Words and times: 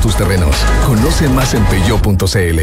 tus 0.00 0.16
terrenos. 0.16 0.56
Conoce 0.86 1.28
más 1.28 1.54
en 1.54 1.64
peyo.cl. 1.64 2.60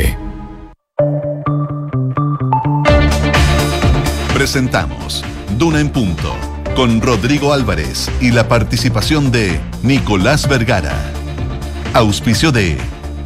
Presentamos 4.33 5.23
Duna 5.57 5.79
en 5.79 5.89
Punto 5.89 6.35
con 6.75 7.01
Rodrigo 7.01 7.53
Álvarez 7.53 8.09
y 8.21 8.31
la 8.31 8.47
participación 8.47 9.31
de 9.31 9.59
Nicolás 9.81 10.47
Vergara. 10.47 10.95
Auspicio 11.93 12.51
de 12.51 12.77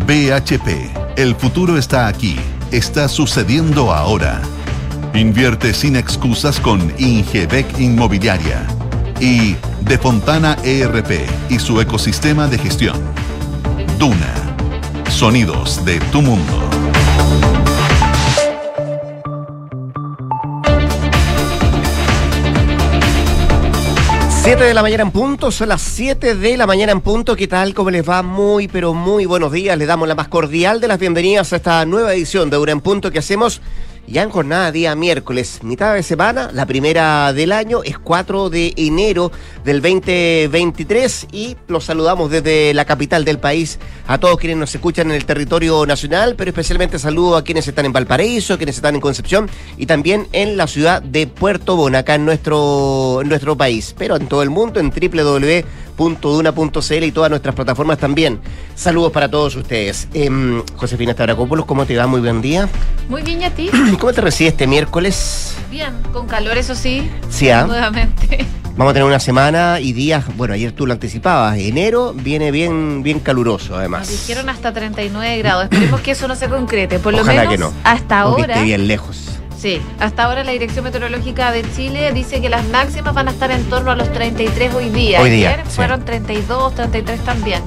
BHP. 0.08 1.18
El 1.18 1.36
futuro 1.36 1.78
está 1.78 2.08
aquí. 2.08 2.38
Está 2.72 3.10
sucediendo 3.10 3.94
ahora. 3.94 4.42
Invierte 5.14 5.74
sin 5.74 5.98
excusas 5.98 6.62
con 6.62 6.94
Ingebec 6.98 7.78
Inmobiliaria. 7.78 8.66
Y 9.20 9.58
De 9.82 9.98
Fontana 9.98 10.56
ERP 10.64 11.28
y 11.50 11.60
su 11.60 11.82
ecosistema 11.82 12.48
de 12.48 12.58
gestión. 12.58 13.21
Duna. 14.02 14.34
Sonidos 15.12 15.86
de 15.86 16.00
tu 16.12 16.24
mundo. 16.24 16.60
7 24.42 24.64
de 24.64 24.74
la 24.74 24.82
mañana 24.82 25.04
en 25.04 25.12
punto, 25.12 25.52
son 25.52 25.70
las 25.70 25.84
7 25.84 26.34
de 26.34 26.58
la 26.58 26.66
mañana 26.66 26.94
en 26.94 27.02
punto. 27.02 27.36
¿Qué 27.36 27.48
tal? 27.48 27.76
¿Cómo 27.76 27.92
les 27.92 28.10
va? 28.10 28.24
Muy, 28.24 28.68
pero 28.68 28.96
muy 28.96 29.28
buenos 29.28 29.52
días. 29.52 29.78
Les 29.78 29.88
damos 29.88 30.08
la 30.08 30.16
más 30.16 30.30
cordial 30.30 30.82
de 30.82 30.88
las 30.88 30.98
bienvenidas 30.98 31.54
a 31.54 31.58
esta 31.58 31.86
nueva 31.86 32.16
edición 32.16 32.50
de 32.50 32.58
Hora 32.58 32.72
en 32.72 32.82
Punto 32.82 33.12
que 33.12 33.20
hacemos 33.20 33.62
ya 34.08 34.24
en 34.24 34.30
jornada 34.30 34.72
día 34.72 34.96
miércoles, 34.96 35.60
mitad 35.64 35.94
de 35.94 36.04
semana, 36.04 36.50
la 36.54 36.66
primera 36.66 37.32
del 37.34 37.52
año, 37.52 37.84
es 37.84 37.98
4 37.98 38.50
de 38.50 38.74
enero 38.76 39.32
del 39.64 39.82
2023 39.82 41.28
y 41.32 41.56
los 41.68 41.86
saludamos 41.86 42.30
desde 42.30 42.74
la 42.74 42.86
capital 42.86 43.24
del 43.24 43.40
país 43.40 43.80
a 44.08 44.18
todos 44.18 44.38
quienes 44.38 44.58
nos 44.58 44.74
escuchan 44.76 45.10
en 45.10 45.16
el 45.16 45.26
territorio 45.26 45.86
nacional, 45.86 46.36
pero 46.36 46.50
especialmente 46.50 47.00
saludo 47.00 47.38
a 47.38 47.44
quienes 47.44 47.68
están 47.68 47.86
en 47.86 47.94
Valparaíso, 47.94 48.58
quienes 48.58 48.76
están 48.76 48.96
en 48.96 49.02
Concepción 49.02 49.50
y 49.78 49.86
también 49.86 50.28
en 50.34 50.58
la 50.58 50.68
ciudad 50.68 51.02
de 51.02 51.28
Puerto 51.28 51.76
Bona, 51.76 52.00
acá 52.00 52.16
en 52.16 52.26
nuestro, 52.26 53.20
en 53.22 53.30
nuestro 53.30 53.56
país, 53.56 53.96
pero 53.98 54.18
en 54.18 54.28
todo 54.28 54.44
el 54.44 54.50
mundo 54.50 54.80
en 54.80 54.90
www 54.90 55.64
.duna.cl 55.96 57.04
y 57.04 57.12
todas 57.12 57.30
nuestras 57.30 57.56
plataformas 57.56 57.98
también. 57.98 58.40
Saludos 58.76 59.12
para 59.12 59.30
todos 59.30 59.56
ustedes. 59.56 60.08
Eh, 60.14 60.30
Josefina 60.76 61.14
Stavrakopoulos, 61.14 61.66
¿cómo 61.66 61.86
te 61.86 61.96
va? 61.98 62.08
Muy 62.08 62.22
buen 62.22 62.42
día. 62.42 62.68
Muy 63.10 63.22
bien, 63.22 63.42
¿y 63.42 63.46
a 63.46 63.52
ti? 63.54 63.70
¿Cómo 64.00 64.14
te 64.14 64.22
recibe 64.22 64.50
este 64.50 64.68
miércoles? 64.68 65.56
Bien, 65.70 65.94
con 66.14 66.28
calor, 66.28 66.58
eso 66.58 66.76
sí. 66.76 67.10
Sí, 67.30 67.50
¿ah? 67.50 67.66
Nuevamente. 67.66 68.46
Vamos 68.78 68.92
a 68.92 68.94
tener 68.94 69.08
una 69.08 69.20
semana 69.20 69.80
y 69.82 69.92
días, 69.92 70.24
bueno, 70.38 70.54
ayer 70.54 70.72
tú 70.72 70.88
lo 70.88 70.94
anticipabas, 70.94 71.58
enero 71.58 72.14
viene 72.16 72.52
bien 72.52 73.04
bien 73.04 73.20
caluroso 73.20 73.76
además. 73.76 74.10
Nos 74.10 74.28
dijeron 74.28 74.50
hasta 74.50 74.72
39 74.72 75.38
grados, 75.40 75.64
esperemos 75.66 76.00
que 76.00 76.12
eso 76.12 76.26
no 76.30 76.36
se 76.36 76.48
concrete, 76.48 76.98
por 77.00 77.14
lo 77.14 77.22
Ojalá 77.22 77.42
menos 77.42 77.54
que 77.54 77.58
no. 77.60 77.74
hasta 77.84 78.08
que 78.08 78.14
ahora. 78.22 78.54
esté 78.54 78.64
bien 78.66 78.88
lejos. 78.88 79.41
Sí, 79.62 79.80
hasta 80.00 80.24
ahora 80.24 80.44
la 80.44 80.54
Dirección 80.54 80.84
Meteorológica 80.86 81.52
de 81.52 81.64
Chile 81.76 82.12
dice 82.14 82.42
que 82.42 82.50
las 82.50 82.66
máximas 82.70 83.14
van 83.14 83.28
a 83.28 83.32
estar 83.32 83.52
en 83.52 83.64
torno 83.66 83.92
a 83.92 83.96
los 83.96 84.12
33 84.12 84.74
hoy 84.74 84.90
día. 84.90 85.22
Hoy 85.22 85.30
día, 85.30 85.52
Ayer 85.52 85.66
sí. 85.68 85.76
fueron 85.76 86.04
32, 86.04 86.74
33 86.74 87.20
también. 87.22 87.62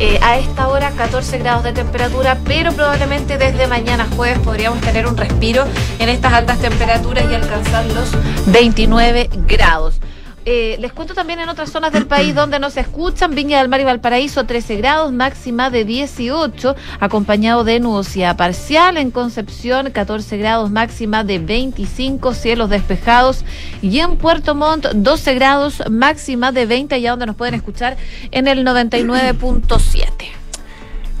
Eh, 0.00 0.18
a 0.22 0.38
esta 0.38 0.66
hora 0.66 0.90
14 0.90 1.38
grados 1.38 1.62
de 1.62 1.72
temperatura, 1.72 2.36
pero 2.44 2.72
probablemente 2.72 3.38
desde 3.38 3.68
mañana 3.68 4.08
jueves 4.16 4.40
podríamos 4.40 4.80
tener 4.80 5.06
un 5.06 5.16
respiro 5.16 5.64
en 6.00 6.08
estas 6.08 6.32
altas 6.32 6.58
temperaturas 6.58 7.24
y 7.30 7.34
alcanzar 7.36 7.86
los 7.86 8.10
29 8.46 9.30
grados. 9.46 10.00
Eh, 10.48 10.76
les 10.78 10.92
cuento 10.92 11.12
también 11.12 11.40
en 11.40 11.48
otras 11.48 11.70
zonas 11.70 11.92
del 11.92 12.06
país 12.06 12.32
donde 12.36 12.60
nos 12.60 12.76
escuchan, 12.76 13.34
Viña 13.34 13.58
del 13.58 13.68
Mar 13.68 13.80
y 13.80 13.84
Valparaíso 13.84 14.44
13 14.44 14.76
grados, 14.76 15.12
máxima 15.12 15.70
de 15.70 15.84
18, 15.84 16.76
acompañado 17.00 17.64
de 17.64 17.80
nubosidad 17.80 18.36
parcial 18.36 18.96
en 18.96 19.10
Concepción 19.10 19.90
14 19.90 20.36
grados, 20.36 20.70
máxima 20.70 21.24
de 21.24 21.40
25, 21.40 22.32
cielos 22.32 22.70
despejados 22.70 23.44
y 23.82 23.98
en 23.98 24.18
Puerto 24.18 24.54
Montt 24.54 24.86
12 24.86 25.34
grados, 25.34 25.82
máxima 25.90 26.52
de 26.52 26.66
20, 26.66 26.94
allá 26.94 27.10
donde 27.10 27.26
nos 27.26 27.34
pueden 27.34 27.54
escuchar 27.54 27.96
en 28.30 28.46
el 28.46 28.64
99.7. 28.64 30.45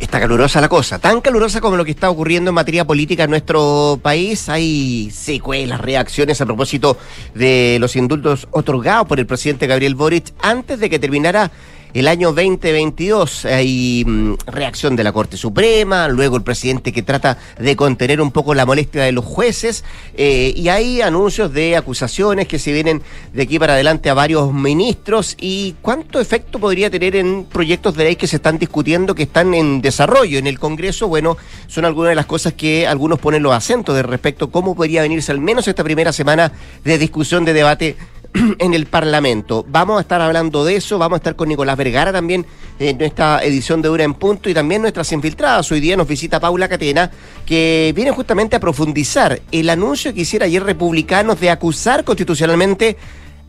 Está 0.06 0.20
calurosa 0.20 0.60
la 0.60 0.68
cosa, 0.68 1.00
tan 1.00 1.20
calurosa 1.20 1.60
como 1.60 1.76
lo 1.76 1.84
que 1.84 1.90
está 1.90 2.08
ocurriendo 2.08 2.50
en 2.50 2.54
materia 2.54 2.84
política 2.84 3.24
en 3.24 3.30
nuestro 3.30 3.98
país. 4.00 4.48
Hay 4.48 5.10
secuelas, 5.10 5.80
reacciones 5.80 6.40
a 6.40 6.46
propósito 6.46 6.96
de 7.34 7.78
los 7.80 7.96
indultos 7.96 8.46
otorgados 8.52 9.08
por 9.08 9.18
el 9.18 9.26
presidente 9.26 9.66
Gabriel 9.66 9.96
Boric 9.96 10.32
antes 10.38 10.78
de 10.78 10.88
que 10.88 11.00
terminara 11.00 11.50
el 11.98 12.08
año 12.08 12.28
2022. 12.28 13.46
Hay 13.46 14.04
mm, 14.06 14.34
reacción 14.46 14.96
de 14.96 15.04
la 15.04 15.12
Corte 15.12 15.38
Suprema, 15.38 16.08
luego 16.08 16.36
el 16.36 16.42
presidente 16.42 16.92
que 16.92 17.02
trata 17.02 17.38
de 17.58 17.74
contener 17.74 18.20
un 18.20 18.32
poco 18.32 18.54
la 18.54 18.66
molestia 18.66 19.02
de 19.02 19.12
los 19.12 19.24
jueces 19.24 19.82
eh, 20.14 20.52
y 20.54 20.68
hay 20.68 21.00
anuncios 21.00 21.54
de 21.54 21.74
acusaciones 21.74 22.48
que 22.48 22.58
se 22.58 22.72
vienen 22.72 23.00
de 23.32 23.42
aquí 23.42 23.58
para 23.58 23.72
adelante 23.72 24.10
a 24.10 24.14
varios 24.14 24.52
ministros 24.52 25.36
y 25.40 25.74
cuánto 25.80 26.20
efecto 26.20 26.58
podría 26.58 26.90
tener 26.90 27.16
en 27.16 27.44
proyectos 27.44 27.96
de 27.96 28.04
ley 28.04 28.16
que 28.16 28.26
se 28.26 28.36
están 28.36 28.58
discutiendo, 28.58 29.14
que 29.14 29.22
están 29.22 29.54
en 29.54 29.80
desarrollo 29.80 30.38
en 30.38 30.46
el 30.46 30.58
Congreso. 30.58 31.08
Bueno, 31.08 31.38
son 31.66 31.86
algunas 31.86 32.10
de 32.10 32.16
las 32.16 32.26
cosas 32.26 32.52
que 32.52 32.86
algunos 32.86 33.18
ponen 33.20 33.42
los 33.42 33.54
acentos 33.54 33.96
de 33.96 34.02
respecto 34.02 34.44
a 34.44 34.50
cómo 34.50 34.74
podría 34.74 35.00
venirse 35.00 35.32
al 35.32 35.40
menos 35.40 35.66
esta 35.66 35.82
primera 35.82 36.12
semana 36.12 36.52
de 36.84 36.98
discusión, 36.98 37.46
de 37.46 37.54
debate 37.54 37.96
en 38.58 38.74
el 38.74 38.86
Parlamento. 38.86 39.64
Vamos 39.68 39.98
a 39.98 40.00
estar 40.00 40.20
hablando 40.20 40.64
de 40.64 40.76
eso, 40.76 40.98
vamos 40.98 41.16
a 41.16 41.18
estar 41.18 41.36
con 41.36 41.48
Nicolás 41.48 41.76
Vergara 41.76 42.12
también 42.12 42.46
en 42.78 42.98
nuestra 42.98 43.42
edición 43.42 43.82
de 43.82 43.88
Hora 43.88 44.04
en 44.04 44.14
Punto 44.14 44.50
y 44.50 44.54
también 44.54 44.82
nuestras 44.82 45.10
infiltradas. 45.12 45.70
Hoy 45.72 45.80
día 45.80 45.96
nos 45.96 46.06
visita 46.06 46.40
Paula 46.40 46.68
Catena, 46.68 47.10
que 47.44 47.92
viene 47.94 48.10
justamente 48.10 48.56
a 48.56 48.60
profundizar 48.60 49.40
el 49.52 49.70
anuncio 49.70 50.12
que 50.12 50.20
hiciera 50.20 50.46
ayer 50.46 50.62
republicanos 50.62 51.40
de 51.40 51.50
acusar 51.50 52.04
constitucionalmente 52.04 52.96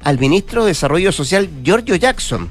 al 0.03 0.19
ministro 0.19 0.63
de 0.63 0.69
Desarrollo 0.69 1.11
Social, 1.11 1.49
Giorgio 1.63 1.95
Jackson, 1.95 2.49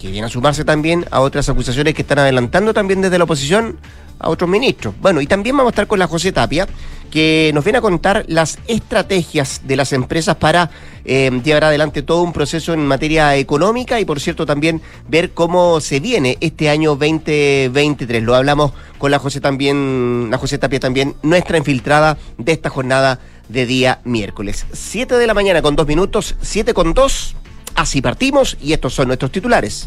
que 0.00 0.10
viene 0.10 0.26
a 0.26 0.30
sumarse 0.30 0.64
también 0.64 1.04
a 1.10 1.20
otras 1.20 1.48
acusaciones 1.48 1.94
que 1.94 2.02
están 2.02 2.18
adelantando 2.18 2.74
también 2.74 3.02
desde 3.02 3.18
la 3.18 3.24
oposición 3.24 3.78
a 4.18 4.28
otros 4.28 4.48
ministros. 4.48 4.94
Bueno, 5.00 5.20
y 5.20 5.26
también 5.26 5.56
vamos 5.56 5.70
a 5.70 5.72
estar 5.72 5.86
con 5.86 5.98
la 5.98 6.06
José 6.06 6.32
Tapia, 6.32 6.66
que 7.12 7.50
nos 7.52 7.62
viene 7.62 7.78
a 7.78 7.82
contar 7.82 8.24
las 8.26 8.58
estrategias 8.66 9.60
de 9.64 9.76
las 9.76 9.92
empresas 9.92 10.34
para 10.34 10.70
eh, 11.04 11.30
llevar 11.44 11.64
adelante 11.64 12.02
todo 12.02 12.22
un 12.22 12.32
proceso 12.32 12.72
en 12.72 12.86
materia 12.86 13.36
económica 13.36 14.00
y, 14.00 14.06
por 14.06 14.18
cierto, 14.18 14.46
también 14.46 14.80
ver 15.08 15.32
cómo 15.32 15.80
se 15.80 16.00
viene 16.00 16.38
este 16.40 16.70
año 16.70 16.96
2023. 16.96 18.22
Lo 18.22 18.34
hablamos 18.34 18.72
con 18.96 19.10
la 19.10 19.18
José 19.18 19.40
también, 19.40 20.28
la 20.30 20.38
José 20.38 20.56
Tapia 20.56 20.80
también, 20.80 21.14
nuestra 21.22 21.58
infiltrada 21.58 22.16
de 22.38 22.52
esta 22.52 22.70
jornada 22.70 23.20
de 23.48 23.66
día 23.66 24.00
miércoles. 24.04 24.64
7 24.72 25.16
de 25.16 25.26
la 25.26 25.34
mañana 25.34 25.60
con 25.60 25.76
dos 25.76 25.86
minutos, 25.86 26.34
7 26.40 26.72
con 26.72 26.94
2. 26.94 27.36
Así 27.74 28.00
partimos 28.00 28.56
y 28.60 28.72
estos 28.72 28.94
son 28.94 29.08
nuestros 29.08 29.30
titulares. 29.30 29.84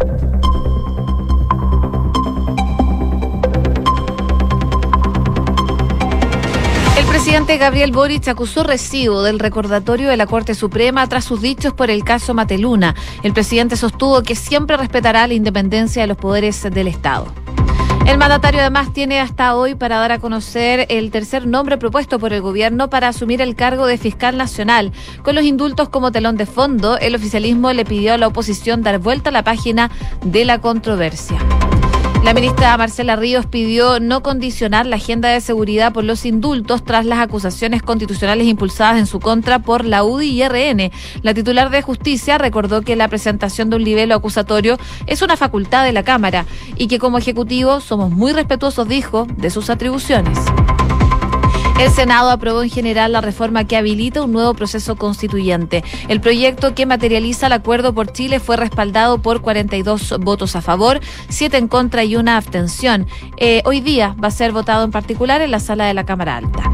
Presidente 7.26 7.58
Gabriel 7.58 7.92
Boric 7.92 8.28
acusó 8.28 8.62
recibo 8.62 9.24
del 9.24 9.40
recordatorio 9.40 10.10
de 10.10 10.16
la 10.16 10.28
Corte 10.28 10.54
Suprema 10.54 11.08
tras 11.08 11.26
sus 11.26 11.42
dichos 11.42 11.74
por 11.74 11.90
el 11.90 12.04
caso 12.04 12.36
Mateluna. 12.36 12.94
El 13.24 13.34
presidente 13.34 13.78
sostuvo 13.78 14.22
que 14.22 14.36
siempre 14.36 14.78
respetará 14.78 15.26
la 15.26 15.34
independencia 15.34 16.04
de 16.04 16.08
los 16.08 16.18
poderes 16.18 16.62
del 16.62 16.88
Estado. 16.88 17.26
El 18.06 18.20
mandatario 18.20 18.62
además 18.62 18.94
tiene 18.94 19.20
hasta 19.20 19.56
hoy 19.56 19.74
para 19.74 19.98
dar 19.98 20.12
a 20.12 20.20
conocer 20.20 20.86
el 20.90 21.10
tercer 21.10 21.48
nombre 21.48 21.80
propuesto 21.80 22.20
por 22.20 22.32
el 22.32 22.44
gobierno 22.44 22.92
para 22.92 23.08
asumir 23.08 23.42
el 23.42 23.56
cargo 23.56 23.88
de 23.88 23.98
fiscal 23.98 24.38
nacional. 24.38 24.92
Con 25.24 25.34
los 25.34 25.46
indultos 25.46 25.90
como 25.90 26.12
telón 26.12 26.38
de 26.38 26.46
fondo, 26.46 27.00
el 27.00 27.16
oficialismo 27.16 27.74
le 27.74 27.86
pidió 27.86 28.14
a 28.14 28.20
la 28.20 28.28
oposición 28.28 28.84
dar 28.84 29.00
vuelta 29.00 29.32
a 29.32 29.34
la 29.34 29.44
página 29.44 29.90
de 30.24 30.46
la 30.46 30.62
controversia. 30.62 31.40
La 32.26 32.34
ministra 32.34 32.76
Marcela 32.76 33.16
Ríos 33.16 33.46
pidió 33.46 34.00
no 34.00 34.24
condicionar 34.24 34.88
la 34.88 34.96
agenda 34.96 35.30
de 35.30 35.42
seguridad 35.42 35.94
por 35.94 36.04
los 36.04 36.26
indultos 36.26 36.84
tras 36.84 37.06
las 37.06 37.20
acusaciones 37.20 37.84
constitucionales 37.84 38.48
impulsadas 38.48 38.98
en 38.98 39.06
su 39.06 39.20
contra 39.20 39.60
por 39.60 39.86
la 39.86 40.04
UDI 40.04 40.42
y 40.42 40.44
RN. 40.44 40.92
La 41.22 41.36
titular 41.36 41.70
de 41.70 41.84
Justicia 41.84 42.40
recordó 42.40 42.82
que 42.82 42.96
la 42.96 43.10
presentación 43.10 43.70
de 43.70 43.76
un 43.76 43.84
libelo 43.84 44.16
acusatorio 44.16 44.80
es 45.06 45.22
una 45.22 45.38
facultad 45.38 45.86
de 45.86 45.92
la 45.92 46.02
Cámara 46.02 46.48
y 46.76 46.88
que 46.88 46.98
como 46.98 47.20
Ejecutivo 47.20 47.80
somos 47.80 48.10
muy 48.10 48.34
respetuosos, 48.34 48.88
dijo, 48.88 49.28
de 49.38 49.52
sus 49.52 49.70
atribuciones. 49.70 50.40
El 51.80 51.92
Senado 51.92 52.32
aprobó 52.32 52.64
en 52.64 52.70
general 52.70 53.12
la 53.12 53.22
reforma 53.22 53.66
que 53.66 53.76
habilita 53.76 54.22
un 54.22 54.32
nuevo 54.32 54.54
proceso 54.54 54.96
constituyente. 54.96 55.84
El 56.08 56.22
proyecto 56.22 56.74
que 56.74 56.86
materializa 56.86 57.48
el 57.48 57.54
acuerdo 57.54 57.94
por 57.94 58.12
Chile 58.14 58.40
fue 58.40 58.56
respaldado 58.56 59.22
por 59.22 59.42
42 59.42 60.16
votos 60.22 60.56
a 60.56 60.62
favor, 60.62 61.02
7 61.28 61.58
en 61.58 61.68
contra 61.68 62.06
y 62.06 62.16
una 62.16 62.38
abstención. 62.38 63.08
Eh, 63.38 63.62
hoy 63.66 63.82
día 63.82 64.16
va 64.24 64.30
a 64.30 64.32
ser 64.32 64.54
votado 64.54 64.86
en 64.86 64.92
particular 64.92 65.42
en 65.42 65.52
la 65.52 65.60
sala 65.60 65.86
de 65.86 65.94
la 65.94 66.06
Cámara 66.06 66.38
Alta. 66.38 66.72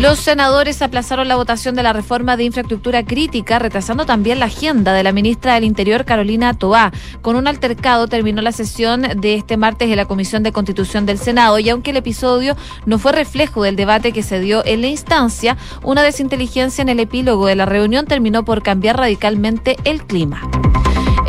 Los 0.00 0.18
senadores 0.18 0.80
aplazaron 0.80 1.28
la 1.28 1.36
votación 1.36 1.74
de 1.74 1.82
la 1.82 1.92
reforma 1.92 2.38
de 2.38 2.44
infraestructura 2.44 3.04
crítica, 3.04 3.58
retrasando 3.58 4.06
también 4.06 4.40
la 4.40 4.46
agenda 4.46 4.94
de 4.94 5.02
la 5.02 5.12
ministra 5.12 5.52
del 5.52 5.64
Interior, 5.64 6.06
Carolina 6.06 6.54
Toá. 6.54 6.90
Con 7.20 7.36
un 7.36 7.46
altercado 7.46 8.08
terminó 8.08 8.40
la 8.40 8.52
sesión 8.52 9.02
de 9.02 9.34
este 9.34 9.58
martes 9.58 9.90
de 9.90 9.96
la 9.96 10.06
Comisión 10.06 10.42
de 10.42 10.52
Constitución 10.52 11.04
del 11.04 11.18
Senado 11.18 11.58
y 11.58 11.68
aunque 11.68 11.90
el 11.90 11.98
episodio 11.98 12.56
no 12.86 12.98
fue 12.98 13.12
reflejo 13.12 13.62
del 13.62 13.76
debate 13.76 14.12
que 14.12 14.22
se 14.22 14.40
dio 14.40 14.64
en 14.64 14.80
la 14.80 14.86
instancia, 14.86 15.58
una 15.82 16.02
desinteligencia 16.02 16.80
en 16.80 16.88
el 16.88 17.00
epílogo 17.00 17.46
de 17.46 17.56
la 17.56 17.66
reunión 17.66 18.06
terminó 18.06 18.42
por 18.42 18.62
cambiar 18.62 18.96
radicalmente 18.96 19.76
el 19.84 20.02
clima. 20.06 20.40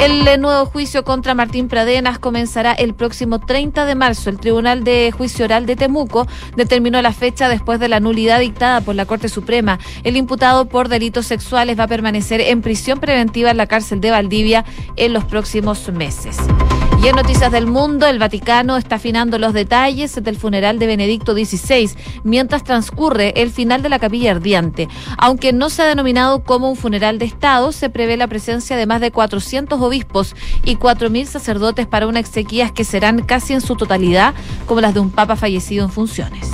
El 0.01 0.41
nuevo 0.41 0.65
juicio 0.65 1.03
contra 1.03 1.35
Martín 1.35 1.67
Pradenas 1.67 2.17
comenzará 2.17 2.73
el 2.73 2.95
próximo 2.95 3.37
30 3.39 3.85
de 3.85 3.93
marzo. 3.93 4.31
El 4.31 4.39
Tribunal 4.39 4.83
de 4.83 5.13
Juicio 5.15 5.45
Oral 5.45 5.67
de 5.67 5.75
Temuco 5.75 6.25
determinó 6.55 6.99
la 7.03 7.13
fecha 7.13 7.47
después 7.47 7.79
de 7.79 7.87
la 7.87 7.99
nulidad 7.99 8.39
dictada 8.39 8.81
por 8.81 8.95
la 8.95 9.05
Corte 9.05 9.29
Suprema. 9.29 9.77
El 10.03 10.17
imputado 10.17 10.65
por 10.65 10.89
delitos 10.89 11.27
sexuales 11.27 11.77
va 11.77 11.83
a 11.83 11.87
permanecer 11.87 12.41
en 12.41 12.63
prisión 12.63 12.99
preventiva 12.99 13.51
en 13.51 13.57
la 13.57 13.67
cárcel 13.67 14.01
de 14.01 14.09
Valdivia 14.09 14.65
en 14.95 15.13
los 15.13 15.23
próximos 15.25 15.87
meses. 15.93 16.35
Y 17.03 17.07
en 17.07 17.15
Noticias 17.15 17.51
del 17.51 17.65
Mundo, 17.65 18.05
el 18.05 18.19
Vaticano 18.19 18.77
está 18.77 18.97
afinando 18.97 19.39
los 19.39 19.53
detalles 19.53 20.23
del 20.23 20.37
funeral 20.37 20.77
de 20.77 20.85
Benedicto 20.85 21.33
XVI 21.33 21.89
mientras 22.23 22.63
transcurre 22.63 23.33
el 23.41 23.49
final 23.49 23.81
de 23.81 23.89
la 23.89 23.97
capilla 23.97 24.29
ardiente. 24.29 24.87
Aunque 25.17 25.51
no 25.51 25.71
se 25.71 25.81
ha 25.81 25.87
denominado 25.87 26.43
como 26.43 26.69
un 26.69 26.75
funeral 26.75 27.17
de 27.17 27.25
Estado, 27.25 27.71
se 27.71 27.89
prevé 27.89 28.17
la 28.17 28.27
presencia 28.27 28.77
de 28.77 28.85
más 28.85 29.01
de 29.01 29.09
400 29.09 29.81
obispos 29.81 30.35
y 30.63 30.75
4.000 30.75 31.25
sacerdotes 31.25 31.87
para 31.87 32.05
una 32.05 32.19
exequias 32.19 32.71
que 32.71 32.83
serán 32.83 33.23
casi 33.23 33.53
en 33.53 33.61
su 33.61 33.75
totalidad 33.75 34.35
como 34.67 34.81
las 34.81 34.93
de 34.93 34.99
un 34.99 35.09
papa 35.09 35.35
fallecido 35.35 35.83
en 35.83 35.91
funciones. 35.91 36.51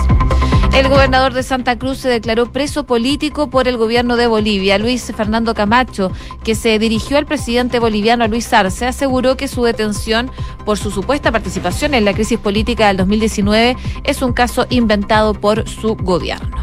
El 0.78 0.90
gobernador 0.90 1.34
de 1.34 1.42
Santa 1.42 1.80
Cruz 1.80 1.98
se 1.98 2.08
declaró 2.08 2.52
preso 2.52 2.84
político 2.84 3.50
por 3.50 3.68
el 3.68 3.78
gobierno 3.78 4.16
de 4.16 4.28
Bolivia. 4.28 4.78
Luis 4.78 5.12
Fernando 5.18 5.56
Camacho, 5.56 6.12
que 6.44 6.54
se 6.54 6.78
dirigió 6.78 7.18
al 7.18 7.26
presidente 7.26 7.80
boliviano 7.80 8.28
Luis 8.28 8.54
Arce, 8.54 8.86
aseguró 8.86 9.36
que 9.38 9.48
su 9.48 9.64
detención 9.64 10.30
por 10.66 10.78
su 10.78 10.92
supuesta 10.92 11.32
participación 11.32 11.96
en 11.96 12.06
la 12.06 12.14
crisis 12.14 12.38
política 12.38 12.90
del 12.90 12.98
2019 12.98 13.76
es 14.04 14.22
un 14.22 14.34
caso 14.34 14.68
inventado 14.70 15.34
por 15.34 15.68
su 15.68 15.96
gobierno. 15.96 16.56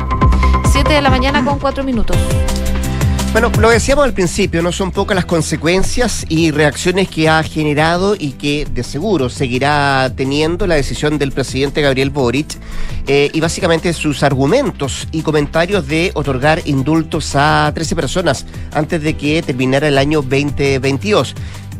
Siete 0.70 0.93
de 0.93 1.02
la 1.02 1.10
mañana 1.10 1.44
con 1.44 1.58
cuatro 1.58 1.82
minutos. 1.82 2.17
Bueno, 3.34 3.50
lo 3.60 3.69
decíamos 3.69 4.04
al 4.04 4.12
principio, 4.12 4.62
no 4.62 4.70
son 4.70 4.92
pocas 4.92 5.16
las 5.16 5.25
consecuencias 5.25 6.25
y 6.28 6.52
reacciones 6.52 7.08
que 7.08 7.28
ha 7.28 7.42
generado 7.42 8.14
y 8.16 8.31
que 8.31 8.64
de 8.64 8.84
seguro 8.84 9.28
seguirá 9.28 10.12
teniendo 10.14 10.69
la 10.69 10.76
decisión 10.76 11.19
del 11.19 11.32
presidente 11.32 11.82
Gabriel 11.82 12.10
Boric 12.10 12.56
eh, 13.08 13.31
y 13.32 13.40
básicamente 13.40 13.92
sus 13.92 14.22
argumentos 14.22 15.08
y 15.10 15.22
comentarios 15.22 15.88
de 15.88 16.12
otorgar 16.14 16.62
indultos 16.64 17.32
a 17.34 17.72
13 17.75 17.96
personas 17.96 18.46
antes 18.70 19.02
de 19.02 19.16
que 19.16 19.42
terminara 19.42 19.88
el 19.88 19.98
año 19.98 20.22
2022 20.22 21.34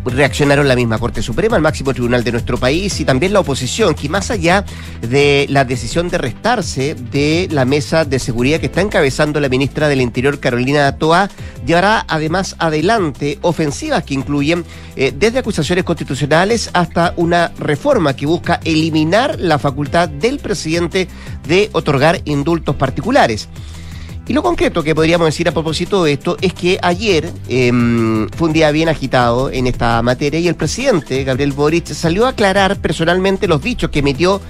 reaccionaron 0.05 0.69
la 0.69 0.77
misma 0.77 0.99
Corte 0.99 1.23
Suprema, 1.23 1.57
el 1.57 1.63
máximo 1.63 1.93
tribunal 1.93 2.25
de 2.25 2.33
nuestro 2.33 2.59
país 2.59 3.01
y 3.01 3.05
también 3.05 3.33
la 3.33 3.41
oposición, 3.41 3.95
que 3.95 4.09
más 4.09 4.31
allá 4.31 4.65
de 5.01 5.47
la 5.49 5.65
decisión 5.65 6.09
de 6.09 6.19
restarse 6.19 6.95
de 6.95 7.49
la 7.51 7.65
mesa 7.65 8.05
de 8.05 8.19
seguridad 8.19 8.61
que 8.61 8.67
está 8.67 8.81
encabezando 8.81 9.41
la 9.41 9.49
ministra 9.49 9.89
del 9.89 10.01
Interior, 10.01 10.41
Carolina 10.41 10.97
Toa, 10.97 11.31
llevará 11.67 12.05
además 12.09 12.57
adelante 12.59 13.39
ofensivas 13.43 14.05
que 14.05 14.15
incluyen 14.15 14.65
eh, 14.97 15.13
desde 15.17 15.39
acusaciones 15.39 15.85
constitucionales 15.85 16.71
hasta 16.73 17.15
una 17.17 17.53
reforma 17.59 18.15
que 18.15 18.27
busca 18.27 18.61
eliminar 18.65 19.39
la 19.39 19.59
facultad 19.59 20.09
del 20.09 20.39
presidente 20.39 21.09
de 21.47 21.71
otorgar 21.73 22.21
indultos 22.25 22.77
particulares. 22.77 23.49
Y 24.27 24.33
lo 24.33 24.43
concreto 24.43 24.83
que 24.83 24.95
podríamos 24.95 25.27
decir 25.27 25.49
a 25.49 25.53
propósito 25.53 26.03
de 26.05 26.15
esto 26.15 26.39
es 26.41 26.55
que 26.55 26.79
ayer 26.81 27.31
em, 27.49 28.27
fue 28.31 28.49
un 28.49 28.55
día 28.55 28.71
bien 28.71 28.89
agitado 28.89 29.51
en 29.51 29.67
esta 29.67 30.01
materia 30.01 30.41
y 30.41 30.49
el 30.49 30.55
presidente, 30.55 31.25
Gabriel 31.25 31.53
Boric, 31.53 31.87
salió 31.89 32.25
a 32.25 32.31
aclarar 32.31 32.77
personalmente 32.79 33.47
los 33.47 33.63
dichos 33.63 33.91
que 33.91 33.99
emitió 33.99 34.41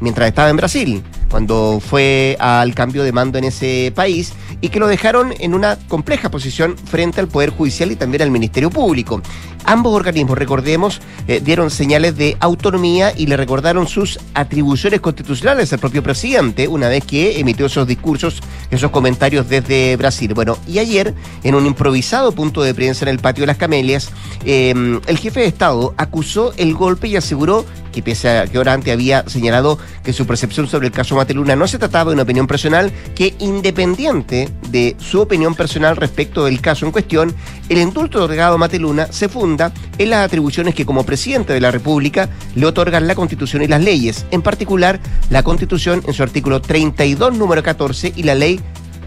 mientras 0.00 0.28
estaba 0.28 0.48
en 0.48 0.56
Brasil, 0.56 1.02
cuando 1.30 1.80
fue 1.80 2.36
al 2.40 2.74
cambio 2.74 3.02
de 3.04 3.12
mando 3.12 3.38
en 3.38 3.44
ese 3.44 3.92
país 3.94 4.32
y 4.60 4.68
que 4.68 4.80
lo 4.80 4.88
dejaron 4.88 5.32
en 5.38 5.54
una 5.54 5.78
compleja 5.88 6.30
posición 6.30 6.76
frente 6.76 7.20
al 7.20 7.28
Poder 7.28 7.50
Judicial 7.50 7.92
y 7.92 7.96
también 7.96 8.22
al 8.22 8.30
Ministerio 8.30 8.70
Público. 8.70 9.22
Ambos 9.64 9.94
organismos, 9.94 10.38
recordemos, 10.38 11.00
eh, 11.26 11.40
dieron 11.44 11.70
señales 11.70 12.16
de 12.16 12.36
autonomía 12.40 13.12
y 13.14 13.26
le 13.26 13.36
recordaron 13.36 13.86
sus 13.86 14.18
atribuciones 14.32 15.00
constitucionales 15.00 15.72
al 15.72 15.78
propio 15.78 16.02
presidente 16.02 16.68
una 16.68 16.88
vez 16.88 17.04
que 17.04 17.38
emitió 17.38 17.66
esos 17.66 17.86
discursos, 17.86 18.40
esos 18.70 18.90
comentarios 18.90 19.48
desde 19.48 19.96
Brasil. 19.96 20.32
Bueno, 20.32 20.56
y 20.66 20.78
ayer, 20.78 21.14
en 21.42 21.54
un 21.54 21.66
improvisado 21.66 22.32
punto 22.32 22.62
de 22.62 22.72
prensa 22.72 23.04
en 23.04 23.10
el 23.10 23.18
patio 23.18 23.42
de 23.42 23.48
las 23.48 23.58
Camelias, 23.58 24.10
em, 24.44 25.00
el 25.06 25.18
jefe 25.18 25.40
de 25.40 25.46
Estado 25.46 25.92
acusó 25.98 26.54
el 26.56 26.74
golpe 26.74 27.08
y 27.08 27.16
aseguró 27.16 27.66
que 27.92 28.02
pese 28.02 28.28
a 28.28 28.46
que 28.46 28.58
ahora 28.58 28.72
había 28.72 29.28
señalado 29.28 29.78
que 30.04 30.12
su 30.12 30.26
percepción 30.26 30.68
sobre 30.68 30.86
el 30.86 30.92
caso 30.92 31.16
Mateluna 31.18 31.56
no 31.56 31.68
se 31.68 31.78
trataba 31.78 32.10
de 32.10 32.14
una 32.14 32.22
opinión 32.22 32.46
personal, 32.46 32.90
que 33.14 33.34
independiente 33.38 34.48
de 34.70 34.96
su 34.98 35.20
opinión 35.20 35.54
personal 35.54 35.96
respecto 35.96 36.44
del 36.44 36.60
caso 36.60 36.86
en 36.86 36.92
cuestión, 36.92 37.34
el 37.68 37.78
indulto 37.78 38.18
otorgado 38.18 38.54
a 38.54 38.58
Mateluna 38.58 39.12
se 39.12 39.28
funda 39.28 39.72
en 39.98 40.10
las 40.10 40.24
atribuciones 40.24 40.74
que 40.74 40.86
como 40.86 41.04
presidente 41.04 41.52
de 41.52 41.60
la 41.60 41.70
República 41.70 42.28
le 42.54 42.66
otorgan 42.66 43.06
la 43.06 43.14
Constitución 43.14 43.62
y 43.62 43.68
las 43.68 43.82
leyes, 43.82 44.26
en 44.30 44.42
particular 44.42 45.00
la 45.30 45.42
Constitución 45.42 46.02
en 46.06 46.14
su 46.14 46.22
artículo 46.22 46.62
32, 46.62 47.34
número 47.36 47.62
14 47.62 48.12
y 48.16 48.22
la 48.22 48.34
ley 48.34 48.60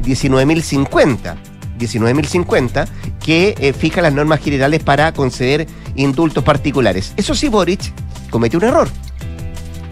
19.050. 0.04 1.36
19.050, 1.80 2.88
que 3.24 3.56
eh, 3.60 3.74
fija 3.74 4.02
las 4.02 4.13
normas 4.13 4.40
generales 4.40 4.84
para 4.84 5.12
conceder 5.13 5.68
indultos 5.96 6.44
particulares. 6.44 7.13
Eso 7.18 7.34
sí, 7.34 7.50
Boric 7.50 7.92
cometió 8.30 8.60
un 8.60 8.66
error 8.66 8.88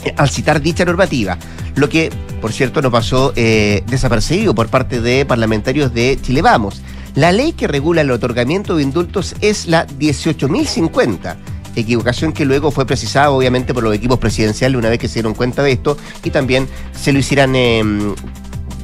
eh, 0.06 0.14
al 0.16 0.30
citar 0.30 0.62
dicha 0.62 0.86
normativa, 0.86 1.38
lo 1.76 1.90
que, 1.90 2.12
por 2.42 2.52
cierto, 2.52 2.82
no 2.82 2.92
pasó 2.92 3.34
eh, 3.36 3.84
desapercibido 3.88 4.56
por 4.56 4.68
parte 4.70 5.02
de 5.02 5.26
parlamentarios 5.26 5.94
de 5.94 6.18
Chile 6.22 6.42
Vamos. 6.42 6.82
La 7.16 7.32
ley 7.32 7.54
que 7.54 7.68
regula 7.68 8.02
el 8.02 8.12
otorgamiento 8.12 8.76
de 8.76 8.84
indultos 8.84 9.36
es 9.42 9.68
la 9.68 9.88
18.050 9.88 11.38
equivocación 11.76 12.34
que 12.34 12.46
luego 12.46 12.72
fue 12.72 12.86
precisada 12.86 13.32
obviamente 13.32 13.74
por 13.74 13.84
los 13.84 13.94
equipos 13.94 14.20
presidenciales 14.20 14.78
una 14.78 14.90
vez 14.90 15.00
que 15.00 15.08
se 15.08 15.16
dieron 15.16 15.34
cuenta 15.34 15.64
de 15.64 15.72
esto 15.72 15.98
y 16.24 16.30
también 16.30 16.68
se 17.00 17.14
lo 17.14 17.20
hicieran 17.20 17.56
em, 17.56 18.16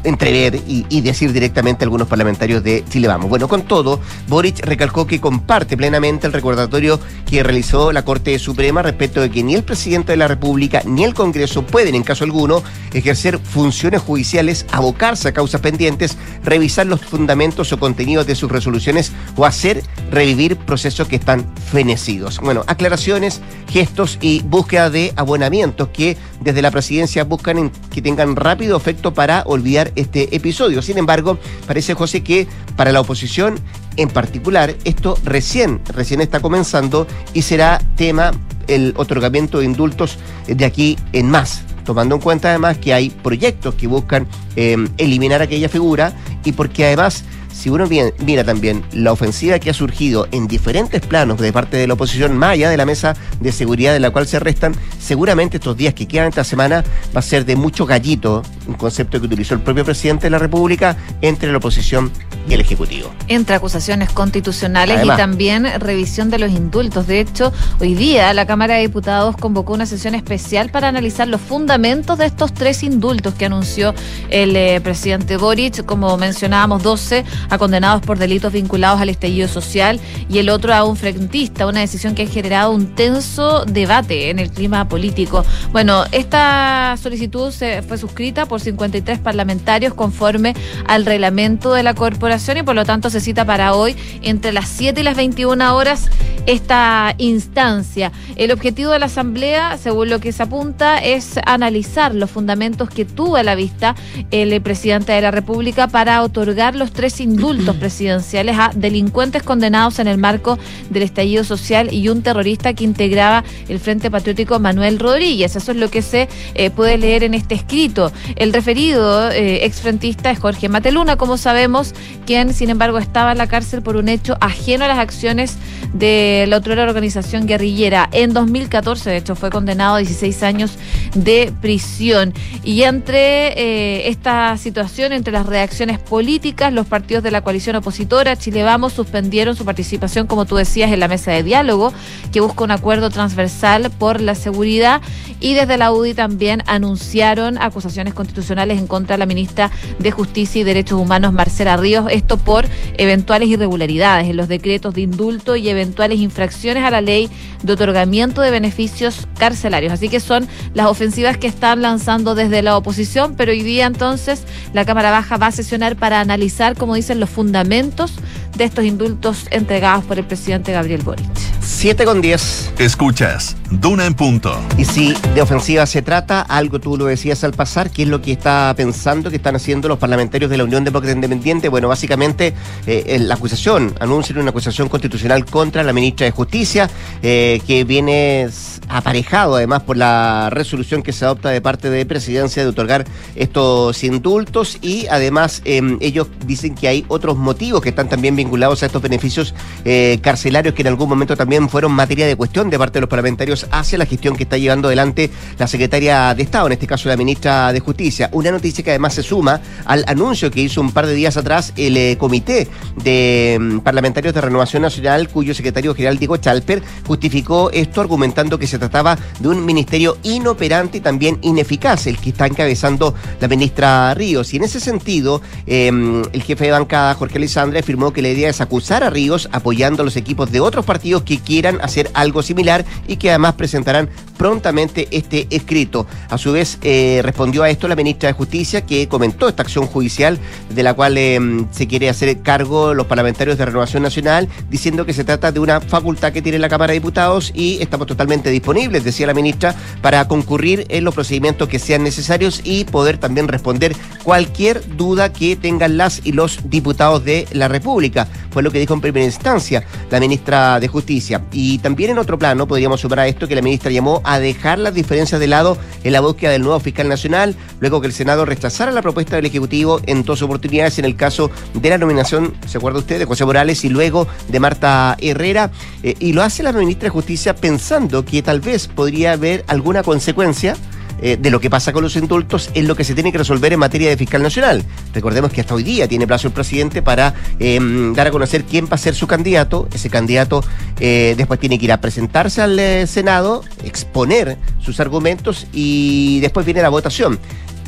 entrever 0.06 0.62
y, 0.68 1.02
decir 1.02 1.34
directamente 1.34 1.84
a 1.84 1.86
algunos 1.86 2.07
parlamentarios 2.07 2.63
de 2.63 2.84
Chile 2.90 3.07
Vamos. 3.07 3.30
Bueno, 3.30 3.48
con 3.48 3.63
todo, 3.63 4.00
Boric 4.28 4.66
recalcó 4.66 5.06
que 5.06 5.22
comparte 5.22 5.78
plenamente 5.78 6.25
el 6.25 6.34
recordatorio 6.34 7.00
que 7.30 7.44
realizó 7.44 7.92
la 7.92 8.04
Corte 8.04 8.38
Suprema 8.40 8.81
respecto 8.81 9.22
de 9.22 9.30
que 9.30 9.44
ni 9.44 9.56
el 9.56 9.63
presidente 9.63 10.13
de 10.13 10.18
la 10.18 10.28
República 10.28 10.81
ni 10.86 11.04
el 11.04 11.13
Congreso 11.13 11.63
pueden, 11.66 11.96
en 11.96 12.04
caso 12.04 12.24
alguno, 12.24 12.63
ejercer 12.94 13.39
funciones 13.39 14.01
judiciales, 14.01 14.65
abocarse 14.72 15.27
a 15.27 15.34
causas 15.34 15.62
pendientes, 15.62 16.18
revisar 16.44 16.88
los 16.88 17.01
fundamentos 17.01 17.72
o 17.72 17.80
contenidos 17.80 18.25
de 18.25 18.36
sus 18.36 18.51
resoluciones 18.51 19.12
o 19.36 19.46
hacer 19.46 19.84
revivir 20.12 20.58
procesos 20.58 21.08
que 21.08 21.18
están 21.18 21.46
fenecidos. 21.72 22.39
Bueno, 22.39 22.63
aclaraciones, 22.68 23.41
gestos 23.70 24.18
y 24.22 24.41
búsqueda 24.41 24.89
de 24.89 25.13
abonamientos 25.15 25.89
que 25.89 26.18
desde 26.41 26.62
la 26.62 26.72
presidencia 26.72 27.24
buscan 27.24 27.72
que 27.94 28.01
tengan 28.01 28.36
rápido 28.36 28.77
efecto 28.77 29.13
para 29.13 29.44
olvidar 29.46 29.91
este 29.96 30.36
episodio. 30.36 30.82
Sin 30.82 30.98
embargo, 30.98 31.38
parece, 31.68 31.94
José, 31.94 32.24
que 32.24 32.48
para 32.75 32.92
la 32.92 33.02
oposición 33.02 33.56
en 33.98 34.10
particular, 34.10 34.75
esto 34.84 35.18
recién, 35.24 35.82
recién 35.94 36.22
está 36.22 36.40
comenzando 36.40 37.08
y 37.34 37.42
será 37.42 37.82
tema 37.96 38.32
el 38.68 38.94
otorgamiento 38.98 39.60
de 39.60 39.66
indultos 39.66 40.18
de 40.48 40.66
aquí 40.66 40.98
en 41.14 41.30
más 41.30 41.64
tomando 41.86 42.16
en 42.16 42.22
cuenta 42.22 42.50
además 42.50 42.80
que 42.80 42.94
hay 42.94 43.10
proyectos 43.12 43.75
que 43.75 43.88
buscan 43.88 44.28
eh, 44.56 44.75
eliminar 44.98 45.42
aquella 45.42 45.70
figura 45.70 46.14
y 46.44 46.52
porque 46.52 46.86
además 46.86 47.24
si 47.56 47.70
uno 47.70 47.88
mira 47.88 48.44
también 48.44 48.84
la 48.92 49.14
ofensiva 49.14 49.60
que 49.60 49.70
ha 49.70 49.74
surgido 49.74 50.28
en 50.32 50.48
diferentes 50.48 51.02
planos 51.02 51.40
de 51.40 51.54
parte 51.54 51.78
de 51.78 51.88
la 51.88 51.94
oposición, 51.94 52.38
más 52.38 52.52
allá 52.52 52.70
de 52.70 52.78
la 52.78 52.86
mesa 52.86 53.16
de 53.40 53.52
seguridad 53.54 53.94
de 53.94 54.02
la 54.02 54.12
cual 54.12 54.28
se 54.28 54.40
restan, 54.40 54.76
seguramente 55.00 55.58
estos 55.58 55.78
días 55.78 55.94
que 55.94 56.06
quedan 56.06 56.28
esta 56.28 56.44
semana 56.44 56.84
va 57.16 57.20
a 57.20 57.24
ser 57.24 57.46
de 57.46 57.56
mucho 57.56 57.86
gallito, 57.86 58.44
un 58.68 58.74
concepto 58.74 59.20
que 59.20 59.28
utilizó 59.28 59.54
el 59.54 59.62
propio 59.62 59.86
presidente 59.86 60.26
de 60.26 60.32
la 60.32 60.38
República, 60.38 60.98
entre 61.22 61.50
la 61.52 61.58
oposición 61.58 62.12
y 62.48 62.54
el 62.54 62.62
Ejecutivo. 62.62 63.10
Entre 63.28 63.56
acusaciones 63.56 64.12
constitucionales 64.12 65.04
y 65.04 65.08
también 65.08 65.66
revisión 65.80 66.30
de 66.30 66.40
los 66.40 66.52
indultos. 66.52 67.08
De 67.08 67.20
hecho, 67.20 67.54
hoy 67.80 67.96
día 67.96 68.34
la 68.34 68.46
Cámara 68.46 68.76
de 68.76 68.82
Diputados 68.82 69.38
convocó 69.38 69.74
una 69.74 69.86
sesión 69.86 70.14
especial 70.14 70.70
para 70.70 70.90
analizar 70.90 71.28
los 71.28 71.42
fundamentos 71.42 72.18
de 72.18 72.26
estos 72.26 72.54
tres 72.54 72.84
indultos 72.84 73.34
que 73.34 73.46
anunció 73.46 73.96
el 74.30 74.56
eh, 74.56 74.82
presidente 74.82 75.38
Boric, 75.38 75.86
como 75.86 76.18
mencionábamos, 76.18 76.84
12 76.84 77.24
a 77.50 77.58
condenados 77.58 78.02
por 78.02 78.18
delitos 78.18 78.52
vinculados 78.52 79.00
al 79.00 79.10
estallido 79.10 79.48
social 79.48 80.00
y 80.28 80.40
el 80.40 80.50
otro 80.50 80.74
a 80.74 80.84
un 80.84 80.96
frentista, 80.96 81.68
una 81.68 81.82
decisión 81.82 82.16
que 82.16 82.24
ha 82.24 82.28
generado 82.28 82.72
un 82.72 82.96
tenso 82.96 83.66
debate 83.66 84.32
en 84.32 84.40
el 84.40 84.50
clima 84.50 84.88
político. 84.90 85.46
Bueno, 85.72 86.04
esta 86.12 86.96
solicitud 87.02 87.52
se 87.52 87.84
fue 87.84 87.98
suscrita 88.00 88.48
por 88.48 88.56
por 88.56 88.62
53 88.62 89.20
parlamentarios 89.20 89.94
conforme 89.94 90.54
al 90.88 91.06
reglamento 91.06 91.74
de 91.74 91.84
la 91.84 91.94
corporación 91.94 92.56
y 92.56 92.64
por 92.64 92.74
lo 92.74 92.86
tanto 92.86 93.10
se 93.10 93.20
cita 93.20 93.44
para 93.44 93.74
hoy 93.74 93.98
entre 94.22 94.54
las 94.54 94.70
7 94.70 95.02
y 95.02 95.04
las 95.04 95.18
21 95.18 95.75
horas 95.75 96.10
esta 96.46 97.16
instancia. 97.18 98.14
El 98.38 98.52
objetivo 98.52 98.92
de 98.92 99.00
la 99.00 99.08
Asamblea, 99.08 99.78
según 99.78 100.10
lo 100.10 100.20
que 100.22 100.32
se 100.32 100.44
apunta, 100.44 101.00
es 101.00 101.38
analizar 101.46 102.16
los 102.16 102.32
fundamentos 102.32 102.90
que 102.90 103.04
tuvo 103.04 103.36
a 103.36 103.44
la 103.44 103.56
vista 103.56 103.96
el 104.32 104.62
presidente 104.62 105.12
de 105.12 105.20
la 105.20 105.32
República 105.32 105.88
para 105.88 106.22
otorgar 106.22 106.78
los 106.78 106.94
tres 106.94 107.20
indultos 107.36 107.75
presidenciales 107.75 108.58
a 108.58 108.72
delincuentes 108.74 109.44
condenados 109.44 110.00
en 110.00 110.08
el 110.08 110.18
marco 110.18 110.58
del 110.89 111.04
estallido 111.04 111.44
social 111.44 111.94
y 111.94 112.08
un 112.08 112.22
terrorista 112.22 112.74
que 112.74 112.86
integraba 112.86 113.44
el 113.68 113.80
Frente 113.80 114.10
Patriótico 114.10 114.60
Manuel 114.60 115.00
Rodríguez. 115.00 115.56
Eso 115.56 115.72
es 115.72 115.77
lo 115.77 115.89
que 115.89 116.01
se 116.01 116.30
eh, 116.54 116.70
puede 116.70 116.98
leer 116.98 117.24
en 117.24 117.34
este 117.34 117.56
escrito. 117.56 118.12
El 118.38 118.54
referido 118.54 119.30
eh, 119.32 119.65
exfrentista 119.65 120.32
es 120.32 120.39
Jorge 120.39 120.70
Mateluna, 120.70 121.18
como 121.18 121.38
sabemos, 121.38 121.94
quien 122.25 122.54
sin 122.54 122.70
embargo 122.70 123.00
estaba 123.00 123.34
en 123.34 123.38
la 123.38 123.48
cárcel 123.48 123.82
por 123.82 123.98
un 123.98 124.08
hecho 124.08 124.38
ajeno 124.39 124.86
a 124.86 124.88
las 124.88 125.00
acciones 125.00 125.58
de 125.94 126.46
la 126.48 126.58
otra 126.58 126.82
organización 126.84 127.48
guerrillera. 127.48 128.10
En 128.12 128.34
2014, 128.34 129.10
de 129.10 129.18
hecho, 129.18 129.36
fue 129.36 129.50
condenado 129.50 129.96
a 129.96 130.00
16 130.00 130.44
años 130.44 130.77
de 131.15 131.54
prisión. 131.62 132.34
Y 132.63 132.84
entre 132.84 133.48
eh, 133.60 134.10
esta 134.10 134.58
situación, 134.58 135.12
entre 135.12 135.34
las 135.34 135.46
reacciones 135.46 136.00
políticas, 136.00 136.72
los 136.74 136.86
partidos 136.88 137.24
de 137.25 137.32
la 137.32 137.41
coalición 137.41 137.75
opositora, 137.75 138.38
Chile 138.38 138.63
Vamos, 138.63 138.94
suspendieron 138.94 139.55
su 139.55 139.65
participación, 139.65 140.27
como 140.27 140.46
tú 140.46 140.55
decías, 140.55 140.91
en 140.94 141.01
la 141.01 141.10
mesa 141.10 141.32
de 141.32 141.44
diálogo, 141.44 141.91
que 142.32 142.39
busca 142.39 142.63
un 142.63 142.72
acuerdo 142.72 143.10
transversal 143.10 143.89
por 143.89 144.22
la 144.22 144.36
seguridad. 144.36 145.01
Y 145.41 145.53
desde 145.55 145.77
la 145.77 145.91
UDI 145.91 146.13
también 146.13 146.63
anunciaron 146.67 147.58
acusaciones 147.58 148.13
constitucionales 148.13 148.79
en 148.79 148.88
contra 148.88 149.15
de 149.15 149.20
la 149.20 149.25
ministra 149.25 149.72
de 150.00 150.12
Justicia 150.12 150.62
y 150.62 150.63
Derechos 150.63 151.00
Humanos, 151.00 151.34
Marcela 151.34 151.75
Ríos, 151.75 152.05
esto 152.10 152.38
por 152.38 152.65
eventuales 152.98 153.50
irregularidades 153.50 154.29
en 154.29 154.38
los 154.38 154.48
decretos 154.48 154.94
de 154.94 155.01
indulto 155.01 155.55
y 155.55 155.67
eventuales 155.67 156.20
infracciones 156.20 156.84
a 156.84 156.91
la 156.91 157.01
ley 157.01 157.29
de 157.63 157.74
otorgamiento 157.74 158.41
de 158.41 158.51
beneficios 158.51 159.27
carcelarios. 159.38 159.91
Así 159.91 160.08
que 160.08 160.20
son 160.20 160.48
las 160.74 160.86
ofensivas 160.88 161.38
que 161.38 161.48
están 161.48 161.82
lanzando 161.82 162.36
desde 162.36 162.62
la 162.62 162.77
oposición, 162.77 163.36
pero 163.36 163.51
hoy 163.51 163.63
día 163.63 163.88
entonces 163.88 164.44
la 164.74 164.86
Cámara 164.86 165.12
Baja 165.12 165.38
va 165.38 165.48
a 165.48 165.51
sesionar 165.51 165.96
para 165.96 166.20
analizar, 166.20 166.77
como 166.77 166.96
dicen, 167.06 167.20
los 167.20 167.30
fundamentos 167.30 168.14
de 168.56 168.64
estos 168.64 168.86
indultos 168.86 169.48
entregados 169.52 170.06
por 170.06 170.18
el 170.18 170.26
presidente 170.26 170.72
Gabriel 170.72 171.02
Boric. 171.04 171.26
7 171.62 172.06
con 172.06 172.22
10. 172.22 172.74
Escuchas, 172.78 173.58
Duna 173.70 174.06
en 174.06 174.14
punto. 174.14 174.58
Y 174.78 174.86
si 174.86 175.14
de 175.34 175.42
ofensiva 175.42 175.86
se 175.86 176.02
trata, 176.02 176.42
algo 176.42 176.80
tú 176.80 176.96
lo 176.98 177.06
decías 177.06 177.44
al 177.44 177.54
pasar, 177.54 177.90
¿qué 177.90 178.04
es 178.04 178.10
lo 178.10 178.22
que 178.22 178.32
está 178.32 178.74
pensando, 178.78 179.30
que 179.30 179.38
están 179.38 179.56
haciendo 179.56 179.88
los 179.88 179.98
parlamentarios 179.98 180.50
de 180.52 180.58
la 180.58 180.64
Unión 180.64 180.84
Demócrata 180.84 181.14
Independiente? 181.14 181.70
Bueno, 181.70 181.88
básicamente 181.88 182.54
eh, 182.86 183.18
la 183.20 183.34
acusación, 183.34 183.96
anuncian 184.00 184.40
una 184.40 184.52
acusación 184.52 184.88
constitucional 184.90 185.46
contra 185.46 185.84
la 185.84 185.94
ministra 185.94 186.26
de 186.26 186.32
Justicia, 186.32 186.90
eh, 187.22 187.62
que 187.66 187.84
viene 187.84 188.48
aparejado 188.88 189.56
además 189.56 189.82
por 189.84 189.98
la 189.98 190.50
resolución 190.52 191.02
que 191.02 191.12
se 191.12 191.26
adopta 191.26 191.50
de 191.50 191.62
parte 191.62 191.90
de 191.90 192.06
presidencia 192.06 192.64
de 192.64 192.70
otorgar 192.70 193.06
estos 193.36 194.04
indultos 194.04 194.78
y 194.82 195.08
además 195.08 195.62
em, 195.66 195.98
ellos 196.02 196.28
dicen 196.46 196.76
que 196.76 196.88
hay 196.88 197.06
otros 197.08 197.38
motivos 197.38 197.82
que 197.82 197.90
están 197.90 198.10
también 198.10 198.36
vinculados 198.36 198.45
a 198.66 198.86
estos 198.86 199.02
beneficios 199.02 199.54
eh, 199.84 200.20
carcelarios 200.22 200.74
que 200.74 200.82
en 200.82 200.88
algún 200.88 201.10
momento 201.10 201.36
también 201.36 201.68
fueron 201.70 201.92
materia 201.92 202.25
de 202.25 202.36
cuestión 202.36 202.70
de 202.70 202.78
parte 202.78 202.94
de 202.94 203.02
los 203.02 203.10
parlamentarios 203.10 203.68
hacia 203.72 203.98
la 203.98 204.06
gestión 204.06 204.36
que 204.36 204.44
está 204.44 204.58
llevando 204.58 204.88
adelante 204.88 205.30
la 205.58 205.68
secretaria 205.68 206.34
de 206.34 206.44
Estado, 206.44 206.68
en 206.68 206.74
este 206.74 206.88
caso 206.88 207.10
la 207.10 207.18
ministra 207.18 207.74
de 207.74 207.80
Justicia. 207.80 208.30
Una 208.32 208.52
noticia 208.52 208.84
que 208.84 208.92
además 208.92 209.14
se 209.14 209.24
suma 209.24 209.62
al 209.86 210.04
anuncio 210.08 210.50
que 210.52 210.62
hizo 210.62 210.82
un 210.82 210.92
par 210.92 211.06
de 211.06 211.14
días 211.14 211.38
atrás 211.38 211.74
el 211.75 211.98
eh, 211.98 212.18
comité 212.18 212.68
de 213.04 213.54
em, 213.54 213.82
parlamentarios 213.82 214.34
de 214.34 214.42
Renovación 214.42 214.82
Nacional, 214.82 215.30
cuyo 215.30 215.54
secretario 215.54 215.94
general 215.94 216.18
Diego 216.18 216.38
Chalper 216.38 216.82
justificó 217.06 217.72
esto 217.72 218.02
argumentando 218.02 218.58
que 218.58 218.68
se 218.68 218.80
trataba 218.80 219.18
de 219.40 219.48
un 219.48 219.66
ministerio 219.66 220.18
inoperante 220.24 220.98
y 221.00 221.02
también 221.02 221.40
ineficaz, 221.42 222.08
el 222.08 222.18
que 222.18 222.30
está 222.30 222.48
encabezando 222.48 223.14
la 223.40 223.48
ministra 223.48 224.14
Ríos. 224.14 224.54
Y 224.54 224.58
en 224.58 224.64
ese 224.64 224.80
sentido, 224.80 225.42
em, 225.68 226.24
el 226.32 226.42
jefe 226.44 226.66
de 226.66 226.72
bancada, 226.72 227.14
Jorge 227.16 227.38
Alessandra, 227.38 227.80
afirmó 227.80 228.14
que 228.14 228.22
la 228.22 228.30
idea 228.36 228.50
es 228.50 228.62
acusar 228.62 229.04
a 229.04 229.10
Ríos 229.10 229.50
apoyando 229.51 230.01
a 230.01 230.06
los 230.06 230.15
equipos 230.15 230.51
de 230.51 230.60
otros 230.60 230.86
partidos 230.86 231.24
que 231.24 231.39
quieran 231.39 231.80
hacer 231.82 232.12
algo 232.13 232.44
similar 232.44 232.86
y 233.08 233.18
que 233.18 233.30
además 233.30 233.56
presentarán 233.56 234.10
prontamente 234.38 235.08
este 235.12 235.48
escrito. 235.50 236.06
A 236.30 236.38
su 236.38 236.51
vez, 236.51 236.77
eh, 236.82 237.22
respondió 237.24 237.63
a 237.63 237.70
esto 237.70 237.88
la 237.88 237.96
ministra 237.96 238.27
de 238.27 238.34
Justicia, 238.34 238.86
que 238.86 239.08
comentó 239.08 239.48
esta 239.48 239.63
acción 239.63 239.88
judicial 239.88 240.38
de 240.70 240.84
la 240.84 240.94
cual 240.94 241.18
em, 241.18 241.68
se 241.72 241.88
quiere 241.88 242.10
hacer 242.10 242.42
cargo 242.42 242.94
los 242.94 243.08
parlamentarios 243.08 243.58
de 243.58 243.65
Renovación 243.65 244.04
Nacional, 244.04 244.48
diciendo 244.70 245.06
que 245.06 245.13
se 245.13 245.24
trata 245.24 245.51
de 245.51 245.60
una 245.60 245.82
facultad 245.82 246.34
que 246.34 246.42
tiene 246.42 246.60
la 246.60 246.70
Cámara 246.70 246.92
de 246.92 247.00
Diputados 247.00 247.51
y 247.54 247.82
estamos 247.82 248.08
totalmente 248.08 248.50
disponibles, 248.50 249.04
decía 249.04 249.27
la 249.27 249.34
ministra, 249.34 249.75
para 250.01 250.27
concurrir 250.27 250.86
en 250.89 251.04
los 251.04 251.13
procedimientos 251.13 251.70
que 251.70 251.80
sean 251.80 252.04
necesarios 252.04 252.62
y 252.63 252.86
poder 252.86 253.18
también 253.18 253.48
responder 253.48 253.96
cualquier 254.24 254.82
duda 254.98 255.32
que 255.32 255.56
tengan 255.56 255.98
las 255.98 256.22
y 256.24 256.32
los 256.32 256.60
diputados 256.70 257.24
de 257.24 257.48
la 257.51 257.68
República. 257.68 258.14
Fue 258.51 258.63
lo 258.63 258.72
que 258.72 258.79
dijo 258.79 258.93
en 258.93 259.01
primera 259.01 259.25
instancia 259.25 259.84
la 260.10 260.19
ministra 260.19 260.79
de 260.79 260.88
Justicia. 260.88 261.43
Y 261.51 261.79
también 261.79 262.12
en 262.12 262.17
otro 262.17 262.39
plano 262.39 262.67
podríamos 262.67 263.01
sumar 263.01 263.19
a 263.19 263.27
esto 263.27 263.48
que 263.48 263.55
la 263.55 263.62
ministra 263.62 263.91
llamó 263.91 264.22
a 264.24 264.39
dejar 264.39 264.79
las 264.79 264.93
diferencias 264.93 265.39
de 265.39 265.48
lado 265.48 265.77
en 266.03 266.13
la 266.13 266.22
búsqueda 266.22 266.51
del 266.51 266.62
nuevo 266.62 266.79
fiscal 266.79 267.10
nacional, 267.10 267.55
luego 267.79 268.01
que 268.01 268.07
el 268.07 268.13
Senado 268.13 268.45
rechazara 268.45 268.91
la 268.91 269.01
propuesta 269.01 269.36
del 269.36 269.45
Ejecutivo 269.45 270.00
en 270.05 270.24
dos 270.24 270.41
oportunidades 270.41 271.00
en 271.00 271.05
el 271.05 271.15
caso 271.15 271.51
de 271.74 271.89
la 271.89 271.98
nominación, 271.98 272.53
¿se 272.67 272.77
acuerda 272.77 273.00
usted?, 273.00 273.19
de 273.19 273.25
José 273.25 273.45
Morales 273.45 273.84
y 273.84 273.89
luego 273.89 274.27
de 274.48 274.60
Marta 274.60 275.17
Herrera. 275.19 275.72
Eh, 276.03 276.15
y 276.19 276.34
lo 276.34 276.43
hace 276.43 276.63
la 276.63 276.72
ministra 276.72 277.07
de 277.07 277.10
Justicia 277.10 277.55
pensando 277.55 278.24
que 278.24 278.41
tal 278.41 278.62
vez 278.62 278.88
podría 278.88 279.34
haber 279.34 279.63
alguna 279.67 280.03
consecuencia 280.03 280.75
eh, 281.22 281.38
de 281.39 281.50
lo 281.50 281.60
que 281.60 281.69
pasa 281.69 281.93
con 281.93 282.03
los 282.03 282.15
indultos 282.15 282.69
en 282.74 282.88
lo 282.88 282.95
que 282.95 283.03
se 283.03 283.13
tiene 283.13 283.31
que 283.31 283.38
resolver 283.38 283.74
en 283.74 283.79
materia 283.79 284.10
de 284.10 284.17
fiscal 284.17 284.41
nacional. 284.41 284.84
Recordemos 285.13 285.51
que 285.51 285.62
hasta 285.62 285.75
hoy 285.75 285.84
día 285.84 286.07
tiene 286.07 286.27
plazo 286.27 286.48
el 286.48 286.53
presidente 286.53 287.01
para 287.01 287.34
em, 287.60 288.13
dar 288.13 288.27
a 288.27 288.31
conocer 288.31 288.63
quién 288.63 288.86
va 288.86 288.95
a 288.95 288.98
ser 288.98 289.15
su 289.15 289.27
candidato. 289.27 289.88
Ese 289.93 290.10
candidato 290.10 290.63
eh, 291.00 291.36
después 291.38 291.60
tiene 291.60 291.79
que 291.79 291.86
ir 291.86 291.91
a 291.91 292.01
presentarse 292.01 292.62
al 292.62 292.77
eh, 292.79 293.07
Senado, 293.07 293.63
exponer 293.84 294.57
sus 294.81 295.00
argumentos 295.00 295.67
y 295.74 296.39
después 296.41 296.65
viene 296.65 296.81
la 296.81 296.89
votación 296.89 297.39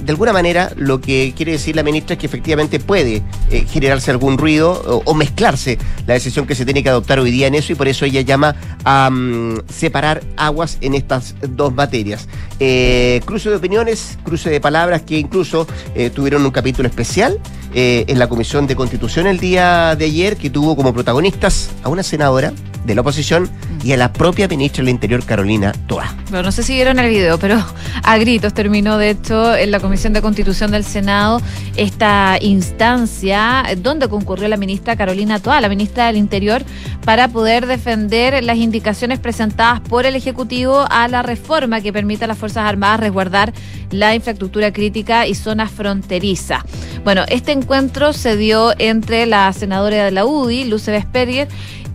de 0.02 0.12
alguna 0.12 0.34
manera 0.34 0.72
lo 0.76 1.02
que 1.02 1.34
quiere 1.36 1.54
decir 1.54 1.76
la 1.76 1.84
ministra 1.84 2.14
es 2.14 2.20
que 2.20 2.28
efectivamente 2.28 2.80
puede 2.80 3.24
eh, 3.50 3.66
generarse 3.68 4.12
algún 4.12 4.38
ruido 4.38 5.02
o, 5.06 5.14
mezclarse 5.14 5.78
la 6.06 6.14
decisión 6.14 6.46
que 6.46 6.54
se 6.54 6.66
tiene 6.66 6.84
que 6.84 6.90
adoptar 6.90 7.20
hoy 7.20 7.32
día 7.32 7.48
en 7.48 7.56
eso 7.56 7.72
y 7.74 7.76
por 7.76 7.88
eso 7.88 8.06
ella 8.06 8.22
llama 8.22 8.56
a 8.84 9.10
mm, 9.10 9.64
separar 9.70 10.24
aguas 10.38 10.78
en 10.82 10.94
estas 10.94 11.36
dos 11.42 11.74
materias. 11.74 12.28
Eh, 12.60 13.22
cruce 13.26 13.50
de 13.50 13.56
opiniones, 13.56 14.18
cruce 14.24 14.50
de 14.50 14.62
palabras 14.62 15.02
que 15.02 15.18
incluso 15.18 15.68
eh, 15.96 16.10
tuvieron 16.10 16.46
un 16.46 16.52
capítulo 16.52 16.88
especial 16.88 17.40
en 17.74 18.18
la 18.18 18.28
Comisión 18.28 18.66
de 18.66 18.76
Constitución 18.76 19.28
el 19.28 19.40
día 19.40 19.96
de 19.96 20.06
ayer 20.06 20.38
que 20.38 20.50
tuvo 20.50 20.76
como 20.76 20.94
protagonistas 20.96 21.70
a 21.84 21.90
una 21.90 22.02
senadora 22.02 22.52
de 22.88 22.96
la 22.96 23.02
oposición 23.02 23.50
y 23.84 23.92
a 23.92 23.98
la 23.98 24.12
propia 24.12 24.48
ministra 24.48 24.82
del 24.84 24.90
Interior, 24.90 25.24
Carolina 25.24 25.74
Toa. 25.88 26.16
Bueno, 26.30 26.44
no 26.44 26.52
sé 26.52 26.64
si 26.64 26.74
vieron 26.74 26.98
el 27.00 27.10
video, 27.10 27.38
pero 27.38 27.64
a 28.02 28.18
gritos 28.18 28.54
terminó, 28.54 28.98
de 28.98 29.12
hecho, 29.12 29.56
en 29.56 29.72
la 29.72 29.80
Comisión 29.80 30.14
de 30.14 30.22
Constitución 30.22 30.72
del 30.72 30.84
Senado 30.84 31.42
esta 31.76 32.38
instancia 32.42 33.64
donde 33.78 34.08
concurrió 34.08 34.48
la 34.48 34.58
ministra 34.58 34.96
Carolina 34.96 35.40
Toa, 35.40 35.62
la 35.62 35.70
ministra 35.70 36.08
del 36.08 36.18
Interior, 36.18 36.64
para 37.06 37.28
poder 37.28 37.68
defender 37.68 38.44
las 38.44 38.58
indicaciones 38.58 39.20
presentadas 39.20 39.82
por 39.82 40.06
el 40.06 40.16
Ejecutivo 40.16 40.86
a 40.90 41.08
la 41.08 41.22
reforma 41.22 41.82
que 41.82 41.94
permita 41.94 42.26
a 42.26 42.30
las 42.30 42.38
Fuerzas 42.38 42.64
Armadas 42.66 43.02
resguardar 43.02 43.54
la 43.92 44.16
infraestructura 44.16 44.72
crítica 44.72 45.28
y 45.28 45.36
zonas 45.36 45.72
fronteriza. 45.72 46.66
Bueno, 47.04 47.24
este 47.28 47.52
encuentro 47.52 48.14
se 48.14 48.38
dio 48.38 48.74
entre 48.80 49.26
la 49.26 49.52
senadora 49.54 50.06
de 50.06 50.12
la 50.12 50.26
UDI, 50.26 50.66
Luce 50.66 50.92
Vesperger, 50.92 51.48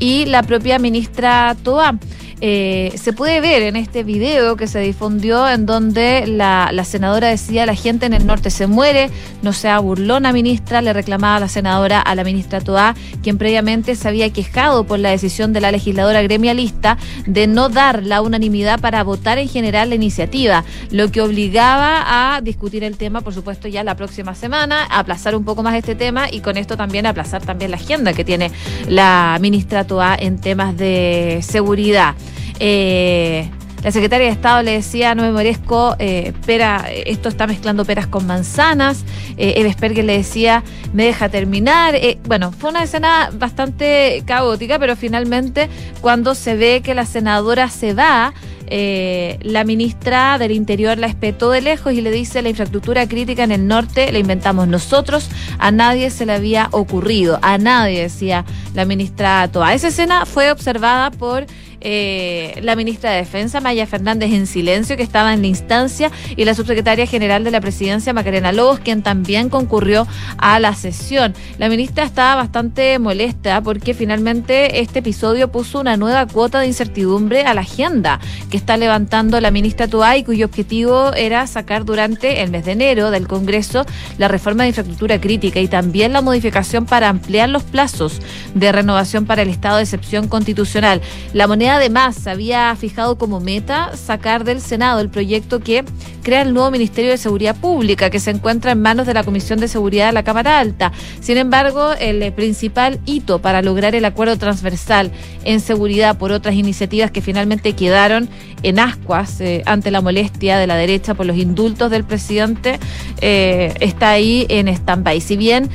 y 0.02 0.26
la 0.26 0.42
propia 0.42 0.80
ministra 0.80 1.56
Toa. 1.62 1.97
Eh, 2.44 2.90
se 2.96 3.12
puede 3.12 3.40
ver 3.40 3.62
en 3.62 3.76
este 3.76 4.02
video 4.02 4.56
que 4.56 4.66
se 4.66 4.80
difundió 4.80 5.49
en 5.49 5.64
donde 5.64 6.26
la, 6.26 6.72
senadora 6.82 7.28
decía 7.28 7.66
la 7.66 7.76
gente 7.76 8.04
en 8.04 8.14
el 8.14 8.26
norte 8.26 8.50
se 8.50 8.66
muere, 8.66 9.11
no 9.42 9.52
sea 9.52 9.78
burlona 9.78 10.32
ministra, 10.32 10.82
le 10.82 10.92
reclamaba 10.92 11.37
a 11.37 11.40
la 11.40 11.46
senadora 11.46 12.00
a 12.00 12.16
la 12.16 12.25
ministra 12.25 12.61
Toá, 12.61 12.96
quien 13.22 13.38
previamente 13.38 13.94
se 13.94 14.08
había 14.08 14.28
quejado 14.32 14.82
por 14.82 14.99
la 14.99 15.11
decisión 15.11 15.52
de 15.52 15.61
la 15.61 15.70
legisladora 15.70 16.20
gremialista 16.20 16.99
de 17.26 17.46
no 17.46 17.68
dar 17.68 18.04
la 18.04 18.20
unanimidad 18.20 18.80
para 18.80 19.04
votar 19.04 19.38
en 19.38 19.49
general 19.49 19.90
la 19.90 19.94
iniciativa, 19.94 20.64
lo 20.90 21.12
que 21.12 21.20
obligaba 21.20 22.34
a 22.34 22.40
discutir 22.40 22.82
el 22.82 22.96
tema, 22.96 23.20
por 23.20 23.34
supuesto, 23.34 23.68
ya 23.68 23.84
la 23.84 23.94
próxima 23.94 24.34
semana, 24.34 24.82
aplazar 24.90 25.37
un 25.37 25.44
poco 25.44 25.62
más 25.62 25.76
este 25.76 25.94
tema 25.94 26.28
y 26.28 26.40
con 26.40 26.56
esto 26.56 26.76
también 26.76 27.06
aplazar 27.06 27.42
también 27.42 27.70
la 27.70 27.76
agenda 27.76 28.12
que 28.14 28.25
tiene 28.25 28.50
la 28.88 29.38
ministra 29.40 29.84
Toá 29.84 30.16
en 30.18 30.40
temas 30.40 30.76
de 30.76 31.38
seguridad. 31.42 32.16
Eh, 32.64 33.50
La 33.83 33.90
secretaria 33.90 34.28
de 34.28 34.33
Estado 34.33 34.62
le 34.62 34.71
decía, 34.71 35.16
no 35.16 35.23
me 35.23 35.33
merezco, 35.33 35.97
eh, 35.99 36.33
pera, 36.47 36.87
esto 37.04 37.28
está 37.28 37.49
mezclando 37.49 37.85
peras 37.85 38.07
con 38.07 38.25
manzanas. 38.28 39.04
Eh, 39.37 39.54
Eve 39.57 40.02
le 40.04 40.19
decía, 40.19 40.62
me 40.92 41.04
deja 41.04 41.28
terminar. 41.28 41.97
Eh, 41.97 42.19
bueno, 42.28 42.52
fue 42.52 42.71
una 42.71 42.85
escena 42.85 43.31
bastante 43.33 44.23
caótica, 44.25 44.78
pero 44.78 44.95
finalmente 44.95 45.69
cuando 46.00 46.37
se 46.37 46.54
ve 46.54 46.81
que 46.85 46.95
la 46.95 47.07
senadora 47.07 47.69
se 47.69 47.92
va, 47.92 48.33
la 48.71 49.64
ministra 49.64 50.38
del 50.38 50.52
Interior 50.52 50.97
la 50.97 51.07
espetó 51.07 51.50
de 51.50 51.61
lejos 51.61 51.92
y 51.92 52.00
le 52.00 52.11
dice 52.11 52.40
la 52.40 52.49
infraestructura 52.49 53.07
crítica 53.07 53.45
en 53.45 53.52
el 53.52 53.66
norte 53.66 54.11
la 54.12 54.19
inventamos 54.19 54.66
nosotros, 54.66 55.28
a 55.59 55.71
nadie 55.71 56.09
se 56.09 56.25
le 56.25 56.33
había 56.33 56.69
ocurrido, 56.71 57.38
a 57.42 57.59
nadie, 57.59 58.00
decía 58.00 58.47
la 58.73 58.87
ministra 58.87 59.47
Toa. 59.49 59.75
Esa 59.75 59.88
escena 59.88 60.25
fue 60.25 60.50
observada 60.50 61.11
por 61.11 61.45
eh, 61.82 62.58
la 62.62 62.76
ministra 62.76 63.10
de 63.10 63.18
Defensa, 63.18 63.60
Maya 63.60 63.86
Fernández, 63.86 64.32
en 64.32 64.46
silencio, 64.46 64.96
que 64.96 65.02
estaba 65.02 65.32
en 65.32 65.42
la 65.42 65.48
instancia, 65.48 66.10
y 66.36 66.44
la 66.44 66.54
subsecretaria 66.54 67.06
general 67.06 67.44
de 67.44 67.50
la 67.50 67.60
presidencia, 67.60 68.12
Macarena 68.12 68.52
Lobos, 68.52 68.80
quien 68.80 69.02
también 69.02 69.48
concurrió 69.48 70.06
a 70.38 70.58
la 70.60 70.74
sesión. 70.74 71.34
La 71.58 71.68
ministra 71.68 72.04
estaba 72.04 72.36
bastante 72.36 72.98
molesta 72.98 73.60
porque 73.62 73.94
finalmente 73.94 74.80
este 74.80 75.00
episodio 75.00 75.50
puso 75.50 75.80
una 75.80 75.96
nueva 75.96 76.26
cuota 76.26 76.60
de 76.60 76.66
incertidumbre 76.66 77.42
a 77.42 77.54
la 77.54 77.62
agenda 77.62 78.20
que 78.50 78.56
está 78.56 78.76
levantando 78.76 79.40
la 79.40 79.50
ministra 79.50 79.88
Tuay, 79.88 80.24
cuyo 80.24 80.46
objetivo 80.46 81.12
era 81.14 81.46
sacar 81.46 81.84
durante 81.84 82.42
el 82.42 82.50
mes 82.50 82.64
de 82.64 82.72
enero 82.72 83.10
del 83.10 83.28
Congreso 83.28 83.84
la 84.18 84.28
reforma 84.28 84.64
de 84.64 84.70
infraestructura 84.70 85.20
crítica 85.20 85.60
y 85.60 85.68
también 85.68 86.12
la 86.12 86.22
modificación 86.22 86.86
para 86.86 87.08
ampliar 87.08 87.48
los 87.48 87.62
plazos 87.62 88.20
de 88.54 88.72
renovación 88.72 89.26
para 89.26 89.42
el 89.42 89.48
estado 89.48 89.76
de 89.76 89.82
excepción 89.82 90.28
constitucional. 90.28 91.00
La 91.32 91.46
moneda 91.46 91.72
además 91.73 92.26
había 92.26 92.75
fijado 92.76 93.17
como 93.17 93.41
meta 93.41 93.97
sacar 93.97 94.45
del 94.45 94.61
Senado 94.61 95.00
el 95.00 95.09
proyecto 95.09 95.61
que 95.61 95.85
crea 96.23 96.43
el 96.43 96.55
nuevo 96.55 96.71
Ministerio 96.71 97.11
de 97.11 97.19
Seguridad 97.19 97.57
Pública, 97.57 98.11
que 98.11 98.21
se 98.21 98.31
encuentra 98.31 98.73
en 98.73 98.83
manos 98.83 99.07
de 99.07 99.14
la 99.14 99.25
Comisión 99.25 99.59
de 99.59 99.69
Seguridad 99.69 100.07
de 100.07 100.12
la 100.12 100.23
Cámara 100.23 100.59
Alta. 100.59 100.93
Sin 101.21 101.37
embargo, 101.37 101.93
el 101.93 102.23
eh, 102.23 102.33
principal 102.33 103.00
hito 103.07 103.41
para 103.41 103.62
lograr 103.62 103.95
el 103.95 104.05
acuerdo 104.05 104.38
transversal 104.38 105.11
en 105.45 105.61
seguridad 105.61 106.19
por 106.19 106.33
otras 106.33 106.55
iniciativas 106.55 107.11
que 107.11 107.23
finalmente 107.23 107.75
quedaron 107.75 108.29
en 108.62 108.78
ascuas 108.78 109.40
eh, 109.40 109.62
ante 109.66 109.90
la 109.90 110.00
molestia 110.00 110.59
de 110.59 110.66
la 110.66 110.76
derecha 110.76 111.14
por 111.14 111.26
los 111.26 111.37
indultos 111.37 111.90
del 111.90 112.04
presidente, 112.04 112.78
eh, 113.21 113.75
está 113.81 114.11
ahí 114.11 114.47
en 114.49 114.69
stand-by. 114.69 115.21
Si 115.21 115.37
bien 115.37 115.71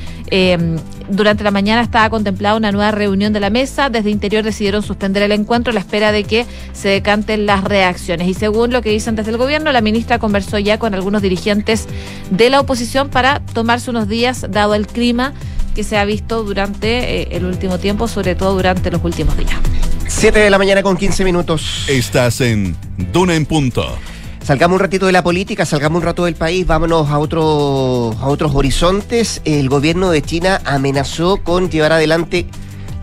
durante 1.09 1.43
la 1.43 1.51
mañana 1.51 1.81
estaba 1.81 2.09
contemplada 2.09 2.55
una 2.55 2.71
nueva 2.71 2.91
reunión 2.91 3.33
de 3.33 3.39
la 3.39 3.49
mesa. 3.49 3.89
Desde 3.89 4.09
Interior 4.09 4.43
decidieron 4.43 4.83
suspender 4.83 5.23
el 5.23 5.31
encuentro 5.31 5.71
a 5.71 5.73
la 5.73 5.79
espera 5.79 6.11
de 6.11 6.23
que 6.23 6.45
se 6.73 6.89
decanten 6.89 7.45
las 7.45 7.63
reacciones. 7.63 8.27
Y 8.27 8.33
según 8.33 8.71
lo 8.71 8.81
que 8.81 8.89
dicen 8.89 9.15
desde 9.15 9.31
el 9.31 9.37
gobierno, 9.37 9.71
la 9.71 9.81
ministra 9.81 10.19
conversó 10.19 10.59
ya 10.59 10.77
con 10.79 10.93
algunos 10.93 11.21
dirigentes 11.21 11.87
de 12.29 12.49
la 12.49 12.59
oposición 12.59 13.09
para 13.09 13.39
tomarse 13.53 13.89
unos 13.89 14.07
días, 14.07 14.45
dado 14.49 14.75
el 14.75 14.87
clima 14.87 15.33
que 15.75 15.83
se 15.83 15.97
ha 15.97 16.05
visto 16.05 16.43
durante 16.43 17.21
eh, 17.21 17.27
el 17.31 17.45
último 17.45 17.77
tiempo, 17.77 18.07
sobre 18.07 18.35
todo 18.35 18.55
durante 18.55 18.91
los 18.91 19.03
últimos 19.03 19.37
días. 19.37 19.59
7 20.07 20.39
de 20.39 20.49
la 20.49 20.57
mañana 20.57 20.81
con 20.83 20.97
15 20.97 21.23
minutos. 21.23 21.85
Estás 21.87 22.41
en 22.41 22.75
Duna 23.11 23.35
en 23.35 23.45
Punto. 23.45 23.97
Salgamos 24.43 24.75
un 24.75 24.79
ratito 24.79 25.05
de 25.05 25.11
la 25.11 25.23
política, 25.23 25.65
salgamos 25.65 25.99
un 25.99 26.05
rato 26.05 26.25
del 26.25 26.35
país, 26.35 26.65
vámonos 26.65 27.09
a, 27.09 27.19
otro, 27.19 28.15
a 28.21 28.27
otros 28.27 28.55
horizontes. 28.55 29.41
El 29.43 29.67
gobierno 29.67 30.09
de 30.09 30.21
China 30.21 30.61
amenazó 30.63 31.37
con 31.43 31.69
llevar 31.69 31.91
adelante 31.91 32.47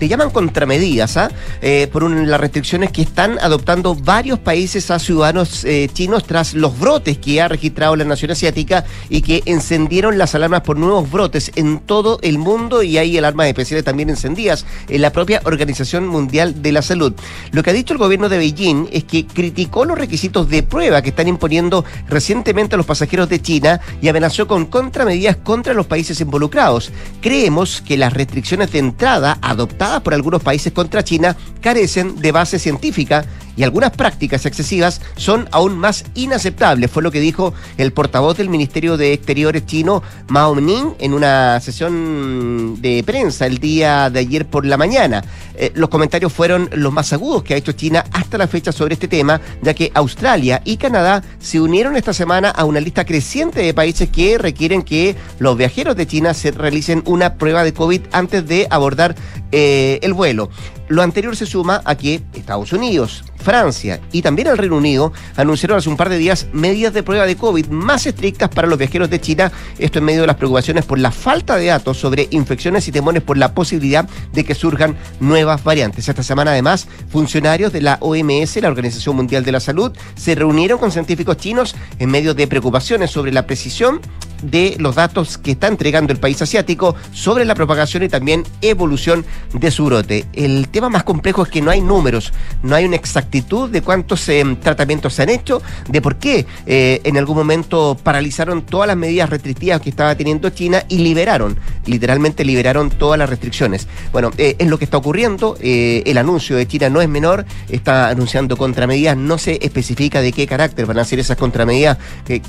le 0.00 0.08
llaman 0.08 0.30
contramedidas, 0.30 1.16
¿ah? 1.16 1.30
Eh, 1.62 1.88
por 1.92 2.08
las 2.10 2.40
restricciones 2.40 2.92
que 2.92 3.02
están 3.02 3.38
adoptando 3.40 3.94
varios 3.94 4.38
países 4.38 4.90
a 4.90 4.98
ciudadanos 4.98 5.64
eh, 5.64 5.88
chinos 5.92 6.24
tras 6.24 6.54
los 6.54 6.78
brotes 6.78 7.18
que 7.18 7.40
ha 7.40 7.48
registrado 7.48 7.96
la 7.96 8.04
nación 8.04 8.30
asiática 8.30 8.84
y 9.08 9.22
que 9.22 9.42
encendieron 9.46 10.18
las 10.18 10.34
alarmas 10.34 10.62
por 10.62 10.76
nuevos 10.76 11.10
brotes 11.10 11.52
en 11.54 11.78
todo 11.80 12.18
el 12.22 12.38
mundo 12.38 12.82
y 12.82 12.98
hay 12.98 13.16
alarmas 13.16 13.46
especiales 13.46 13.84
también 13.84 14.10
encendidas 14.10 14.66
en 14.88 15.02
la 15.02 15.12
propia 15.12 15.40
Organización 15.44 16.06
Mundial 16.06 16.62
de 16.62 16.72
la 16.72 16.82
Salud. 16.82 17.14
Lo 17.52 17.62
que 17.62 17.70
ha 17.70 17.74
dicho 17.74 17.94
el 17.94 17.98
gobierno 17.98 18.28
de 18.28 18.38
Beijing 18.38 18.88
es 18.92 19.04
que 19.04 19.26
criticó 19.26 19.84
los 19.84 19.98
requisitos 19.98 20.48
de 20.48 20.62
prueba 20.62 21.02
que 21.02 21.10
están 21.10 21.28
imponiendo 21.28 21.84
recientemente 22.08 22.74
a 22.74 22.78
los 22.78 22.86
pasajeros 22.86 23.28
de 23.28 23.40
China 23.40 23.80
y 24.02 24.08
amenazó 24.08 24.46
con 24.46 24.66
contramedidas 24.66 25.36
contra 25.36 25.74
los 25.74 25.86
países 25.86 26.20
involucrados. 26.20 26.92
Creemos 27.20 27.80
que 27.80 27.96
las 27.96 28.12
restricciones 28.12 28.72
de 28.72 28.78
entrada 28.80 29.38
adoptadas 29.40 29.93
por 30.00 30.14
algunos 30.14 30.42
países 30.42 30.72
contra 30.72 31.04
China 31.04 31.36
carecen 31.60 32.20
de 32.20 32.32
base 32.32 32.58
científica 32.58 33.24
y 33.56 33.62
algunas 33.62 33.90
prácticas 33.90 34.46
excesivas 34.46 35.00
son 35.16 35.48
aún 35.52 35.78
más 35.78 36.04
inaceptables, 36.14 36.90
fue 36.90 37.02
lo 37.02 37.10
que 37.10 37.20
dijo 37.20 37.54
el 37.76 37.92
portavoz 37.92 38.36
del 38.36 38.48
Ministerio 38.48 38.96
de 38.96 39.12
Exteriores 39.12 39.66
chino, 39.66 40.02
Mao 40.28 40.54
Ning, 40.56 40.94
en 40.98 41.14
una 41.14 41.60
sesión 41.60 42.80
de 42.80 43.02
prensa 43.04 43.46
el 43.46 43.58
día 43.58 44.10
de 44.10 44.20
ayer 44.20 44.46
por 44.46 44.66
la 44.66 44.76
mañana. 44.76 45.24
Eh, 45.56 45.72
los 45.74 45.88
comentarios 45.88 46.32
fueron 46.32 46.68
los 46.72 46.92
más 46.92 47.12
agudos 47.12 47.42
que 47.42 47.54
ha 47.54 47.56
hecho 47.56 47.72
China 47.72 48.04
hasta 48.12 48.38
la 48.38 48.48
fecha 48.48 48.72
sobre 48.72 48.94
este 48.94 49.08
tema, 49.08 49.40
ya 49.62 49.74
que 49.74 49.90
Australia 49.94 50.60
y 50.64 50.76
Canadá 50.76 51.22
se 51.38 51.60
unieron 51.60 51.96
esta 51.96 52.12
semana 52.12 52.50
a 52.50 52.64
una 52.64 52.80
lista 52.80 53.04
creciente 53.04 53.60
de 53.60 53.74
países 53.74 54.08
que 54.08 54.38
requieren 54.38 54.82
que 54.82 55.16
los 55.38 55.56
viajeros 55.56 55.96
de 55.96 56.06
China 56.06 56.34
se 56.34 56.50
realicen 56.50 57.02
una 57.06 57.34
prueba 57.34 57.64
de 57.64 57.72
COVID 57.72 58.02
antes 58.12 58.46
de 58.46 58.66
abordar 58.70 59.14
eh, 59.52 60.00
el 60.02 60.12
vuelo. 60.12 60.50
Lo 60.88 61.02
anterior 61.02 61.36
se 61.36 61.46
suma 61.46 61.80
a 61.84 61.94
que 61.96 62.22
Estados 62.34 62.72
Unidos, 62.72 63.24
Francia 63.44 64.00
y 64.10 64.22
también 64.22 64.48
el 64.48 64.58
Reino 64.58 64.76
Unido 64.76 65.12
anunciaron 65.36 65.78
hace 65.78 65.90
un 65.90 65.96
par 65.96 66.08
de 66.08 66.16
días 66.16 66.46
medidas 66.52 66.94
de 66.94 67.02
prueba 67.02 67.26
de 67.26 67.36
COVID 67.36 67.66
más 67.66 68.06
estrictas 68.06 68.48
para 68.48 68.66
los 68.66 68.78
viajeros 68.78 69.10
de 69.10 69.20
China. 69.20 69.52
Esto 69.78 69.98
en 69.98 70.06
medio 70.06 70.22
de 70.22 70.26
las 70.26 70.36
preocupaciones 70.36 70.86
por 70.86 70.98
la 70.98 71.10
falta 71.10 71.56
de 71.56 71.66
datos 71.66 71.98
sobre 71.98 72.26
infecciones 72.30 72.88
y 72.88 72.92
temores 72.92 73.22
por 73.22 73.36
la 73.36 73.54
posibilidad 73.54 74.08
de 74.32 74.44
que 74.44 74.54
surjan 74.54 74.96
nuevas 75.20 75.62
variantes. 75.62 76.08
Esta 76.08 76.22
semana, 76.22 76.52
además, 76.52 76.88
funcionarios 77.10 77.72
de 77.72 77.82
la 77.82 77.98
OMS, 78.00 78.56
la 78.56 78.68
Organización 78.68 79.16
Mundial 79.16 79.44
de 79.44 79.52
la 79.52 79.60
Salud, 79.60 79.92
se 80.16 80.34
reunieron 80.34 80.78
con 80.78 80.90
científicos 80.90 81.36
chinos 81.36 81.76
en 81.98 82.10
medio 82.10 82.34
de 82.34 82.46
preocupaciones 82.46 83.10
sobre 83.10 83.32
la 83.32 83.46
precisión 83.46 84.00
de 84.42 84.76
los 84.78 84.94
datos 84.94 85.38
que 85.38 85.52
está 85.52 85.68
entregando 85.68 86.12
el 86.12 86.18
país 86.18 86.40
asiático 86.42 86.94
sobre 87.12 87.44
la 87.44 87.54
propagación 87.54 88.02
y 88.02 88.08
también 88.08 88.44
evolución 88.60 89.24
de 89.52 89.70
su 89.70 89.86
brote. 89.86 90.26
El 90.32 90.68
tema 90.68 90.88
más 90.88 91.04
complejo 91.04 91.42
es 91.42 91.48
que 91.48 91.62
no 91.62 91.70
hay 91.70 91.80
números, 91.80 92.32
no 92.62 92.74
hay 92.74 92.84
una 92.84 92.96
exactitud 92.96 93.33
de 93.34 93.82
cuántos 93.82 94.28
eh, 94.28 94.44
tratamientos 94.62 95.14
se 95.14 95.22
han 95.22 95.28
hecho, 95.28 95.60
de 95.88 96.00
por 96.00 96.16
qué 96.16 96.46
eh, 96.66 97.00
en 97.02 97.18
algún 97.18 97.36
momento 97.36 97.96
paralizaron 98.00 98.62
todas 98.62 98.86
las 98.86 98.96
medidas 98.96 99.28
restrictivas 99.28 99.80
que 99.80 99.90
estaba 99.90 100.14
teniendo 100.14 100.50
China 100.50 100.84
y 100.88 100.98
liberaron, 100.98 101.58
literalmente 101.84 102.44
liberaron 102.44 102.90
todas 102.90 103.18
las 103.18 103.28
restricciones. 103.28 103.88
Bueno, 104.12 104.30
eh, 104.38 104.54
es 104.56 104.68
lo 104.68 104.78
que 104.78 104.84
está 104.84 104.98
ocurriendo, 104.98 105.56
el 105.60 106.16
anuncio 106.16 106.56
de 106.56 106.68
China 106.68 106.88
no 106.90 107.00
es 107.00 107.08
menor, 107.08 107.44
está 107.68 108.08
anunciando 108.08 108.56
contramedidas, 108.56 109.16
no 109.16 109.36
se 109.36 109.58
especifica 109.60 110.20
de 110.20 110.30
qué 110.32 110.46
carácter 110.46 110.86
van 110.86 110.98
a 110.98 111.04
ser 111.04 111.18
esas 111.18 111.36
contramedidas 111.36 111.98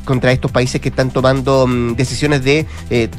contra 0.03 0.31
estos 0.31 0.51
países 0.51 0.79
que 0.81 0.89
están 0.89 1.09
tomando 1.09 1.65
mm, 1.65 1.95
decisiones 1.95 2.43
de 2.43 2.67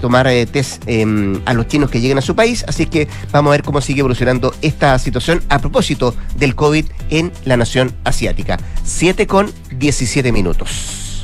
tomar 0.00 0.29
test 0.52 0.85
em, 0.87 1.40
a 1.46 1.52
los 1.52 1.66
chinos 1.66 1.90
que 1.90 2.00
lleguen 2.00 2.18
a 2.18 2.22
su 2.22 2.37
país, 2.37 2.64
así 2.68 2.87
que 2.87 3.09
vamos 3.33 3.50
a 3.50 3.52
ver 3.52 3.62
cómo 3.64 3.81
sigue 3.81 4.00
evolucionando 4.00 4.55
esta 4.62 4.96
situación 4.98 5.42
a 5.48 5.59
propósito 5.59 6.14
del 6.37 6.55
COVID 6.55 6.87
en 7.11 7.33
la 7.44 7.56
nación 7.57 7.95
asiática. 8.05 8.59
7 8.85 9.27
con 9.27 9.53
17 9.73 10.33
minutos. 10.33 11.23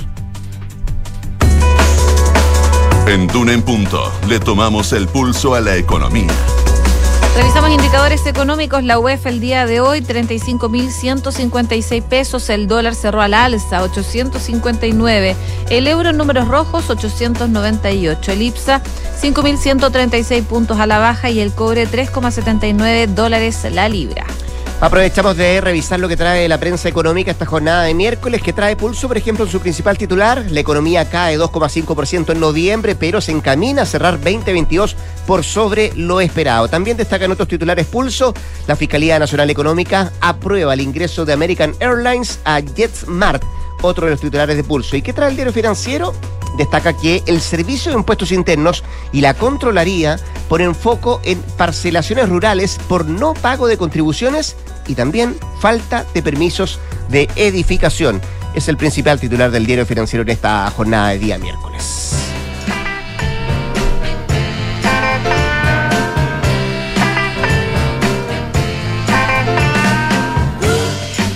En 3.07 3.27
Duna 3.27 3.53
en 3.53 3.63
Punto 3.63 4.13
le 4.29 4.39
tomamos 4.39 4.93
el 4.93 5.09
pulso 5.09 5.55
a 5.55 5.61
la 5.61 5.77
economía. 5.77 6.33
Revisamos 7.35 7.71
indicadores 7.71 8.27
económicos. 8.27 8.85
La 8.85 8.99
UEF 8.99 9.25
el 9.27 9.41
día 9.41 9.65
de 9.65 9.81
hoy, 9.81 10.03
35.156 10.03 12.03
pesos. 12.03 12.51
El 12.51 12.69
dólar 12.69 12.95
cerró 12.95 13.23
al 13.23 13.33
alza, 13.33 13.83
859. 13.83 15.35
El 15.71 15.87
euro 15.87 16.11
en 16.11 16.19
números 16.19 16.47
rojos, 16.47 16.91
898. 16.91 18.33
El 18.33 18.43
IPSA, 18.43 18.83
5.136 19.21 20.45
puntos 20.45 20.79
a 20.79 20.87
la 20.87 20.99
baja. 20.99 21.31
Y 21.31 21.41
el 21.41 21.53
cobre, 21.53 21.89
3,79 21.89 23.07
dólares 23.07 23.67
la 23.73 23.89
libra. 23.89 24.27
Aprovechamos 24.83 25.37
de 25.37 25.61
revisar 25.61 26.01
lo 26.01 26.09
que 26.09 26.17
trae 26.17 26.49
la 26.49 26.59
prensa 26.59 26.89
económica 26.89 27.31
esta 27.31 27.47
jornada 27.47 27.85
de 27.85 27.95
miércoles, 27.95 28.43
que 28.43 28.53
trae 28.53 28.75
pulso, 28.75 29.07
por 29.07 29.17
ejemplo, 29.17 29.45
en 29.45 29.51
su 29.51 29.61
principal 29.61 29.97
titular. 29.97 30.45
La 30.51 30.59
economía 30.59 31.09
cae 31.09 31.39
2,5% 31.39 32.33
en 32.33 32.41
noviembre, 32.41 32.97
pero 32.97 33.21
se 33.21 33.31
encamina 33.31 33.83
a 33.83 33.87
cerrar 33.87 34.15
2022 34.15 34.97
por 35.25 35.45
sobre 35.45 35.93
lo 35.95 36.21
esperado. 36.21 36.67
También 36.67 36.97
destacan 36.97 37.31
otros 37.31 37.47
titulares 37.47 37.87
pulso. 37.87 38.35
La 38.67 38.75
Fiscalía 38.75 39.21
Nacional 39.21 39.51
Económica 39.51 40.11
aprueba 40.21 40.75
el 40.75 40.81
ingreso 40.81 41.25
de 41.25 41.33
American 41.33 41.77
Airlines 41.79 42.41
a 42.45 42.59
JetSmart, 42.59 43.45
otro 43.83 44.07
de 44.07 44.11
los 44.11 44.21
titulares 44.21 44.57
de 44.57 44.65
pulso. 44.65 44.97
¿Y 44.97 45.03
qué 45.03 45.13
trae 45.13 45.31
el 45.31 45.37
diario 45.37 45.53
financiero? 45.53 46.13
destaca 46.57 46.93
que 46.93 47.23
el 47.27 47.41
Servicio 47.41 47.93
de 47.93 47.99
Impuestos 47.99 48.33
Internos 48.33 48.85
y 49.11 49.21
la 49.21 49.33
Controlaría 49.33 50.19
ponen 50.49 50.75
foco 50.75 51.21
en 51.25 51.41
parcelaciones 51.57 52.29
rurales 52.29 52.79
por 52.89 53.07
no 53.07 53.35
pago 53.35 53.67
de 53.67 53.79
contribuciones 53.79 54.57
y 54.87 54.95
también 54.95 55.37
falta 55.61 56.05
de 56.15 56.23
permisos 56.23 56.81
de 57.09 57.29
edificación. 57.37 58.21
Es 58.55 58.69
el 58.69 58.77
principal 58.77 59.19
titular 59.19 59.51
del 59.51 59.67
diario 59.67 59.87
financiero 59.87 60.23
en 60.23 60.31
esta 60.31 60.71
jornada 60.71 61.11
de 61.11 61.19
día 61.19 61.39
miércoles. 61.39 62.13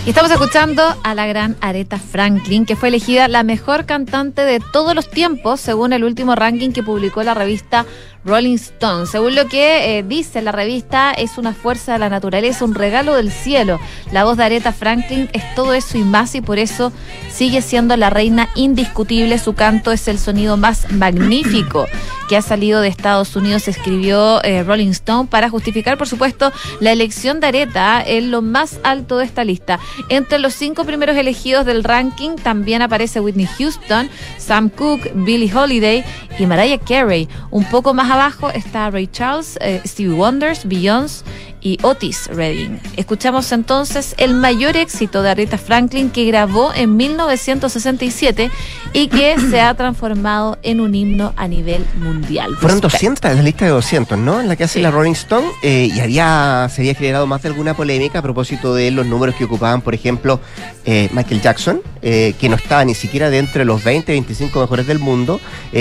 Y 0.06 0.10
estamos 0.10 0.30
escuchando 0.30 0.84
a 1.02 1.16
la 1.16 1.26
gran 1.26 1.56
Aretha 1.60 1.98
Franklin, 1.98 2.64
que 2.64 2.76
fue 2.76 2.90
elegida 2.90 3.26
la 3.26 3.42
mejor 3.42 3.86
cantante 3.86 4.42
de 4.42 4.60
todos 4.60 4.94
los 4.94 5.10
tiempos, 5.10 5.60
según 5.60 5.92
el 5.92 6.04
último 6.04 6.36
ranking 6.36 6.70
que 6.70 6.84
publicó 6.84 7.24
la 7.24 7.34
revista 7.34 7.86
Rolling 8.26 8.56
Stone. 8.56 9.06
Según 9.06 9.36
lo 9.36 9.46
que 9.46 9.98
eh, 9.98 10.02
dice 10.02 10.42
la 10.42 10.52
revista, 10.52 11.12
es 11.12 11.38
una 11.38 11.54
fuerza 11.54 11.92
de 11.92 12.00
la 12.00 12.08
naturaleza, 12.08 12.64
un 12.64 12.74
regalo 12.74 13.14
del 13.14 13.30
cielo. 13.30 13.78
La 14.12 14.24
voz 14.24 14.36
de 14.36 14.44
Aretha 14.44 14.72
Franklin 14.72 15.30
es 15.32 15.54
todo 15.54 15.72
eso 15.72 15.96
y 15.96 16.02
más, 16.02 16.34
y 16.34 16.40
por 16.40 16.58
eso 16.58 16.92
sigue 17.32 17.62
siendo 17.62 17.96
la 17.96 18.10
reina 18.10 18.48
indiscutible. 18.56 19.38
Su 19.38 19.54
canto 19.54 19.92
es 19.92 20.08
el 20.08 20.18
sonido 20.18 20.56
más 20.56 20.90
magnífico 20.90 21.86
que 22.28 22.36
ha 22.36 22.42
salido 22.42 22.80
de 22.80 22.88
Estados 22.88 23.36
Unidos, 23.36 23.68
escribió 23.68 24.42
eh, 24.42 24.64
Rolling 24.64 24.88
Stone, 24.88 25.28
para 25.28 25.48
justificar, 25.48 25.96
por 25.96 26.08
supuesto, 26.08 26.52
la 26.80 26.90
elección 26.90 27.38
de 27.38 27.46
Aretha 27.46 28.02
en 28.04 28.32
lo 28.32 28.42
más 28.42 28.80
alto 28.82 29.18
de 29.18 29.24
esta 29.24 29.44
lista. 29.44 29.78
Entre 30.08 30.38
los 30.38 30.54
cinco 30.54 30.84
primeros 30.84 31.16
elegidos 31.16 31.64
del 31.64 31.84
ranking 31.84 32.36
también 32.36 32.82
aparece 32.82 33.20
Whitney 33.20 33.46
Houston, 33.58 34.10
Sam 34.38 34.70
Cooke, 34.70 35.12
Billie 35.14 35.54
Holiday 35.54 36.04
y 36.38 36.46
Mariah 36.46 36.78
Carey. 36.78 37.28
Un 37.50 37.64
poco 37.64 37.94
más 37.94 38.10
abajo 38.16 38.48
está 38.50 38.88
Ray 38.88 39.06
Charles, 39.08 39.58
eh, 39.60 39.82
Stevie 39.84 40.14
Wonders, 40.14 40.64
Beyoncé 40.64 41.22
y 41.66 41.78
Otis 41.82 42.28
Redding. 42.28 42.80
Escuchamos 42.96 43.50
entonces 43.50 44.14
el 44.18 44.34
mayor 44.34 44.76
éxito 44.76 45.22
de 45.22 45.30
Aretha 45.30 45.58
Franklin 45.58 46.10
que 46.10 46.24
grabó 46.24 46.72
en 46.72 46.96
1967 46.96 48.52
y 48.92 49.08
que 49.08 49.36
se 49.50 49.60
ha 49.60 49.74
transformado 49.74 50.58
en 50.62 50.80
un 50.80 50.94
himno 50.94 51.32
a 51.36 51.48
nivel 51.48 51.84
mundial. 51.96 52.54
Fueron 52.60 52.78
200, 52.78 53.32
en 53.32 53.38
la 53.38 53.42
lista 53.42 53.64
de 53.64 53.72
200, 53.72 54.16
¿no? 54.16 54.40
En 54.40 54.46
la 54.46 54.54
que 54.54 54.62
hace 54.62 54.78
la 54.78 54.92
Rolling 54.92 55.12
Stone 55.12 55.48
eh, 55.64 55.90
y 55.92 55.98
había, 55.98 56.68
se 56.72 56.82
había 56.82 56.94
generado 56.94 57.26
más 57.26 57.42
de 57.42 57.48
alguna 57.48 57.74
polémica 57.74 58.20
a 58.20 58.22
propósito 58.22 58.72
de 58.72 58.92
los 58.92 59.04
números 59.04 59.34
que 59.34 59.42
ocupaban, 59.42 59.80
por 59.80 59.92
ejemplo, 59.92 60.38
eh, 60.84 61.08
Michael 61.12 61.42
Jackson, 61.42 61.80
eh, 62.00 62.34
que 62.38 62.48
no 62.48 62.54
estaba 62.54 62.84
ni 62.84 62.94
siquiera 62.94 63.28
dentro 63.28 63.58
de 63.58 63.64
los 63.64 63.82
20, 63.82 64.12
25 64.12 64.60
mejores 64.60 64.86
del 64.86 65.00
mundo, 65.00 65.40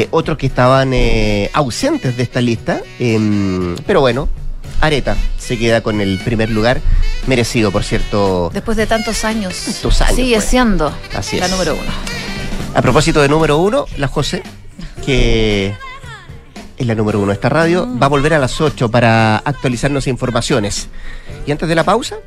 otros 0.09 0.37
que 0.39 0.47
estaban 0.47 0.93
ausentes 1.53 2.17
de 2.17 2.23
esta 2.23 2.41
lista, 2.41 2.81
em, 2.99 3.75
pero 3.85 4.01
bueno, 4.01 4.27
Areta 4.81 5.15
se 5.37 5.57
queda 5.57 5.81
con 5.81 6.01
el 6.01 6.19
primer 6.19 6.49
lugar, 6.49 6.81
merecido, 7.27 7.71
por 7.71 7.83
cierto. 7.83 8.49
Después 8.53 8.77
de 8.77 8.87
tantos 8.87 9.23
años. 9.23 9.67
años 10.01 10.15
sigue 10.15 10.35
pues. 10.35 10.45
siendo 10.45 10.93
la 11.39 11.47
número 11.47 11.73
uno. 11.73 11.91
A 12.73 12.81
propósito 12.81 13.21
de 13.21 13.29
número 13.29 13.57
uno, 13.57 13.85
la 13.97 14.07
José, 14.07 14.43
que 15.05 15.73
es 16.77 16.87
la 16.87 16.95
número 16.95 17.19
uno 17.19 17.29
de 17.29 17.35
esta 17.35 17.49
radio, 17.49 17.85
mm. 17.85 18.01
va 18.01 18.05
a 18.07 18.09
volver 18.09 18.33
a 18.33 18.39
las 18.39 18.59
8 18.59 18.89
para 18.91 19.37
actualizarnos 19.37 20.07
informaciones. 20.07 20.89
Y 21.47 21.51
antes 21.51 21.69
de 21.69 21.75
la 21.75 21.83
pausa, 21.83 22.17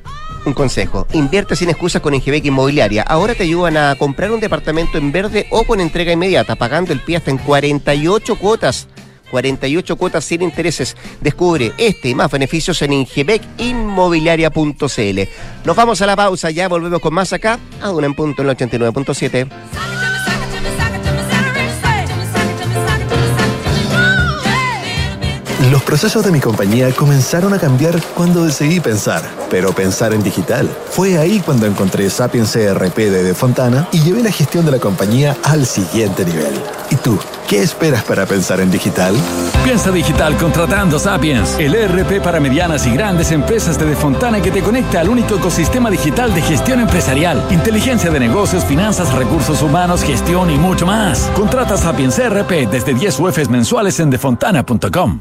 un 0.45 0.55
consejo. 0.55 1.07
Invierte 1.13 1.57
sin 1.57 1.69
excusas 1.69 2.01
con 2.01 2.15
Ingebec 2.15 2.45
Inmobiliaria. 2.45 3.03
Ahora 3.03 3.35
te 3.35 3.43
ayudan 3.43 3.77
a 3.77 3.95
comprar 3.97 4.31
un 4.31 4.41
departamento 4.41 4.99
en 4.99 5.13
verde 5.13 5.47
o 5.51 5.65
con 5.65 5.81
entrega 5.81 6.13
inmediata, 6.13 6.57
pagando 6.57 6.93
el 6.93 7.01
pie 7.01 7.19
hasta 7.19 7.31
en 7.31 7.39
48 7.39 8.37
cuotas 8.37 8.89
48 9.31 9.97
cuotas 9.97 10.25
sin 10.25 10.43
intereses. 10.43 10.97
Descubre 11.21 11.73
este 11.79 12.11
y 12.11 12.15
más 12.15 12.31
beneficios 12.31 12.81
en 12.83 12.93
ingebecinmobiliaria.cl. 12.93 15.21
Nos 15.65 15.77
vamos 15.77 16.03
a 16.03 16.07
la 16.07 16.17
pausa, 16.17 16.51
ya 16.51 16.69
volvemos 16.69 17.01
con 17.01 17.15
más 17.15 17.33
acá, 17.33 17.59
a 17.81 17.91
una 17.91 18.07
en 18.07 18.15
punto 18.15 18.43
en 18.43 18.49
el 18.49 18.57
89.7. 18.57 20.08
Los 25.73 25.83
procesos 25.83 26.25
de 26.25 26.31
mi 26.31 26.41
compañía 26.41 26.93
comenzaron 26.93 27.53
a 27.53 27.59
cambiar 27.59 28.01
cuando 28.15 28.45
decidí 28.45 28.79
pensar, 28.79 29.23
pero 29.51 29.73
pensar 29.73 30.15
en 30.15 30.23
digital. 30.23 30.71
Fue 30.89 31.19
ahí 31.19 31.41
cuando 31.41 31.67
encontré 31.67 32.09
Sapiens 32.11 32.53
CRP 32.53 32.97
de 32.97 33.25
De 33.25 33.35
Fontana 33.35 33.89
y 33.91 34.01
llevé 34.01 34.23
la 34.23 34.31
gestión 34.31 34.65
de 34.65 34.71
la 34.71 34.79
compañía 34.79 35.37
al 35.43 35.67
siguiente 35.67 36.25
nivel. 36.25 36.55
¿Y 36.91 36.95
tú? 36.95 37.19
¿Qué 37.49 37.61
esperas 37.61 38.05
para 38.05 38.25
pensar 38.25 38.61
en 38.61 38.71
digital? 38.71 39.17
Piensa 39.65 39.91
digital 39.91 40.37
contratando 40.37 40.97
Sapiens, 40.97 41.57
el 41.59 41.75
ERP 41.75 42.23
para 42.23 42.39
medianas 42.39 42.87
y 42.87 42.93
grandes 42.93 43.33
empresas 43.33 43.77
de 43.81 43.87
Defontana 43.87 44.41
que 44.41 44.53
te 44.53 44.63
conecta 44.63 45.01
al 45.01 45.09
único 45.09 45.35
ecosistema 45.35 45.91
digital 45.91 46.33
de 46.35 46.43
gestión 46.43 46.79
empresarial, 46.79 47.45
inteligencia 47.51 48.13
de 48.13 48.21
negocios, 48.21 48.65
finanzas, 48.65 49.13
recursos 49.13 49.61
humanos, 49.61 50.05
gestión 50.05 50.51
y 50.51 50.57
mucho 50.57 50.87
más. 50.87 51.29
Contrata 51.35 51.77
Sapiens 51.77 52.17
ERP 52.17 52.71
desde 52.71 52.95
10 52.95 53.19
UFs 53.19 53.51
mensuales 53.51 53.99
en 53.99 54.11
defontana.com. 54.11 55.21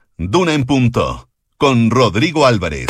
Duna 0.29 0.53
en 0.53 0.65
punto 0.65 1.27
con 1.57 1.89
Rodrigo 1.89 2.45
Álvarez. 2.45 2.87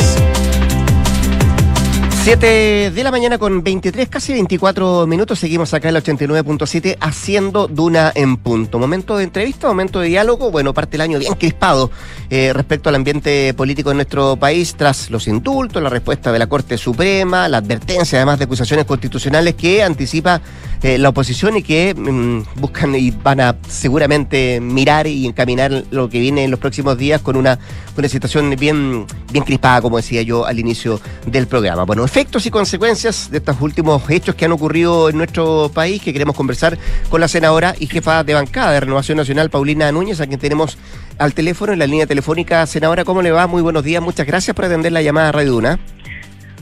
7 2.22 2.92
de 2.92 3.02
la 3.02 3.10
mañana 3.10 3.36
con 3.36 3.64
23, 3.64 4.08
casi 4.08 4.32
24 4.32 5.08
minutos. 5.08 5.40
Seguimos 5.40 5.74
acá 5.74 5.88
en 5.88 5.96
el 5.96 6.04
89.7 6.04 6.96
haciendo 7.00 7.66
Duna 7.66 8.12
en 8.14 8.36
punto. 8.36 8.78
Momento 8.78 9.16
de 9.16 9.24
entrevista, 9.24 9.66
momento 9.66 9.98
de 9.98 10.06
diálogo. 10.06 10.52
Bueno, 10.52 10.72
parte 10.72 10.96
el 10.96 11.00
año 11.00 11.18
bien 11.18 11.34
crispado 11.34 11.90
eh, 12.30 12.52
respecto 12.52 12.88
al 12.88 12.94
ambiente 12.94 13.52
político 13.54 13.90
en 13.90 13.96
nuestro 13.96 14.36
país 14.36 14.76
tras 14.76 15.10
los 15.10 15.26
indultos, 15.26 15.82
la 15.82 15.88
respuesta 15.88 16.30
de 16.30 16.38
la 16.38 16.46
Corte 16.46 16.78
Suprema, 16.78 17.48
la 17.48 17.56
advertencia 17.56 18.18
además 18.18 18.38
de 18.38 18.44
acusaciones 18.44 18.86
constitucionales 18.86 19.56
que 19.56 19.82
anticipa 19.82 20.40
eh, 20.84 20.98
la 20.98 21.08
oposición 21.08 21.56
y 21.56 21.62
que 21.62 21.92
mm, 21.92 22.60
buscan 22.60 22.94
y 22.94 23.10
van 23.10 23.40
a 23.40 23.56
seguramente 23.68 24.60
mirar 24.60 25.08
y 25.08 25.26
encaminar 25.26 25.84
lo 25.90 26.08
que 26.08 26.20
viene 26.20 26.44
en 26.44 26.52
los 26.52 26.60
próximos 26.60 26.98
días 26.98 27.20
con 27.20 27.36
una, 27.36 27.58
una 27.96 28.08
situación 28.08 28.54
bien, 28.58 29.06
bien 29.32 29.44
crispada, 29.44 29.82
como 29.82 29.96
decía 29.96 30.22
yo 30.22 30.46
al 30.46 30.58
inicio 30.58 31.00
del 31.26 31.48
programa. 31.48 31.84
Bueno, 31.84 32.04
efectos 32.12 32.44
y 32.44 32.50
consecuencias 32.50 33.30
de 33.30 33.38
estos 33.38 33.58
últimos 33.62 34.02
hechos 34.10 34.34
que 34.34 34.44
han 34.44 34.52
ocurrido 34.52 35.08
en 35.08 35.16
nuestro 35.16 35.70
país, 35.72 36.02
que 36.02 36.12
queremos 36.12 36.36
conversar 36.36 36.76
con 37.08 37.22
la 37.22 37.26
senadora 37.26 37.74
y 37.78 37.86
jefa 37.86 38.22
de 38.22 38.34
bancada 38.34 38.72
de 38.72 38.80
Renovación 38.80 39.16
Nacional, 39.16 39.48
Paulina 39.48 39.90
Núñez, 39.90 40.20
a 40.20 40.26
quien 40.26 40.38
tenemos 40.38 40.76
al 41.16 41.32
teléfono, 41.32 41.72
en 41.72 41.78
la 41.78 41.86
línea 41.86 42.06
telefónica. 42.06 42.66
Senadora, 42.66 43.06
¿cómo 43.06 43.22
le 43.22 43.30
va? 43.30 43.46
Muy 43.46 43.62
buenos 43.62 43.82
días, 43.82 44.02
muchas 44.02 44.26
gracias 44.26 44.54
por 44.54 44.66
atender 44.66 44.92
la 44.92 45.00
llamada 45.00 45.30
a 45.30 45.32
Radio 45.32 45.52
Duna. 45.52 45.78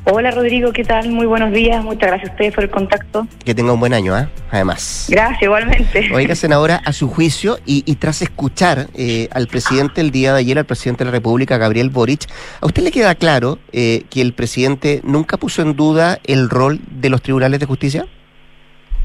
Hola 0.05 0.31
Rodrigo, 0.31 0.73
¿qué 0.73 0.83
tal? 0.83 1.11
Muy 1.11 1.27
buenos 1.27 1.53
días, 1.53 1.85
muchas 1.85 2.09
gracias 2.09 2.31
a 2.31 2.33
ustedes 2.33 2.55
por 2.55 2.65
el 2.65 2.71
contacto. 2.71 3.27
Que 3.45 3.55
tenga 3.55 3.75
un 3.75 3.81
buen 3.81 3.93
año, 3.93 4.15
¿ah? 4.15 4.31
Además. 4.51 5.09
Gracias, 5.11 5.43
igualmente. 5.43 6.09
Oiga, 6.13 6.35
senadora, 6.35 6.81
a 6.85 6.93
su 6.95 7.07
juicio 7.07 7.59
y, 7.67 7.83
y 7.85 7.97
tras 7.97 8.23
escuchar 8.23 8.87
eh, 8.97 9.29
al 9.33 9.47
presidente 9.47 10.01
el 10.01 10.11
día 10.11 10.33
de 10.33 10.41
ayer, 10.41 10.59
al 10.59 10.65
presidente 10.65 11.05
de 11.05 11.11
la 11.11 11.17
República, 11.17 11.59
Gabriel 11.59 11.91
Boric, 11.91 12.23
¿a 12.63 12.67
usted 12.67 12.83
le 12.83 12.93
queda 12.93 13.15
claro 13.15 13.59
eh, 13.73 14.05
que 14.09 14.23
el 14.23 14.33
presidente 14.33 15.03
nunca 15.05 15.37
puso 15.37 15.61
en 15.61 15.77
duda 15.77 16.19
el 16.25 16.49
rol 16.49 16.81
de 16.91 17.11
los 17.11 17.21
tribunales 17.21 17.61
de 17.61 17.67
justicia? 17.67 18.07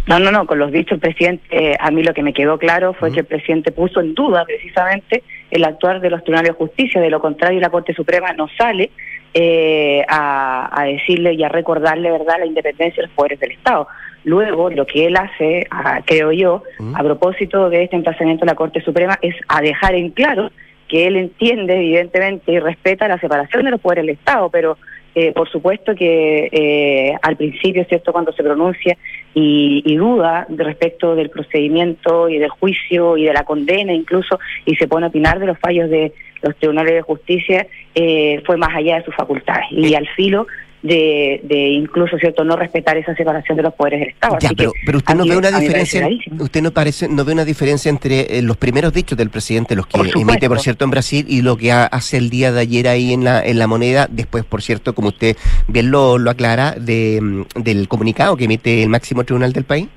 No, 0.07 0.19
no, 0.19 0.31
no, 0.31 0.45
con 0.45 0.59
los 0.59 0.71
dichos 0.71 0.99
presidente, 0.99 1.75
a 1.79 1.89
mí 1.89 2.03
lo 2.03 2.13
que 2.13 2.21
me 2.21 2.31
quedó 2.31 2.59
claro 2.59 2.93
fue 2.93 3.11
que 3.11 3.21
el 3.21 3.25
presidente 3.25 3.71
puso 3.71 4.01
en 4.01 4.13
duda 4.13 4.45
precisamente 4.45 5.23
el 5.49 5.63
actuar 5.63 5.99
de 5.99 6.11
los 6.11 6.23
tribunales 6.23 6.51
de 6.51 6.57
justicia, 6.57 7.01
de 7.01 7.09
lo 7.09 7.19
contrario 7.19 7.59
la 7.59 7.71
Corte 7.71 7.93
Suprema 7.95 8.31
no 8.33 8.47
sale 8.55 8.91
eh, 9.37 10.05
a, 10.07 10.85
decirle 10.85 11.33
y 11.33 11.43
a 11.43 11.49
recordarle, 11.49 12.09
¿verdad?, 12.09 12.39
la 12.39 12.45
independencia 12.45 13.01
de 13.01 13.07
los 13.07 13.15
poderes 13.15 13.39
del 13.41 13.51
Estado. 13.51 13.87
Luego, 14.23 14.69
lo 14.69 14.85
que 14.85 15.05
él 15.05 15.17
hace, 15.17 15.67
creo 16.05 16.31
yo, 16.31 16.63
a 16.95 17.03
propósito 17.03 17.69
de 17.69 17.83
este 17.83 17.97
emplazamiento 17.97 18.45
de 18.45 18.51
la 18.51 18.55
Corte 18.55 18.81
Suprema, 18.81 19.19
es 19.21 19.35
a 19.49 19.61
dejar 19.61 19.93
en 19.93 20.11
claro 20.11 20.51
que 20.87 21.05
él 21.05 21.17
entiende, 21.17 21.75
evidentemente, 21.75 22.53
y 22.53 22.59
respeta 22.59 23.09
la 23.09 23.19
separación 23.19 23.65
de 23.65 23.71
los 23.71 23.81
poderes 23.81 24.05
del 24.05 24.15
Estado, 24.15 24.49
pero 24.49 24.77
eh, 25.15 25.31
por 25.31 25.49
supuesto 25.49 25.95
que 25.95 26.49
eh, 26.51 27.15
al 27.21 27.37
principio, 27.37 27.85
¿cierto?, 27.85 28.11
cuando 28.11 28.31
se 28.33 28.43
pronuncia 28.43 28.97
y, 29.33 29.95
duda 29.95 30.45
respecto 30.49 31.15
del 31.15 31.29
procedimiento 31.29 32.29
y 32.29 32.37
del 32.37 32.49
juicio 32.49 33.17
y 33.17 33.23
de 33.23 33.33
la 33.33 33.43
condena 33.43 33.93
incluso, 33.93 34.39
y 34.65 34.75
se 34.75 34.87
pone 34.87 35.05
a 35.05 35.09
opinar 35.09 35.39
de 35.39 35.45
los 35.45 35.57
fallos 35.59 35.89
de 35.89 36.13
los 36.45 36.55
tribunales 36.57 36.93
de 36.93 37.01
justicia, 37.01 37.67
eh, 37.95 38.41
fue 38.45 38.57
más 38.57 38.73
allá 38.75 38.97
de 38.97 39.03
sus 39.03 39.15
facultades 39.15 39.65
y 39.71 39.95
al 39.95 40.07
filo 40.15 40.47
de, 40.83 41.41
de, 41.43 41.69
incluso 41.69 42.17
cierto 42.19 42.43
no 42.43 42.55
respetar 42.55 42.95
esa 42.95 43.15
separación 43.15 43.57
de 43.57 43.63
los 43.63 43.73
poderes 43.73 44.01
del 44.01 44.09
Estado. 44.09 44.37
pero, 44.55 44.71
pero 44.85 44.97
usted 44.99 45.15
no 45.15 45.25
ve 45.25 45.37
una 45.37 45.59
diferencia, 45.59 46.07
usted 46.39 46.61
no 46.61 46.71
parece, 46.71 47.07
no 47.07 47.25
ve 47.25 47.33
una 47.33 47.43
diferencia 47.43 47.89
entre 47.89 48.37
eh, 48.37 48.41
los 48.43 48.55
primeros 48.57 48.93
dichos 48.93 49.17
del 49.17 49.31
presidente, 49.31 49.75
los 49.75 49.87
que 49.87 49.99
emite 50.15 50.47
por 50.47 50.59
cierto 50.59 50.85
en 50.85 50.91
Brasil 50.91 51.25
y 51.27 51.41
lo 51.41 51.57
que 51.57 51.71
hace 51.71 52.17
el 52.17 52.29
día 52.29 52.51
de 52.51 52.61
ayer 52.61 52.87
ahí 52.87 53.13
en 53.13 53.23
la 53.23 53.43
en 53.43 53.57
la 53.57 53.65
moneda, 53.65 54.07
después 54.11 54.45
por 54.45 54.61
cierto, 54.61 54.93
como 54.93 55.07
usted 55.07 55.35
bien 55.67 55.89
lo, 55.89 56.19
lo 56.19 56.29
aclara, 56.29 56.73
de, 56.73 57.19
mm, 57.19 57.61
del 57.63 57.87
comunicado 57.87 58.37
que 58.37 58.45
emite 58.45 58.83
el 58.83 58.89
máximo 58.89 59.23
tribunal 59.23 59.53
del 59.53 59.63
país. 59.63 59.87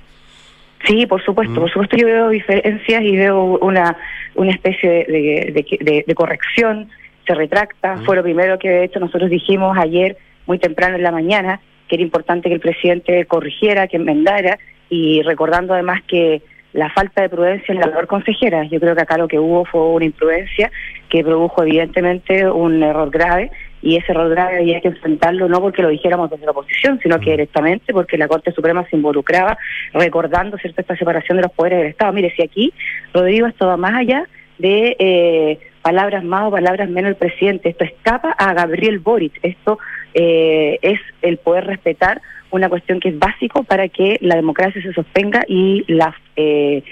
Sí, 0.85 1.07
por 1.07 1.23
supuesto, 1.25 1.55
mm. 1.55 1.61
por 1.61 1.71
supuesto 1.71 1.97
yo 1.97 2.07
veo 2.07 2.29
diferencias 2.29 3.03
y 3.03 3.17
veo 3.17 3.59
una 3.61 3.97
una 4.39 4.53
especie 4.53 4.89
de, 4.89 5.67
de, 5.81 6.05
de, 6.07 6.15
corrección, 6.15 6.89
se 7.27 7.35
retracta, 7.35 7.97
mm. 7.97 8.05
fue 8.05 8.17
lo 8.17 8.23
primero 8.23 8.59
que 8.59 8.69
de 8.69 8.85
hecho 8.85 9.01
nosotros 9.01 9.29
dijimos 9.29 9.77
ayer 9.77 10.17
muy 10.47 10.59
temprano 10.59 10.97
en 10.97 11.03
la 11.03 11.11
mañana, 11.11 11.61
que 11.89 11.97
era 11.97 12.05
importante 12.05 12.49
que 12.49 12.55
el 12.55 12.61
presidente 12.61 13.27
corrigiera, 13.27 13.89
que 13.89 13.97
enmendara, 13.97 14.59
y 14.89 15.23
recordando 15.23 15.75
además 15.75 16.03
que 16.07 16.43
la 16.73 16.91
falta 16.91 17.23
de 17.23 17.29
prudencia 17.29 17.73
en 17.73 17.81
la 17.81 17.89
labor 17.89 18.07
consejera. 18.07 18.65
Yo 18.65 18.79
creo 18.79 18.95
que 18.95 19.03
acá 19.03 19.19
lo 19.19 19.27
que 19.27 19.39
hubo 19.39 19.65
fue 19.65 19.81
una 19.81 20.05
imprudencia 20.05 20.71
que 21.09 21.25
produjo 21.25 21.63
evidentemente 21.63 22.49
un 22.49 22.83
error 22.83 23.11
grave 23.11 23.51
y 23.83 23.97
ese 23.97 24.13
error 24.13 24.31
grave 24.31 24.59
había 24.59 24.81
que 24.81 24.89
enfrentarlo 24.89 25.49
no 25.49 25.61
porque 25.61 25.83
lo 25.83 25.89
dijéramos 25.89 26.31
desde 26.31 26.45
la 26.45 26.53
oposición, 26.53 26.99
sino 27.03 27.21
que 27.21 27.31
directamente 27.31 27.93
porque 27.93 28.19
la 28.19 28.29
Corte 28.29 28.53
Suprema 28.53 28.87
se 28.89 28.97
involucraba 28.97 29.57
recordando 29.93 30.59
cierta 30.59 30.83
esta 30.83 30.97
separación 30.97 31.37
de 31.37 31.43
los 31.43 31.53
poderes 31.53 31.79
del 31.79 31.89
Estado. 31.89 32.13
Mire, 32.13 32.33
si 32.35 32.43
aquí, 32.43 32.73
Rodrigo, 33.13 33.47
esto 33.47 33.67
va 33.67 33.77
más 33.77 33.95
allá 33.95 34.27
de 34.59 34.97
eh, 34.99 35.59
palabras 35.83 36.25
más 36.25 36.49
o 36.49 36.51
palabras 36.51 36.89
menos 36.89 37.11
el 37.11 37.17
presidente. 37.17 37.71
Esto 37.71 37.85
escapa 37.85 38.33
a 38.33 38.53
Gabriel 38.53 38.99
Boric. 38.99 39.39
Esto 39.43 39.79
eh, 40.15 40.79
es 40.83 41.01
el 41.23 41.39
poder 41.39 41.67
respetar 41.67 42.21
una 42.51 42.69
cuestión 42.69 43.01
que 43.01 43.11
es 43.11 43.19
básico 43.19 43.63
para 43.65 43.89
que 43.89 44.19
la 44.21 44.37
democracia 44.37 44.83
se 44.83 44.93
sostenga 44.93 45.45
y 45.47 45.85
la, 45.87 46.15
eh, 46.37 46.83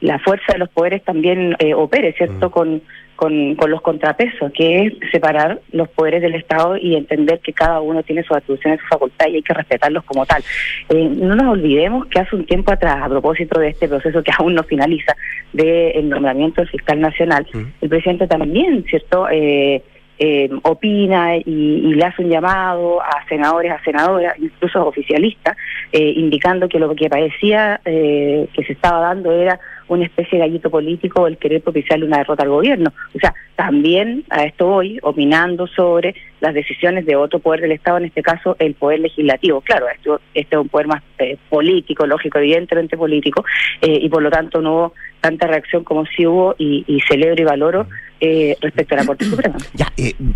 la 0.00 0.18
fuerza 0.18 0.52
de 0.52 0.58
los 0.58 0.68
poderes 0.68 1.02
también 1.04 1.56
eh, 1.58 1.74
opere, 1.74 2.12
¿cierto? 2.12 2.48
Mm. 2.48 2.50
Con, 2.50 2.82
con, 3.16 3.54
con, 3.56 3.70
los 3.70 3.82
contrapesos, 3.82 4.52
que 4.52 4.86
es 4.86 4.92
separar 5.10 5.60
los 5.72 5.88
poderes 5.88 6.22
del 6.22 6.34
Estado 6.34 6.76
y 6.76 6.94
entender 6.94 7.40
que 7.40 7.52
cada 7.52 7.80
uno 7.80 8.02
tiene 8.02 8.22
sus 8.22 8.36
atribuciones, 8.36 8.80
su 8.80 8.86
facultad 8.86 9.26
y 9.28 9.36
hay 9.36 9.42
que 9.42 9.54
respetarlos 9.54 10.04
como 10.04 10.24
tal. 10.26 10.42
Eh, 10.90 11.08
no 11.10 11.34
nos 11.34 11.54
olvidemos 11.54 12.06
que 12.06 12.20
hace 12.20 12.36
un 12.36 12.46
tiempo 12.46 12.72
atrás, 12.72 12.98
a 13.02 13.08
propósito 13.08 13.58
de 13.58 13.68
este 13.68 13.88
proceso 13.88 14.22
que 14.22 14.32
aún 14.38 14.54
no 14.54 14.62
finaliza, 14.62 15.16
del 15.52 16.08
nombramiento 16.08 16.60
del 16.60 16.70
fiscal 16.70 17.00
nacional, 17.00 17.46
el 17.80 17.88
presidente 17.88 18.26
también, 18.26 18.84
¿cierto? 18.84 19.28
Eh, 19.30 19.82
eh, 20.18 20.48
opina 20.62 21.36
y, 21.36 21.94
le 21.94 22.04
hace 22.04 22.22
un 22.22 22.30
llamado 22.30 23.02
a 23.02 23.26
senadores, 23.28 23.70
a 23.72 23.82
senadoras, 23.84 24.34
incluso 24.38 24.78
a 24.78 24.84
oficialistas, 24.84 25.56
eh, 25.92 26.12
indicando 26.16 26.68
que 26.68 26.78
lo 26.78 26.94
que 26.94 27.10
parecía 27.10 27.80
eh, 27.84 28.48
que 28.54 28.64
se 28.64 28.72
estaba 28.72 29.00
dando 29.00 29.32
era 29.32 29.60
una 29.88 30.04
especie 30.04 30.38
de 30.38 30.46
gallito 30.46 30.70
político 30.70 31.26
el 31.26 31.38
querer 31.38 31.62
propiciarle 31.62 32.06
una 32.06 32.18
derrota 32.18 32.42
al 32.42 32.50
gobierno. 32.50 32.92
O 33.14 33.18
sea, 33.18 33.34
también 33.54 34.24
a 34.30 34.44
esto 34.44 34.66
voy 34.66 34.98
opinando 35.02 35.66
sobre 35.66 36.14
las 36.40 36.54
decisiones 36.54 37.06
de 37.06 37.16
otro 37.16 37.38
poder 37.38 37.60
del 37.60 37.72
Estado, 37.72 37.98
en 37.98 38.06
este 38.06 38.22
caso 38.22 38.56
el 38.58 38.74
poder 38.74 39.00
legislativo. 39.00 39.60
Claro, 39.60 39.86
esto, 39.88 40.20
este 40.34 40.56
es 40.56 40.60
un 40.60 40.68
poder 40.68 40.86
más 40.86 41.02
eh, 41.18 41.36
político, 41.48 42.06
lógico, 42.06 42.38
evidentemente 42.38 42.96
político, 42.96 43.44
eh, 43.80 43.98
y 44.02 44.08
por 44.08 44.22
lo 44.22 44.30
tanto 44.30 44.60
no 44.60 44.74
hubo 44.74 44.94
tanta 45.20 45.46
reacción 45.46 45.82
como 45.82 46.04
sí 46.06 46.26
hubo 46.26 46.54
y, 46.58 46.84
celebro 47.08 47.42
y 47.42 47.44
valoro 47.44 47.88
eh, 48.20 48.56
respecto 48.60 48.94
a 48.94 48.98
la 48.98 49.06
Corte 49.06 49.24
Suprema. 49.24 49.56
Ya, 49.74 49.92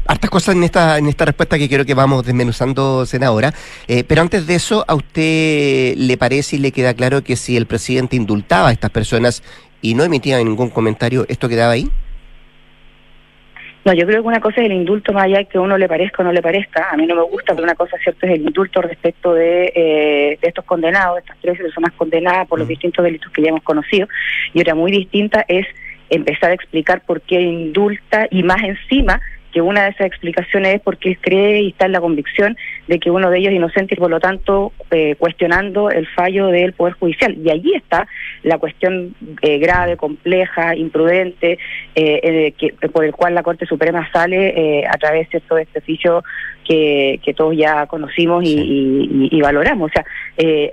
hartas 0.07 0.31
cosas 0.31 0.57
en 0.57 0.65
esta, 0.65 0.99
en 0.99 1.07
esta 1.07 1.25
respuesta 1.25 1.59
que 1.59 1.69
quiero 1.69 1.85
que 1.85 1.95
vamos 1.95 2.25
desmenuzando, 2.25 3.07
senadora, 3.07 3.53
pero 4.09 4.23
antes 4.23 4.47
de 4.47 4.55
eso, 4.55 4.85
¿a 4.89 4.95
usted 4.95 5.95
le 5.97 6.17
parece 6.17 6.57
y 6.57 6.59
le 6.59 6.73
queda 6.73 6.95
claro 6.95 7.23
que 7.23 7.37
si 7.37 7.57
el 7.57 7.67
presidente 7.67 8.17
indultaba 8.17 8.69
a 8.69 8.73
estas 8.73 8.91
personas 8.91 9.43
y 9.81 9.95
no 9.95 10.05
emitía 10.05 10.39
ningún 10.39 10.71
comentario, 10.71 11.25
¿esto 11.29 11.49
quedaba 11.49 11.73
ahí? 11.73 11.89
No, 13.85 13.95
yo 13.95 14.07
creo 14.07 14.21
que 14.23 14.29
una 14.29 14.41
cosa 14.41 14.61
es 14.61 14.67
el 14.67 14.73
indulto 14.73 15.13
más 15.13 15.25
allá 15.25 15.39
de 15.39 15.47
que 15.47 15.59
uno 15.59 15.79
le 15.79 15.89
parezca 15.89 16.23
o 16.23 16.25
no 16.25 16.33
le 16.33 16.43
parezca. 16.43 16.91
A 16.91 16.97
mí 16.97 17.07
no 17.07 17.15
me 17.15 17.23
gusta, 17.23 17.55
pero 17.55 17.65
una 17.65 17.75
cosa 17.75 17.97
cierta 17.99 18.27
es 18.27 18.35
el 18.35 18.43
indulto 18.43 18.83
respecto 18.83 19.33
de, 19.33 19.73
eh, 19.75 20.39
de 20.41 20.49
estos 20.49 20.67
condenados, 20.67 21.19
estas 21.19 21.39
tres 21.41 21.59
personas 21.59 21.93
condenadas 21.95 22.47
por 22.47 22.59
los 22.59 22.69
mm. 22.69 22.71
distintos 22.71 23.05
delitos 23.05 23.33
que 23.33 23.43
ya 23.43 23.49
hemos 23.49 23.63
conocido. 23.63 24.07
Y 24.53 24.61
otra 24.61 24.75
muy 24.75 24.93
distinta 24.93 25.47
es 25.49 25.67
empezar 26.11 26.51
a 26.51 26.55
explicar 26.55 27.03
por 27.07 27.23
qué 27.23 27.41
indulta 27.41 28.27
y 28.31 28.43
más 28.43 28.63
encima 28.63 29.21
que 29.53 29.61
una 29.61 29.85
de 29.85 29.91
esas 29.91 30.07
explicaciones 30.07 30.77
es 30.77 30.81
porque 30.81 31.17
cree 31.21 31.63
y 31.63 31.69
está 31.69 31.87
en 31.87 31.93
la 31.93 32.01
convicción 32.01 32.57
de 32.87 32.99
que 32.99 33.11
uno 33.11 33.31
de 33.31 33.39
ellos 33.39 33.51
es 33.51 33.57
inocente 33.57 33.95
y 33.95 33.99
por 33.99 34.11
lo 34.11 34.21
tanto 34.21 34.73
eh, 34.91 35.15
cuestionando 35.19 35.91
el 35.91 36.07
fallo 36.09 36.49
del 36.49 36.73
Poder 36.73 36.95
Judicial. 36.95 37.37
Y 37.37 37.51
allí 37.51 37.75
está 37.75 38.07
la 38.43 38.59
cuestión 38.59 39.15
eh, 39.43 39.59
grave, 39.59 39.97
compleja, 39.97 40.75
imprudente, 40.77 41.59
eh, 41.95 42.53
que, 42.59 42.73
por 42.89 43.05
el 43.05 43.13
cual 43.13 43.35
la 43.35 43.43
Corte 43.43 43.67
Suprema 43.67 44.09
sale 44.13 44.85
a 44.87 44.97
través 44.99 45.29
de 45.31 45.39
este 45.39 45.79
oficio 45.79 46.25
que, 46.65 47.21
que 47.23 47.35
todos 47.35 47.57
ya 47.57 47.87
conocimos 47.87 48.45
y, 48.45 49.41
valoramos. 49.41 49.91
O 49.91 49.93
sea, 49.93 50.05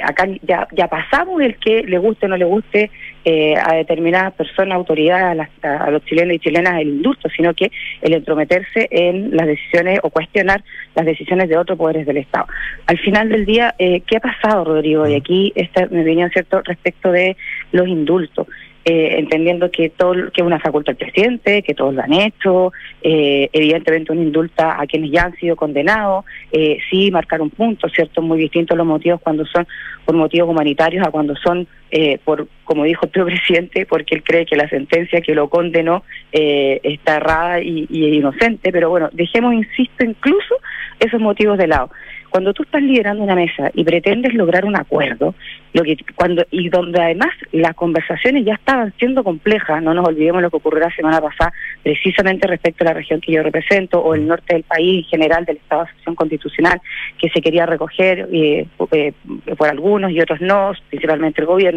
acá 0.03 0.27
ya, 0.43 0.67
ya 0.71 0.87
pasamos 0.87 1.41
el 1.41 1.55
que 1.57 1.83
le 1.83 1.97
guste 1.97 2.25
o 2.25 2.29
no 2.29 2.37
le 2.37 2.45
guste 2.45 2.91
a 3.27 3.75
determinadas 3.75 4.33
personas, 4.33 4.75
autoridades, 4.75 5.47
a, 5.63 5.83
a 5.83 5.91
los 5.91 6.03
chilenos 6.05 6.35
y 6.35 6.39
chilenas 6.39 6.79
el 6.79 6.87
indulto, 6.87 7.29
sino 7.29 7.53
que 7.53 7.71
el 8.01 8.13
entrometerse 8.13 8.87
en 8.89 9.35
las 9.35 9.47
decisiones 9.47 9.99
o 10.03 10.09
cuestionar 10.09 10.63
las 10.95 11.05
decisiones 11.05 11.49
de 11.49 11.57
otros 11.57 11.77
poderes 11.77 12.05
del 12.05 12.17
Estado. 12.17 12.47
Al 12.85 12.97
final 12.99 13.29
del 13.29 13.45
día, 13.45 13.75
eh, 13.79 14.01
¿qué 14.07 14.17
ha 14.17 14.21
pasado, 14.21 14.63
Rodrigo? 14.63 15.07
Y 15.07 15.15
aquí 15.15 15.51
está 15.55 15.87
mi 15.87 16.01
opinión, 16.01 16.29
¿cierto?, 16.31 16.61
respecto 16.63 17.11
de 17.11 17.35
los 17.71 17.87
indultos. 17.87 18.47
Eh, 18.89 19.19
entendiendo 19.19 19.69
que 19.69 19.89
todo 19.89 20.13
que 20.31 20.39
es 20.39 20.47
una 20.47 20.61
facultad 20.61 20.95
del 20.95 21.11
presidente, 21.11 21.61
que 21.61 21.73
todos 21.73 21.93
lo 21.93 22.01
han 22.01 22.13
hecho, 22.13 22.71
eh, 23.01 23.49
evidentemente 23.51 24.13
un 24.13 24.19
indulta 24.19 24.81
a 24.81 24.87
quienes 24.87 25.11
ya 25.11 25.23
han 25.23 25.35
sido 25.35 25.57
condenados, 25.57 26.23
eh, 26.53 26.77
sí 26.89 27.11
marcar 27.11 27.41
un 27.41 27.49
punto, 27.49 27.89
¿cierto? 27.89 28.21
Muy 28.21 28.39
distintos 28.39 28.77
los 28.77 28.87
motivos 28.87 29.19
cuando 29.19 29.45
son 29.45 29.67
por 30.05 30.15
motivos 30.15 30.49
humanitarios 30.49 31.05
a 31.05 31.11
cuando 31.11 31.35
son 31.35 31.67
eh, 31.91 32.19
por, 32.23 32.47
como 32.63 32.83
dijo 32.83 33.05
el 33.05 33.23
presidente, 33.25 33.85
porque 33.85 34.15
él 34.15 34.23
cree 34.23 34.45
que 34.45 34.55
la 34.55 34.69
sentencia 34.69 35.21
que 35.21 35.35
lo 35.35 35.49
condenó 35.49 36.03
está 36.31 37.15
errada 37.17 37.61
y, 37.61 37.87
y 37.89 38.15
inocente, 38.15 38.71
pero 38.71 38.89
bueno, 38.89 39.09
dejemos, 39.13 39.53
insisto, 39.53 40.05
incluso 40.05 40.55
esos 40.99 41.19
motivos 41.19 41.57
de 41.57 41.67
lado. 41.67 41.89
Cuando 42.29 42.53
tú 42.53 42.63
estás 42.63 42.81
liderando 42.81 43.23
una 43.23 43.35
mesa 43.35 43.71
y 43.73 43.83
pretendes 43.83 44.33
lograr 44.33 44.65
un 44.65 44.75
acuerdo, 44.75 45.33
lo 45.73 45.83
que 45.83 45.97
cuando 46.15 46.45
y 46.51 46.69
donde 46.69 47.01
además 47.01 47.29
las 47.51 47.73
conversaciones 47.73 48.45
ya 48.45 48.55
estaban 48.55 48.93
siendo 48.99 49.23
complejas, 49.23 49.81
no 49.81 49.93
nos 49.93 50.07
olvidemos 50.07 50.41
lo 50.41 50.49
que 50.49 50.57
ocurrió 50.57 50.81
la 50.81 50.95
semana 50.95 51.21
pasada, 51.21 51.53
precisamente 51.83 52.47
respecto 52.47 52.83
a 52.83 52.87
la 52.87 52.93
región 52.93 53.21
que 53.21 53.31
yo 53.31 53.43
represento 53.43 53.99
o 53.99 54.13
el 54.13 54.27
norte 54.27 54.55
del 54.55 54.63
país 54.63 55.05
en 55.05 55.09
general 55.09 55.45
del 55.45 55.57
Estado 55.57 55.83
de 55.83 55.87
Asociación 55.89 56.15
Constitucional, 56.15 56.81
que 57.17 57.29
se 57.29 57.41
quería 57.41 57.65
recoger 57.65 58.27
eh, 58.31 58.67
eh, 58.91 59.13
por 59.57 59.69
algunos 59.69 60.11
y 60.11 60.19
otros 60.19 60.41
no, 60.41 60.73
principalmente 60.89 61.41
el 61.41 61.47
gobierno 61.47 61.76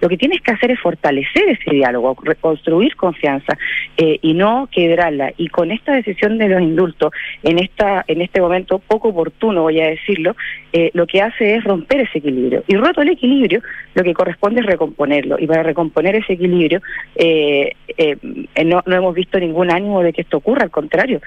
lo 0.00 0.08
que 0.08 0.16
tienes 0.16 0.40
que 0.42 0.52
hacer 0.52 0.70
es 0.70 0.80
fortalecer 0.80 1.48
ese 1.48 1.70
diálogo, 1.70 2.16
reconstruir 2.22 2.94
confianza 2.96 3.56
eh, 3.96 4.18
y 4.22 4.34
no 4.34 4.68
quebrarla. 4.70 5.32
Y 5.36 5.48
con 5.48 5.70
esta 5.70 5.94
decisión 5.94 6.38
de 6.38 6.48
los 6.48 6.60
indultos, 6.60 7.12
en 7.42 7.58
esta 7.58 8.04
en 8.06 8.20
este 8.20 8.40
momento 8.40 8.78
poco 8.78 9.08
oportuno, 9.08 9.62
voy 9.62 9.80
a 9.80 9.88
decirlo, 9.88 10.36
eh, 10.72 10.90
lo 10.94 11.06
que 11.06 11.22
hace 11.22 11.56
es 11.56 11.64
romper 11.64 12.00
ese 12.00 12.18
equilibrio. 12.18 12.64
Y 12.66 12.76
roto 12.76 13.02
el 13.02 13.10
equilibrio, 13.10 13.62
lo 13.94 14.02
que 14.02 14.14
corresponde 14.14 14.60
es 14.60 14.66
recomponerlo. 14.66 15.38
Y 15.38 15.46
para 15.46 15.62
recomponer 15.62 16.16
ese 16.16 16.34
equilibrio, 16.34 16.80
eh, 17.16 17.72
no, 18.64 18.82
no 18.86 18.96
hemos 18.96 19.14
visto 19.14 19.38
ningún 19.38 19.70
ánimo 19.70 20.02
de 20.02 20.12
que 20.12 20.22
esto 20.22 20.38
ocurra, 20.38 20.64
al 20.64 20.70
contrario, 20.70 21.20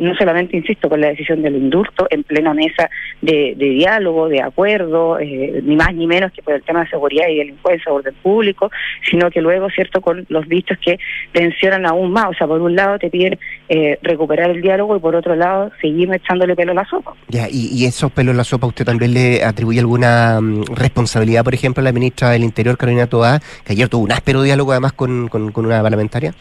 no 0.00 0.14
solamente, 0.16 0.56
insisto, 0.56 0.88
con 0.88 1.00
la 1.00 1.08
decisión 1.08 1.42
del 1.42 1.56
indulto 1.56 2.06
en 2.10 2.22
plena 2.22 2.54
mesa 2.54 2.90
de, 3.20 3.54
de 3.56 3.70
diálogo, 3.70 4.28
de 4.28 4.42
acuerdo, 4.42 5.18
ni 5.18 5.76
más 5.76 5.94
ni 5.94 6.06
menos 6.06 6.32
que 6.32 6.42
por 6.42 6.54
el 6.54 6.62
tema 6.62 6.84
de 6.84 6.90
seguridad 6.90 7.28
y 7.28 7.51
delincuencia, 7.52 7.92
orden 7.92 8.14
público, 8.22 8.70
sino 9.08 9.30
que 9.30 9.40
luego, 9.40 9.68
¿cierto?, 9.70 10.00
con 10.00 10.24
los 10.28 10.48
dichos 10.48 10.78
que 10.78 10.98
tensionan 11.32 11.86
aún 11.86 12.12
más. 12.12 12.30
O 12.30 12.34
sea, 12.34 12.46
por 12.46 12.60
un 12.60 12.74
lado 12.74 12.98
te 12.98 13.10
piden 13.10 13.38
eh, 13.68 13.98
recuperar 14.02 14.50
el 14.50 14.62
diálogo 14.62 14.96
y 14.96 15.00
por 15.00 15.14
otro 15.14 15.36
lado 15.36 15.70
seguir 15.80 16.12
echándole 16.12 16.56
pelo 16.56 16.72
a 16.72 16.76
la 16.76 16.84
sopa. 16.84 17.14
Ya, 17.28 17.46
y, 17.50 17.84
esos 17.84 18.10
pelos 18.12 18.34
a 18.34 18.38
la 18.38 18.44
sopa, 18.44 18.66
¿usted 18.66 18.84
también 18.84 19.14
le 19.14 19.44
atribuye 19.44 19.80
alguna 19.80 20.40
mm, 20.40 20.64
responsabilidad, 20.74 21.44
por 21.44 21.54
ejemplo, 21.54 21.80
a 21.80 21.84
la 21.84 21.92
ministra 21.92 22.30
del 22.30 22.44
Interior, 22.44 22.76
Carolina 22.76 23.06
Toá, 23.06 23.40
que 23.64 23.72
ayer 23.72 23.88
tuvo 23.88 24.04
un 24.04 24.12
áspero 24.12 24.42
diálogo 24.42 24.72
además 24.72 24.92
con, 24.92 25.28
con, 25.28 25.52
una 25.54 25.82
parlamentaria? 25.82 26.34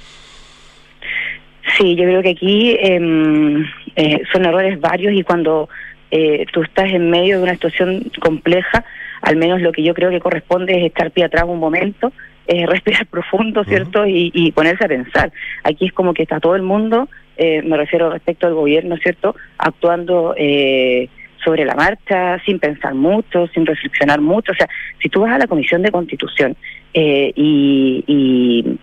Sí, 1.78 1.95
yo 1.95 2.04
creo 2.04 2.21
que 2.21 2.30
aquí 2.30 2.78
em, 2.80 3.65
eh, 3.95 4.21
son 4.32 4.45
errores 4.45 4.80
varios 4.80 5.13
y 5.13 5.24
cuando 5.24 5.69
eh, 6.12 6.45
tú 6.52 6.62
estás 6.62 6.91
en 6.91 7.10
medio 7.10 7.38
de 7.38 7.43
una 7.43 7.54
situación 7.54 8.12
compleja, 8.19 8.84
al 9.21 9.36
menos 9.36 9.62
lo 9.62 9.71
que 9.71 9.84
yo 9.84 9.93
creo 9.93 10.10
que 10.10 10.19
corresponde 10.19 10.77
es 10.77 10.86
estar 10.86 11.12
pie 11.12 11.25
atrás 11.25 11.45
un 11.47 11.60
momento, 11.60 12.12
eh, 12.47 12.65
respirar 12.67 13.05
profundo, 13.07 13.63
¿cierto? 13.63 14.05
y, 14.05 14.51
ponerse 14.53 14.86
a 14.86 14.88
pensar. 14.88 15.31
Aquí 15.63 15.86
es 15.86 15.93
como 15.93 16.13
que 16.13 16.23
está 16.23 16.39
todo 16.39 16.55
el 16.55 16.63
mundo, 16.63 17.07
eh, 17.38 17.62
me 17.63 17.77
refiero 17.77 18.10
respecto 18.10 18.47
al 18.47 18.53
gobierno, 18.53 18.97
¿cierto? 18.97 19.36
Actuando 19.57 20.36
eh, 20.38 21.10
sobre 21.43 21.65
la 21.65 21.75
marcha, 21.75 22.39
sin 22.45 22.60
pensar 22.60 22.93
mucho, 22.93 23.47
sin 23.47 23.65
reflexionar 23.65 24.21
mucho. 24.21 24.51
O 24.51 24.55
sea, 24.55 24.67
si 25.01 25.10
tú 25.10 25.21
vas 25.21 25.34
a 25.34 25.39
la 25.39 25.47
Comisión 25.47 25.81
de 25.81 25.91
Constitución 25.91 26.55
eh, 26.93 27.32
y, 27.36 28.04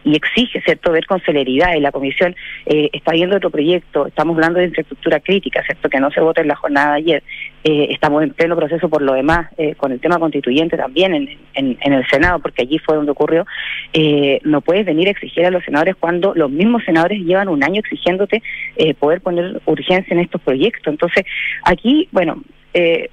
y, 0.05 0.17
exige, 0.17 0.63
¿cierto?, 0.63 0.93
ver 0.93 1.07
con 1.07 1.21
celeridad 1.21 1.75
y 1.77 1.81
la 1.81 1.93
Comisión 1.93 2.35
eh, 2.67 2.89
está 2.93 3.13
viendo 3.13 3.37
otro 3.37 3.51
proyecto, 3.51 4.07
estamos 4.07 4.35
hablando 4.35 4.59
de 4.59 4.67
infraestructura 4.67 5.21
crítica, 5.21 5.63
¿cierto?, 5.65 5.91
que 5.91 6.01
no 6.01 6.11
se 6.11 6.21
vota 6.21 6.41
en 6.41 6.49
la 6.49 6.57
jornada 6.57 6.93
de 6.93 6.99
ayer, 6.99 7.23
eh, 7.65 7.89
estamos 7.91 8.23
en 8.23 8.31
pleno 8.31 8.57
proceso 8.57 8.89
por 8.89 9.03
lo 9.03 9.13
demás, 9.13 9.49
con 9.77 9.93
el 9.93 10.01
tema 10.01 10.19
constituyente 10.19 10.77
también 10.77 11.15
en, 11.15 11.29
en, 11.55 11.93
el 11.93 12.07
Senado, 12.09 12.39
porque 12.39 12.63
allí 12.63 12.79
fue 12.79 12.97
donde 12.97 13.13
ocurrió, 13.13 13.45
no 14.45 14.61
puedes 14.61 14.87
venir 14.87 15.09
a 15.09 15.11
exigir 15.11 15.45
a 15.45 15.51
los 15.51 15.65
senadores 15.65 15.97
cuando 15.97 16.33
los 16.35 16.51
mismos 16.51 16.85
senadores 16.85 17.19
llevan 17.21 17.49
un 17.49 17.63
año 17.63 17.81
exigiéndote 17.81 18.43
poder 18.99 19.21
poner 19.21 19.61
urgencia 19.67 20.15
en 20.15 20.21
estos 20.21 20.41
proyectos. 20.41 20.93
Entonces, 20.93 21.25
aquí, 21.65 22.09
bueno, 22.13 22.43
eh, 22.75 23.11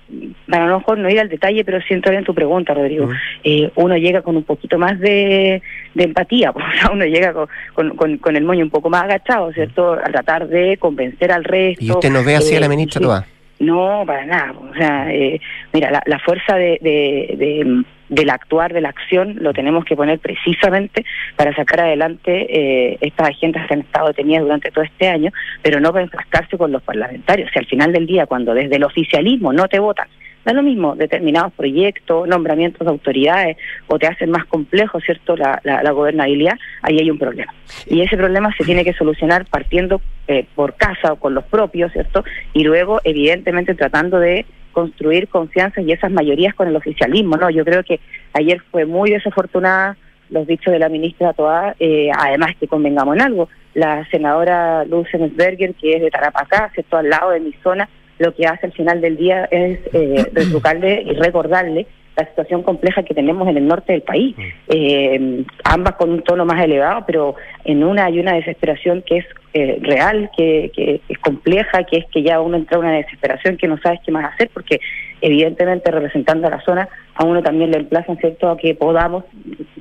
para 0.49 0.67
lo 0.67 0.79
mejor 0.79 0.97
no 0.97 1.09
ir 1.09 1.19
al 1.19 1.29
detalle, 1.29 1.63
pero 1.63 1.81
siento 1.81 2.11
bien 2.11 2.23
tu 2.23 2.33
pregunta, 2.33 2.73
Rodrigo. 2.73 3.09
Eh, 3.43 3.71
uno 3.75 3.97
llega 3.97 4.21
con 4.21 4.35
un 4.35 4.43
poquito 4.43 4.77
más 4.77 4.99
de, 4.99 5.61
empatía, 5.95 6.51
o 6.55 6.59
sea, 6.59 6.91
uno 6.91 7.05
llega 7.05 7.33
con, 7.73 7.95
con, 7.95 8.35
el 8.35 8.43
moño 8.43 8.63
un 8.63 8.69
poco 8.69 8.89
más 8.89 9.03
agachado, 9.03 9.51
¿cierto? 9.53 9.93
A 9.93 10.03
tratar 10.03 10.47
de 10.47 10.77
convencer 10.77 11.31
al 11.31 11.43
resto. 11.43 11.83
¿Y 11.83 11.91
usted 11.91 12.11
no 12.11 12.23
ve 12.23 12.35
así 12.35 12.55
a 12.55 12.59
la 12.59 12.65
eh, 12.65 12.69
ministra 12.69 13.25
sí, 13.57 13.63
No, 13.65 14.03
para 14.05 14.25
nada. 14.25 14.53
O 14.53 14.75
sea, 14.75 15.13
eh, 15.13 15.39
mira, 15.73 15.91
la, 15.91 16.03
la 16.05 16.19
fuerza 16.19 16.55
de, 16.55 16.79
de 16.81 17.83
del 18.09 18.29
actuar, 18.29 18.73
de 18.73 18.81
la 18.81 18.89
acción, 18.89 19.37
lo 19.39 19.53
tenemos 19.53 19.85
que 19.85 19.95
poner 19.95 20.19
precisamente 20.19 21.05
para 21.35 21.55
sacar 21.55 21.81
adelante 21.81 22.47
eh, 22.49 22.97
estas 23.01 23.29
agendas 23.29 23.67
que 23.67 23.73
han 23.73 23.81
estado 23.81 24.07
detenidas 24.07 24.43
durante 24.43 24.71
todo 24.71 24.83
este 24.83 25.07
año, 25.07 25.31
pero 25.61 25.79
no 25.79 25.91
para 25.91 26.05
enfrascarse 26.05 26.57
con 26.57 26.71
los 26.71 26.83
parlamentarios. 26.83 27.49
Si 27.51 27.59
al 27.59 27.65
final 27.65 27.91
del 27.91 28.05
día, 28.05 28.25
cuando 28.25 28.53
desde 28.53 28.75
el 28.75 28.83
oficialismo 28.83 29.53
no 29.53 29.67
te 29.67 29.79
votan, 29.79 30.07
da 30.45 30.53
lo 30.53 30.63
mismo 30.63 30.95
determinados 30.95 31.51
proyectos, 31.53 32.27
nombramientos 32.27 32.85
de 32.85 32.91
autoridades, 32.91 33.57
o 33.87 33.99
te 33.99 34.07
hacen 34.07 34.29
más 34.29 34.45
complejo, 34.45 34.99
¿cierto?, 35.01 35.35
la, 35.35 35.59
la, 35.63 35.91
gobernabilidad, 35.91 36.57
ahí 36.81 36.99
hay 36.99 37.09
un 37.09 37.17
problema. 37.17 37.53
Y 37.87 38.01
ese 38.01 38.15
problema 38.15 38.53
se 38.55 38.63
tiene 38.63 38.85
que 38.85 38.93
solucionar 38.93 39.45
partiendo 39.45 40.01
eh, 40.27 40.45
por 40.55 40.75
casa 40.75 41.13
o 41.13 41.15
con 41.17 41.33
los 41.33 41.43
propios, 41.45 41.91
¿cierto? 41.91 42.23
Y 42.53 42.63
luego, 42.63 43.01
evidentemente, 43.03 43.73
tratando 43.73 44.19
de 44.19 44.45
construir 44.71 45.27
confianza 45.29 45.81
y 45.81 45.91
esas 45.91 46.11
mayorías 46.11 46.53
con 46.53 46.67
el 46.67 46.75
oficialismo, 46.75 47.37
¿no? 47.37 47.49
Yo 47.49 47.65
creo 47.65 47.83
que 47.83 47.99
ayer 48.33 48.61
fue 48.71 48.85
muy 48.85 49.09
desafortunada 49.09 49.97
los 50.29 50.47
dichos 50.47 50.71
de 50.71 50.79
la 50.79 50.89
ministra 50.89 51.33
Toá, 51.33 51.75
eh, 51.79 52.09
además 52.15 52.51
que 52.59 52.67
convengamos 52.67 53.15
en 53.15 53.21
algo, 53.21 53.49
la 53.73 54.05
senadora 54.09 54.83
Lucensberger, 54.85 55.75
que 55.75 55.95
es 55.95 56.01
de 56.01 56.09
Tarapacá, 56.09 56.71
¿cierto? 56.73 56.97
al 56.97 57.09
lado 57.09 57.31
de 57.31 57.39
mi 57.39 57.53
zona, 57.63 57.87
lo 58.17 58.33
que 58.33 58.45
hace 58.45 58.67
al 58.67 58.73
final 58.73 59.01
del 59.01 59.17
día 59.17 59.45
es 59.51 59.79
eh, 59.93 60.25
y 61.05 61.13
recordarle 61.13 61.87
la 62.15 62.25
situación 62.27 62.63
compleja 62.63 63.03
que 63.03 63.13
tenemos 63.13 63.47
en 63.47 63.57
el 63.57 63.67
norte 63.67 63.91
del 63.91 64.01
país, 64.01 64.35
mm. 64.37 64.41
eh, 64.69 65.43
ambas 65.63 65.95
con 65.95 66.11
un 66.11 66.21
tono 66.23 66.45
más 66.45 66.63
elevado, 66.63 67.03
pero 67.05 67.35
en 67.63 67.83
una 67.83 68.05
hay 68.05 68.19
una 68.19 68.35
desesperación 68.35 69.03
que 69.05 69.17
es 69.17 69.25
eh, 69.53 69.79
real, 69.81 70.29
que, 70.35 70.71
que, 70.73 71.01
es 71.07 71.17
compleja, 71.19 71.83
que 71.83 71.97
es 71.97 72.05
que 72.11 72.23
ya 72.23 72.39
uno 72.39 72.57
entra 72.57 72.77
en 72.77 72.85
una 72.85 72.95
desesperación 72.95 73.57
que 73.57 73.67
no 73.67 73.77
sabes 73.79 73.99
qué 74.05 74.11
más 74.11 74.33
hacer, 74.33 74.49
porque 74.53 74.79
evidentemente 75.21 75.91
representando 75.91 76.47
a 76.47 76.51
la 76.51 76.61
zona, 76.61 76.87
a 77.15 77.23
uno 77.23 77.41
también 77.41 77.71
le 77.71 77.77
emplazan, 77.77 78.17
¿cierto?, 78.17 78.49
a 78.49 78.57
que 78.57 78.75
podamos, 78.75 79.23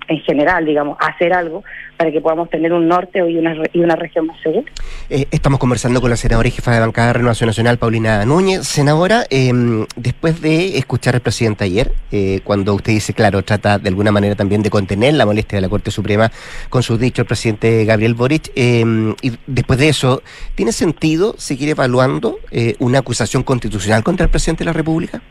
en 0.09 0.19
general, 0.21 0.65
digamos, 0.65 0.97
hacer 1.01 1.33
algo 1.33 1.65
para 1.97 2.11
que 2.13 2.21
podamos 2.21 2.49
tener 2.49 2.73
un 2.73 2.89
norte 2.89 3.19
y 3.29 3.37
una, 3.37 3.55
y 3.73 3.81
una 3.81 3.97
región 3.97 4.27
más 4.27 4.41
segura. 4.41 4.71
Eh, 5.11 5.27
estamos 5.31 5.59
conversando 5.59 6.01
con 6.01 6.11
la 6.11 6.17
senadora 6.17 6.49
y 6.49 6.53
jefa 6.53 6.73
de 6.73 6.81
bancada 6.81 7.09
de 7.09 7.13
Renovación 7.15 7.49
Nacional, 7.49 7.79
Paulina 7.79 8.25
Núñez. 8.25 8.67
Senadora, 8.67 9.25
em, 9.31 9.87
después 9.97 10.41
de 10.41 10.79
escuchar 10.79 11.15
al 11.15 11.21
presidente 11.21 11.65
ayer, 11.65 11.93
eh, 12.13 12.41
cuando 12.45 12.75
usted 12.75 12.93
dice, 12.93 13.15
claro, 13.15 13.43
trata 13.43 13.79
de 13.79 13.89
alguna 13.89 14.13
manera 14.13 14.35
también 14.35 14.63
de 14.63 14.71
contener 14.71 15.15
la 15.15 15.27
molestia 15.27 15.57
de 15.57 15.63
la 15.63 15.69
Corte 15.69 15.91
Suprema 15.91 16.31
con 16.69 16.83
sus 16.83 16.99
dichos 16.99 17.21
el 17.21 17.27
presidente 17.27 17.85
Gabriel 17.85 18.15
Boric, 18.15 18.53
em, 18.55 19.15
y 19.23 19.33
después 19.47 19.79
de 19.79 19.89
eso, 19.89 20.23
¿tiene 20.55 20.73
sentido 20.73 21.35
seguir 21.39 21.69
evaluando 21.69 22.39
eh, 22.51 22.75
una 22.79 23.01
acusación 23.01 23.43
constitucional 23.43 24.05
contra 24.05 24.25
el 24.25 24.31
presidente 24.31 24.65
de 24.65 24.67
la 24.67 24.73
República? 24.73 25.23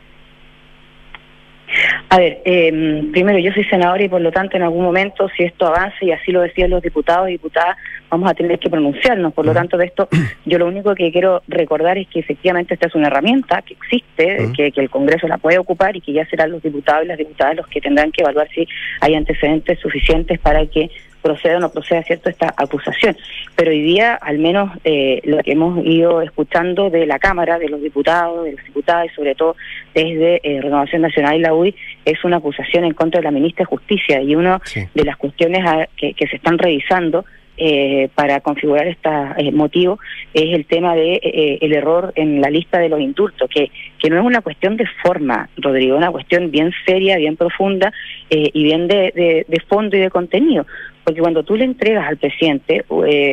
A 2.14 2.18
ver, 2.18 2.42
eh, 2.44 3.08
primero 3.10 3.40
yo 3.40 3.50
soy 3.52 3.64
senadora 3.64 4.00
y 4.04 4.08
por 4.08 4.20
lo 4.20 4.30
tanto 4.30 4.56
en 4.56 4.62
algún 4.62 4.84
momento 4.84 5.28
si 5.36 5.42
esto 5.42 5.66
avanza 5.66 5.96
y 6.00 6.12
así 6.12 6.30
lo 6.30 6.42
decían 6.42 6.70
los 6.70 6.80
diputados 6.80 7.28
y 7.28 7.32
diputadas, 7.32 7.76
vamos 8.08 8.30
a 8.30 8.34
tener 8.34 8.56
que 8.60 8.70
pronunciarnos. 8.70 9.32
Por 9.32 9.44
lo 9.44 9.52
tanto 9.52 9.76
de 9.76 9.86
esto 9.86 10.08
yo 10.44 10.58
lo 10.60 10.68
único 10.68 10.94
que 10.94 11.10
quiero 11.10 11.42
recordar 11.48 11.98
es 11.98 12.06
que 12.06 12.20
efectivamente 12.20 12.74
esta 12.74 12.86
es 12.86 12.94
una 12.94 13.08
herramienta 13.08 13.62
que 13.62 13.74
existe, 13.74 14.52
que, 14.56 14.70
que, 14.70 14.80
el 14.80 14.90
Congreso 14.90 15.26
la 15.26 15.38
puede 15.38 15.58
ocupar 15.58 15.96
y 15.96 16.00
que 16.00 16.12
ya 16.12 16.24
serán 16.26 16.52
los 16.52 16.62
diputados 16.62 17.04
y 17.04 17.08
las 17.08 17.18
diputadas 17.18 17.56
los 17.56 17.66
que 17.66 17.80
tendrán 17.80 18.12
que 18.12 18.22
evaluar 18.22 18.48
si 18.54 18.64
hay 19.00 19.16
antecedentes 19.16 19.80
suficientes 19.80 20.38
para 20.38 20.64
que 20.66 20.92
proceda 21.24 21.56
o 21.56 21.60
no 21.60 21.72
proceda 21.72 22.02
cierto 22.02 22.28
esta 22.28 22.52
acusación. 22.54 23.16
Pero 23.56 23.70
hoy 23.70 23.80
día, 23.80 24.14
al 24.14 24.38
menos 24.38 24.70
eh, 24.84 25.22
lo 25.24 25.38
que 25.38 25.52
hemos 25.52 25.82
ido 25.84 26.20
escuchando 26.20 26.90
de 26.90 27.06
la 27.06 27.18
Cámara, 27.18 27.58
de 27.58 27.70
los 27.70 27.80
diputados, 27.80 28.44
de 28.44 28.52
las 28.52 28.64
diputadas 28.66 29.06
y 29.06 29.14
sobre 29.14 29.34
todo 29.34 29.56
desde 29.94 30.40
eh, 30.42 30.60
Renovación 30.60 31.00
Nacional 31.00 31.36
y 31.36 31.40
la 31.40 31.54
UI, 31.54 31.74
es 32.04 32.22
una 32.24 32.36
acusación 32.36 32.84
en 32.84 32.92
contra 32.92 33.20
de 33.20 33.24
la 33.24 33.30
ministra 33.30 33.62
de 33.62 33.76
Justicia 33.76 34.20
y 34.20 34.36
una 34.36 34.60
de 34.94 35.04
las 35.04 35.16
cuestiones 35.16 35.64
que, 35.96 36.12
que 36.12 36.26
se 36.26 36.36
están 36.36 36.58
revisando 36.58 37.24
eh, 37.56 38.08
para 38.14 38.40
configurar 38.40 38.86
este 38.86 39.08
motivo 39.52 39.98
es 40.32 40.54
el 40.54 40.66
tema 40.66 40.94
de 40.94 41.14
eh, 41.22 41.58
el 41.60 41.72
error 41.72 42.12
en 42.16 42.40
la 42.40 42.50
lista 42.50 42.78
de 42.78 42.88
los 42.88 43.00
indultos, 43.00 43.48
que, 43.48 43.70
que 43.98 44.10
no 44.10 44.18
es 44.18 44.24
una 44.24 44.40
cuestión 44.40 44.76
de 44.76 44.86
forma, 45.02 45.48
Rodrigo, 45.56 45.94
es 45.94 45.98
una 45.98 46.10
cuestión 46.10 46.50
bien 46.50 46.72
seria, 46.86 47.16
bien 47.16 47.36
profunda 47.36 47.92
y 48.28 48.64
bien 48.64 48.88
de, 48.88 49.44
de, 49.46 49.60
fondo 49.68 49.96
y 49.96 50.00
de 50.00 50.10
contenido. 50.10 50.66
Porque 51.04 51.20
cuando 51.20 51.42
tú 51.42 51.54
le 51.56 51.64
entregas 51.64 52.08
al 52.08 52.16
presidente 52.16 52.84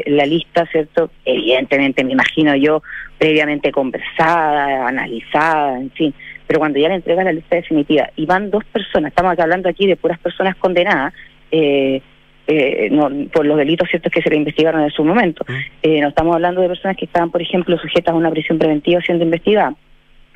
la 0.06 0.26
lista, 0.26 0.66
¿cierto? 0.68 1.10
Evidentemente, 1.26 2.04
me 2.04 2.12
imagino 2.12 2.56
yo, 2.56 2.84
previamente 3.18 3.72
conversada, 3.72 4.88
analizada, 4.88 5.80
en 5.80 5.92
fin, 5.92 6.14
pero 6.52 6.60
cuando 6.60 6.80
ya 6.80 6.90
le 6.90 6.96
entregas 6.96 7.24
la 7.24 7.32
lista 7.32 7.56
definitiva 7.56 8.10
y 8.18 8.26
van 8.26 8.52
dos 8.52 8.66
personas, 8.66 9.12
estamos 9.12 9.40
hablando 9.40 9.70
aquí 9.70 9.88
de 9.88 9.96
puras 9.96 10.20
personas 10.20 10.56
condenadas, 10.58 11.14
eh, 11.50 12.02
eh, 12.48 12.90
no, 12.92 13.10
por 13.32 13.46
los 13.46 13.58
delitos 13.58 13.90
ciertos 13.90 14.12
que 14.12 14.22
se 14.22 14.30
le 14.30 14.38
investigaron 14.38 14.82
en 14.82 14.92
su 14.92 15.04
momento. 15.04 15.46
Eh, 15.82 16.02
no 16.02 16.10
estamos 16.10 16.36
hablando 16.36 16.62
de 16.62 16.68
personas 16.68 16.98
que 16.98 17.06
estaban, 17.06 17.32
por 17.32 17.42
ejemplo, 17.42 17.78
sujetas 17.78 18.14
a 18.14 18.18
una 18.18 18.32
prisión 18.32 18.58
preventiva 18.58 19.02
siendo 19.02 19.24
investigadas. 19.24 19.76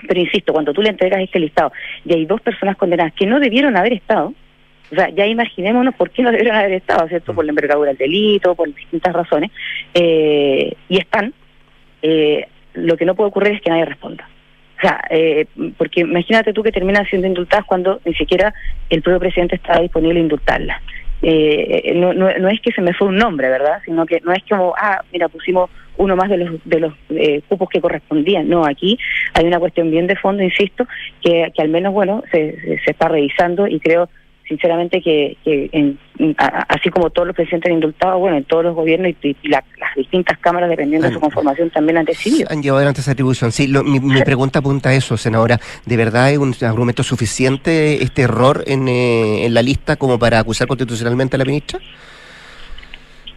Pero 0.07 0.19
insisto, 0.19 0.53
cuando 0.53 0.73
tú 0.73 0.81
le 0.81 0.89
entregas 0.89 1.21
este 1.21 1.39
listado 1.39 1.71
y 2.05 2.13
hay 2.13 2.25
dos 2.25 2.41
personas 2.41 2.77
condenadas 2.77 3.13
que 3.13 3.25
no 3.25 3.39
debieron 3.39 3.75
haber 3.77 3.93
estado, 3.93 4.33
o 4.91 4.95
sea, 4.95 5.09
ya 5.09 5.25
imaginémonos 5.25 5.95
por 5.95 6.11
qué 6.11 6.21
no 6.21 6.31
debieron 6.31 6.55
haber 6.55 6.73
estado, 6.73 7.07
¿cierto? 7.07 7.33
Por 7.33 7.45
la 7.45 7.51
envergadura 7.51 7.89
del 7.89 7.97
delito, 7.97 8.55
por 8.55 8.73
distintas 8.73 9.13
razones, 9.13 9.51
eh, 9.93 10.73
y 10.89 10.97
están, 10.97 11.33
eh, 12.01 12.47
lo 12.73 12.95
que 12.97 13.05
no 13.05 13.15
puede 13.15 13.29
ocurrir 13.29 13.53
es 13.53 13.61
que 13.61 13.71
nadie 13.71 13.85
responda. 13.85 14.29
O 14.77 14.81
sea, 14.81 15.01
eh, 15.09 15.45
porque 15.77 16.01
imagínate 16.01 16.53
tú 16.53 16.61
que 16.61 16.71
terminan 16.71 17.05
siendo 17.07 17.27
indultadas 17.27 17.65
cuando 17.65 18.01
ni 18.05 18.13
siquiera 18.13 18.53
el 18.89 19.01
propio 19.01 19.19
presidente 19.19 19.55
está 19.55 19.79
disponible 19.79 20.19
a 20.19 20.23
indultarlas. 20.23 20.81
Eh, 21.27 21.93
no, 21.95 22.13
no, 22.13 22.29
no, 22.37 22.49
es 22.49 22.61
que 22.61 22.71
se 22.71 22.83
me 22.83 22.93
fue 22.93 23.07
un 23.07 23.17
nombre, 23.17 23.49
¿verdad? 23.49 23.79
Sino 23.83 24.05
que 24.05 24.21
no 24.23 24.31
es 24.31 24.43
como, 24.47 24.75
ah, 24.77 25.01
mira, 25.11 25.27
pusimos 25.27 25.71
uno 25.97 26.15
más 26.15 26.29
de 26.29 26.37
los 26.37 26.63
de 26.65 26.79
los 26.79 26.93
eh, 27.09 27.41
cupos 27.47 27.67
que 27.67 27.81
correspondían. 27.81 28.47
No, 28.47 28.63
aquí 28.63 28.99
hay 29.33 29.45
una 29.45 29.57
cuestión 29.57 29.89
bien 29.89 30.05
de 30.05 30.17
fondo, 30.17 30.43
insisto, 30.43 30.85
que, 31.23 31.51
que 31.55 31.61
al 31.63 31.69
menos, 31.69 31.93
bueno, 31.93 32.21
se, 32.31 32.79
se 32.85 32.91
está 32.91 33.07
revisando 33.07 33.65
y 33.65 33.79
creo 33.79 34.07
sinceramente 34.47 35.01
que, 35.01 35.37
que 35.43 35.69
en, 35.71 35.97
así 36.67 36.89
como 36.89 37.09
todos 37.09 37.27
los 37.27 37.35
presidentes 37.35 37.69
han 37.69 37.75
indultado, 37.75 38.19
bueno, 38.19 38.37
en 38.37 38.43
todos 38.43 38.63
los 38.63 38.75
gobiernos 38.75 39.11
y, 39.21 39.35
las 39.43 39.63
distintas 39.95 40.37
cámaras, 40.39 40.69
dependiendo 40.69 41.07
de 41.07 41.13
su 41.13 41.19
conformación, 41.19 41.69
también 41.71 41.97
han 41.97 42.05
decidido. 42.05 42.47
Han 42.51 42.61
llevado 42.61 42.77
adelante 42.77 43.01
esa 43.01 43.11
atribución. 43.11 43.51
Sí, 43.51 43.67
mi, 43.67 44.21
pregunta 44.23 44.59
apunta 44.59 44.89
a 44.89 44.93
eso, 44.93 45.17
senadora. 45.17 45.59
¿De 45.85 45.97
verdad 45.97 46.31
es 46.31 46.37
un 46.37 46.55
argumento 46.61 47.03
suficiente 47.03 48.03
este 48.03 48.23
error 48.23 48.63
en, 48.67 48.87
eh, 48.87 49.45
en 49.45 49.53
la 49.53 49.61
lista 49.61 49.95
como 49.95 50.19
para 50.19 50.39
acusar 50.39 50.67
constitucionalmente 50.67 51.35
a 51.35 51.39
la 51.39 51.45
ministra? 51.45 51.79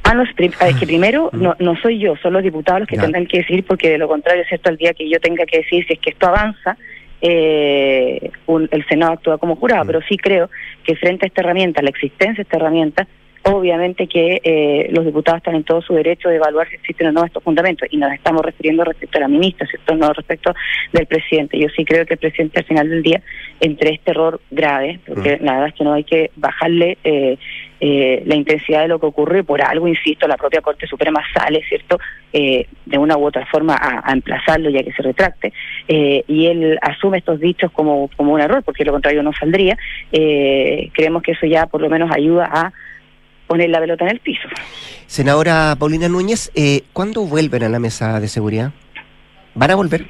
Ah, 0.09 0.15
no, 0.15 0.23
es 0.23 0.35
que 0.35 0.87
primero 0.87 1.29
no, 1.35 1.55
no 1.59 1.77
soy 1.83 1.99
yo, 1.99 2.17
son 2.17 2.33
los 2.33 2.43
diputados 2.43 2.81
los 2.81 2.89
que 2.89 2.97
tendrán 2.97 3.27
que 3.27 3.39
decir, 3.39 3.63
porque 3.67 3.91
de 3.91 3.99
lo 3.99 4.09
contrario, 4.09 4.43
¿cierto? 4.49 4.71
El 4.71 4.79
día 4.79 4.95
que 4.95 5.07
yo 5.07 5.21
tenga 5.21 5.45
que 5.45 5.59
decir 5.59 5.85
si 5.87 5.93
es 5.93 6.01
que 6.01 6.11
esto 6.11 6.29
avanza, 6.29 6.79
eh, 7.21 8.31
el 8.47 8.87
Senado 8.89 9.13
actúa 9.13 9.39
como 9.39 9.57
jurado, 9.57 9.85
mm. 9.85 9.87
pero 9.87 10.01
sí 10.09 10.17
creo 10.17 10.51
que 10.85 10.97
frente 10.97 11.27
a 11.27 11.29
esta 11.29 11.43
herramienta, 11.43 11.83
la 11.83 11.91
existencia 11.91 12.37
de 12.37 12.43
esta 12.43 12.57
herramienta, 12.57 13.07
obviamente 13.57 14.07
que 14.07 14.41
eh, 14.43 14.89
los 14.91 15.05
diputados 15.05 15.39
están 15.39 15.55
en 15.55 15.65
todo 15.65 15.83
su 15.83 15.95
derecho 15.95 16.29
de 16.29 16.37
evaluar 16.37 16.69
si 16.69 16.77
existen 16.77 17.09
o 17.09 17.13
no 17.13 17.25
estos 17.25 17.43
fundamentos 17.43 17.89
y 17.91 17.97
nos 17.97 18.13
estamos 18.13 18.43
refiriendo 18.43 18.85
respecto 18.85 19.19
a 19.19 19.23
la 19.23 19.29
ministra, 19.29 19.67
¿cierto? 19.67 19.95
No 19.95 20.13
respecto 20.13 20.55
del 20.93 21.07
presidente. 21.07 21.59
Yo 21.59 21.69
sí 21.69 21.85
creo 21.85 22.07
que 22.07 22.15
el 22.15 22.21
presidente 22.21 22.61
al 22.61 22.67
final 22.67 22.89
del 22.89 23.03
día, 23.03 23.23
entre 23.61 23.91
este 23.95 24.11
error 24.11 24.41
grave, 24.51 25.01
porque 25.07 25.39
mm. 25.41 25.45
nada, 25.45 25.69
es 25.69 25.75
que 25.75 25.85
no 25.85 25.95
hay 25.95 26.05
que 26.05 26.31
bajarle 26.37 26.99
eh, 27.05 27.39
eh, 27.81 28.25
la 28.27 28.35
intensidad 28.35 28.83
de 28.83 28.89
lo 28.89 28.99
que 28.99 29.07
ocurre, 29.07 29.45
por 29.45 29.63
algo, 29.63 29.87
insisto, 29.87 30.27
la 30.27 30.37
propia 30.37 30.61
Corte 30.61 30.87
Suprema 30.87 31.23
sale, 31.33 31.63
¿cierto?, 31.69 31.99
eh, 32.33 32.67
de 32.85 32.99
una 32.99 33.17
u 33.17 33.25
otra 33.25 33.47
forma 33.47 33.77
a, 33.81 34.13
emplazarlo 34.13 34.69
ya 34.71 34.83
que 34.83 34.93
se 34.93 35.03
retracte, 35.03 35.53
eh, 35.87 36.25
y 36.27 36.47
él 36.47 36.79
asume 36.83 37.19
estos 37.19 37.39
dichos 37.39 37.71
como, 37.71 38.11
como 38.17 38.33
un 38.33 38.41
error, 38.41 38.65
porque 38.65 38.85
lo 38.85 38.93
contrario 38.93 39.23
no 39.23 39.33
saldría. 39.33 39.77
creemos 40.11 41.23
que 41.23 41.33
eso 41.33 41.47
ya 41.47 41.67
por 41.67 41.81
lo 41.81 41.89
menos 41.89 42.11
ayuda 42.11 42.51
a 42.53 42.73
poner 43.49 43.71
la 43.71 43.81
pelota 43.81 44.05
en 44.05 44.11
el 44.13 44.21
piso. 44.21 44.49
Senadora 45.07 45.75
Paulina 45.77 46.09
Núñez, 46.09 46.53
¿cuándo 46.93 47.23
vuelven 47.23 47.65
a 47.65 47.69
la 47.69 47.81
mesa 47.81 48.21
de 48.21 48.29
seguridad? 48.29 48.73
¿Van 49.55 49.71
a 49.73 49.75
volver? 49.75 50.07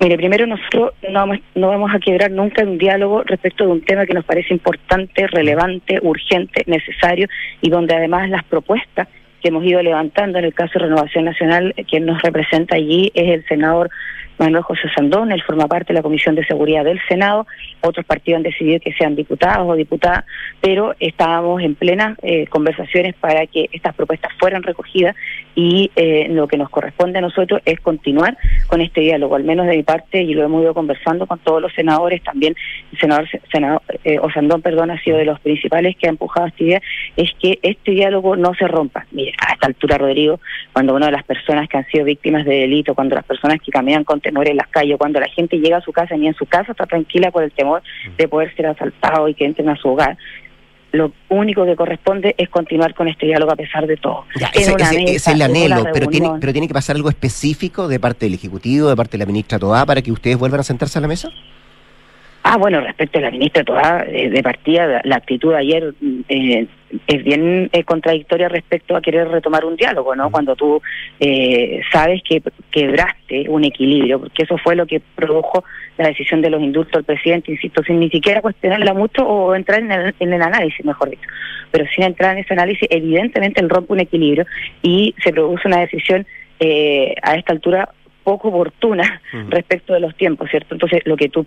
Mire, 0.00 0.16
primero 0.16 0.46
nosotros 0.46 0.92
no 1.08 1.14
vamos, 1.14 1.38
no 1.56 1.68
vamos 1.68 1.90
a 1.92 1.98
quebrar 1.98 2.30
nunca 2.30 2.62
un 2.62 2.78
diálogo 2.78 3.24
respecto 3.24 3.64
de 3.64 3.72
un 3.72 3.80
tema 3.80 4.06
que 4.06 4.14
nos 4.14 4.24
parece 4.24 4.54
importante, 4.54 5.26
relevante, 5.26 5.98
urgente, 6.02 6.62
necesario 6.66 7.26
y 7.60 7.70
donde 7.70 7.96
además 7.96 8.28
las 8.28 8.44
propuestas 8.44 9.08
que 9.42 9.48
hemos 9.48 9.64
ido 9.64 9.82
levantando 9.82 10.38
en 10.38 10.44
el 10.44 10.54
caso 10.54 10.74
de 10.74 10.86
Renovación 10.86 11.24
Nacional, 11.24 11.74
quien 11.88 12.06
nos 12.06 12.22
representa 12.22 12.76
allí 12.76 13.10
es 13.14 13.28
el 13.28 13.44
senador 13.46 13.90
Manuel 14.38 14.62
José 14.62 14.88
Sandón, 14.94 15.32
él 15.32 15.42
forma 15.42 15.66
parte 15.66 15.92
de 15.92 15.98
la 15.98 16.02
Comisión 16.02 16.34
de 16.34 16.44
Seguridad 16.44 16.84
del 16.84 17.00
Senado, 17.08 17.46
otros 17.80 18.06
partidos 18.06 18.38
han 18.38 18.42
decidido 18.44 18.80
que 18.80 18.92
sean 18.92 19.16
diputados 19.16 19.68
o 19.68 19.74
diputadas, 19.74 20.24
pero 20.60 20.94
estábamos 21.00 21.62
en 21.62 21.74
plenas 21.74 22.16
eh, 22.22 22.46
conversaciones 22.46 23.14
para 23.16 23.46
que 23.46 23.68
estas 23.72 23.94
propuestas 23.94 24.32
fueran 24.38 24.62
recogidas 24.62 25.14
y 25.60 25.90
eh, 25.96 26.28
lo 26.30 26.46
que 26.46 26.56
nos 26.56 26.70
corresponde 26.70 27.18
a 27.18 27.20
nosotros 27.20 27.60
es 27.64 27.80
continuar 27.80 28.38
con 28.68 28.80
este 28.80 29.00
diálogo, 29.00 29.34
al 29.34 29.42
menos 29.42 29.66
de 29.66 29.76
mi 29.76 29.82
parte, 29.82 30.22
y 30.22 30.32
lo 30.32 30.44
hemos 30.44 30.62
ido 30.62 30.72
conversando 30.72 31.26
con 31.26 31.40
todos 31.40 31.60
los 31.60 31.74
senadores, 31.74 32.22
también 32.22 32.54
el 32.92 32.98
senador, 33.00 33.28
senador 33.50 33.82
eh, 34.04 34.20
Osandón, 34.20 34.62
perdón, 34.62 34.92
ha 34.92 35.02
sido 35.02 35.18
de 35.18 35.24
los 35.24 35.40
principales 35.40 35.96
que 35.96 36.06
ha 36.06 36.10
empujado 36.10 36.46
esta 36.46 36.62
idea, 36.62 36.82
es 37.16 37.32
que 37.40 37.58
este 37.62 37.90
diálogo 37.90 38.36
no 38.36 38.54
se 38.54 38.68
rompa. 38.68 39.04
Mire, 39.10 39.32
a 39.44 39.54
esta 39.54 39.66
altura, 39.66 39.98
Rodrigo, 39.98 40.38
cuando 40.72 40.94
una 40.94 41.06
de 41.06 41.12
las 41.12 41.24
personas 41.24 41.68
que 41.68 41.78
han 41.78 41.86
sido 41.86 42.04
víctimas 42.04 42.44
de 42.44 42.54
delito, 42.54 42.94
cuando 42.94 43.16
las 43.16 43.24
personas 43.24 43.58
que 43.60 43.72
caminan 43.72 44.04
con 44.04 44.20
temor 44.20 44.46
en 44.46 44.58
las 44.58 44.68
calles, 44.68 44.96
cuando 44.96 45.18
la 45.18 45.28
gente 45.28 45.58
llega 45.58 45.78
a 45.78 45.80
su 45.80 45.90
casa, 45.90 46.16
ni 46.16 46.28
en 46.28 46.34
su 46.34 46.46
casa 46.46 46.70
está 46.70 46.86
tranquila 46.86 47.32
por 47.32 47.42
el 47.42 47.50
temor 47.50 47.82
de 48.16 48.28
poder 48.28 48.54
ser 48.54 48.68
asaltado 48.68 49.26
y 49.26 49.34
que 49.34 49.44
entren 49.44 49.70
a 49.70 49.76
su 49.76 49.88
hogar, 49.88 50.16
lo 50.92 51.12
único 51.28 51.64
que 51.66 51.76
corresponde 51.76 52.34
es 52.38 52.48
continuar 52.48 52.94
con 52.94 53.08
este 53.08 53.26
diálogo 53.26 53.52
a 53.52 53.56
pesar 53.56 53.86
de 53.86 53.96
todo. 53.96 54.24
ese, 54.54 54.74
es 55.14 55.28
el 55.28 55.42
anhelo, 55.42 55.84
pero 55.92 56.06
tiene, 56.06 56.30
pero 56.40 56.52
tiene 56.52 56.68
que 56.68 56.74
pasar 56.74 56.96
algo 56.96 57.08
específico 57.08 57.88
de 57.88 58.00
parte 58.00 58.26
del 58.26 58.34
Ejecutivo, 58.34 58.88
de 58.88 58.96
parte 58.96 59.12
de 59.12 59.18
la 59.18 59.26
ministra 59.26 59.58
Toá, 59.58 59.84
para 59.84 60.02
que 60.02 60.10
ustedes 60.10 60.38
vuelvan 60.38 60.60
a 60.60 60.62
sentarse 60.62 60.98
a 60.98 61.02
la 61.02 61.08
mesa. 61.08 61.30
Ah, 62.50 62.56
bueno, 62.56 62.80
respecto 62.80 63.18
a 63.18 63.20
la 63.20 63.30
ministra 63.30 63.62
Toá, 63.62 64.06
eh, 64.08 64.30
de 64.30 64.42
partida, 64.42 65.02
la 65.04 65.16
actitud 65.16 65.50
de 65.50 65.58
ayer 65.58 65.92
eh, 66.30 66.66
es 67.06 67.22
bien 67.22 67.68
eh, 67.74 67.84
contradictoria 67.84 68.48
respecto 68.48 68.96
a 68.96 69.02
querer 69.02 69.28
retomar 69.28 69.66
un 69.66 69.76
diálogo, 69.76 70.16
¿no? 70.16 70.30
Cuando 70.30 70.56
tú 70.56 70.80
eh, 71.20 71.82
sabes 71.92 72.22
que 72.22 72.42
quebraste 72.70 73.50
un 73.50 73.64
equilibrio, 73.64 74.20
porque 74.20 74.44
eso 74.44 74.56
fue 74.56 74.76
lo 74.76 74.86
que 74.86 75.02
produjo 75.14 75.62
la 75.98 76.08
decisión 76.08 76.40
de 76.40 76.48
los 76.48 76.62
indultos 76.62 76.92
del 76.92 77.04
presidente, 77.04 77.52
insisto, 77.52 77.82
sin 77.82 78.00
ni 78.00 78.08
siquiera 78.08 78.40
cuestionarla 78.40 78.94
mucho 78.94 79.28
o 79.28 79.54
entrar 79.54 79.80
en 79.80 79.92
el, 79.92 80.14
en 80.18 80.32
el 80.32 80.40
análisis, 80.40 80.82
mejor 80.86 81.10
dicho. 81.10 81.28
Pero 81.70 81.84
sin 81.94 82.04
entrar 82.04 82.32
en 82.32 82.44
ese 82.44 82.54
análisis, 82.54 82.88
evidentemente 82.88 83.60
él 83.60 83.68
rompe 83.68 83.92
un 83.92 84.00
equilibrio 84.00 84.46
y 84.80 85.14
se 85.22 85.32
produce 85.32 85.68
una 85.68 85.80
decisión 85.80 86.26
eh, 86.60 87.14
a 87.22 87.36
esta 87.36 87.52
altura 87.52 87.90
poco 88.28 88.48
oportuna 88.48 89.22
respecto 89.48 89.94
de 89.94 90.00
los 90.00 90.14
tiempos, 90.14 90.50
¿cierto? 90.50 90.74
Entonces, 90.74 91.00
lo 91.06 91.16
que 91.16 91.30
tú 91.30 91.46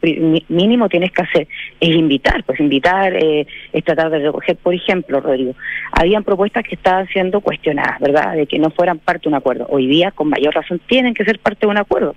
mínimo 0.50 0.90
tienes 0.90 1.12
que 1.12 1.22
hacer 1.22 1.48
es 1.80 1.90
invitar, 1.90 2.44
pues 2.44 2.60
invitar 2.60 3.14
eh, 3.16 3.46
es 3.72 3.84
tratar 3.84 4.10
de 4.10 4.18
recoger, 4.18 4.58
por 4.58 4.74
ejemplo, 4.74 5.20
Rodrigo, 5.20 5.54
habían 5.92 6.24
propuestas 6.24 6.64
que 6.64 6.74
estaban 6.74 7.08
siendo 7.10 7.40
cuestionadas, 7.42 8.00
¿verdad? 8.00 8.34
De 8.34 8.48
que 8.48 8.58
no 8.58 8.72
fueran 8.72 8.98
parte 8.98 9.24
de 9.24 9.30
un 9.30 9.36
acuerdo. 9.36 9.68
Hoy 9.70 9.86
día, 9.86 10.10
con 10.10 10.30
mayor 10.30 10.56
razón, 10.56 10.82
tienen 10.88 11.14
que 11.14 11.24
ser 11.24 11.38
parte 11.38 11.68
de 11.68 11.72
un 11.72 11.78
acuerdo. 11.78 12.16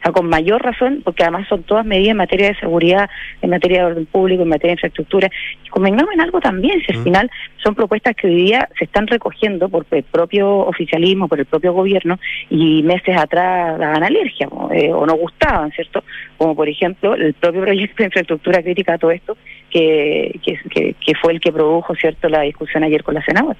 O 0.00 0.02
sea, 0.02 0.12
con 0.12 0.28
mayor 0.28 0.62
razón, 0.62 1.02
porque 1.04 1.22
además 1.22 1.46
son 1.48 1.62
todas 1.62 1.84
medidas 1.84 2.12
en 2.12 2.16
materia 2.16 2.48
de 2.48 2.54
seguridad, 2.56 3.10
en 3.42 3.50
materia 3.50 3.80
de 3.80 3.84
orden 3.92 4.06
público, 4.06 4.42
en 4.42 4.48
materia 4.48 4.70
de 4.70 4.78
infraestructura. 4.78 5.30
Y 5.62 5.68
convengamos 5.68 6.14
en 6.14 6.22
algo 6.22 6.40
también, 6.40 6.80
si 6.80 6.96
al 6.96 7.04
final 7.04 7.30
son 7.62 7.74
propuestas 7.74 8.16
que 8.16 8.26
hoy 8.26 8.34
día 8.34 8.66
se 8.78 8.86
están 8.86 9.06
recogiendo 9.06 9.68
por 9.68 9.84
el 9.90 10.02
propio 10.04 10.48
oficialismo, 10.60 11.28
por 11.28 11.38
el 11.38 11.44
propio 11.44 11.74
gobierno, 11.74 12.18
y 12.48 12.82
meses 12.82 13.14
atrás 13.14 13.78
daban 13.78 14.02
alergia 14.02 14.48
eh, 14.72 14.90
o 14.90 15.04
no 15.04 15.14
gustaban, 15.16 15.70
¿cierto? 15.72 16.02
Como 16.38 16.56
por 16.56 16.68
ejemplo 16.68 17.14
el 17.14 17.34
propio 17.34 17.60
proyecto 17.60 17.96
de 17.98 18.04
infraestructura 18.04 18.62
crítica 18.62 18.94
a 18.94 18.98
todo 18.98 19.10
esto, 19.10 19.36
que, 19.68 20.40
que, 20.42 20.94
que 20.94 21.14
fue 21.20 21.34
el 21.34 21.40
que 21.40 21.52
produjo, 21.52 21.94
¿cierto?, 21.94 22.28
la 22.30 22.40
discusión 22.40 22.84
ayer 22.84 23.04
con 23.04 23.14
la 23.14 23.24
senadora. 23.24 23.58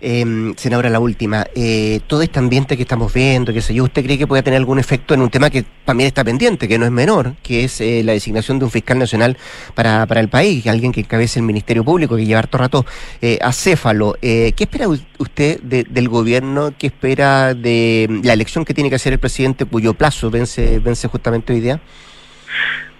Eh, 0.00 0.52
senadora, 0.56 0.88
la 0.88 0.98
última. 0.98 1.44
Eh, 1.54 2.00
todo 2.06 2.22
este 2.22 2.38
ambiente 2.38 2.76
que 2.76 2.82
estamos 2.82 3.12
viendo, 3.12 3.52
qué 3.52 3.60
sé 3.60 3.74
yo, 3.74 3.84
¿usted 3.84 4.02
cree 4.02 4.16
que 4.16 4.26
puede 4.26 4.42
tener 4.42 4.56
algún 4.56 4.78
efecto 4.78 5.14
en 5.14 5.20
un 5.20 5.30
tema 5.30 5.50
que 5.50 5.64
también 5.84 6.08
está 6.08 6.24
pendiente, 6.24 6.68
que 6.68 6.78
no 6.78 6.86
es 6.86 6.90
menor, 6.90 7.34
que 7.42 7.64
es 7.64 7.80
eh, 7.80 8.02
la 8.04 8.12
designación 8.12 8.58
de 8.58 8.64
un 8.64 8.70
fiscal 8.70 8.98
nacional 8.98 9.36
para, 9.74 10.06
para 10.06 10.20
el 10.20 10.28
país, 10.28 10.66
alguien 10.66 10.92
que 10.92 11.00
encabece 11.00 11.38
el 11.40 11.44
Ministerio 11.44 11.84
Público, 11.84 12.16
que 12.16 12.24
lleva 12.24 12.38
harto 12.38 12.58
rato 12.58 12.86
eh, 13.20 13.38
acéfalo? 13.42 14.16
Eh, 14.22 14.52
¿Qué 14.56 14.64
espera 14.64 14.86
usted 14.88 15.60
del 15.60 16.08
gobierno? 16.08 16.72
¿Qué 16.78 16.86
espera 16.86 17.54
de 17.54 18.20
la 18.22 18.32
elección 18.32 18.64
que 18.64 18.72
tiene 18.72 18.88
que 18.88 18.96
hacer 18.96 19.12
el 19.12 19.18
presidente, 19.18 19.66
cuyo 19.66 19.94
plazo 19.94 20.30
vence, 20.30 20.78
vence 20.78 21.08
justamente 21.08 21.52
hoy 21.52 21.60
día? 21.60 21.80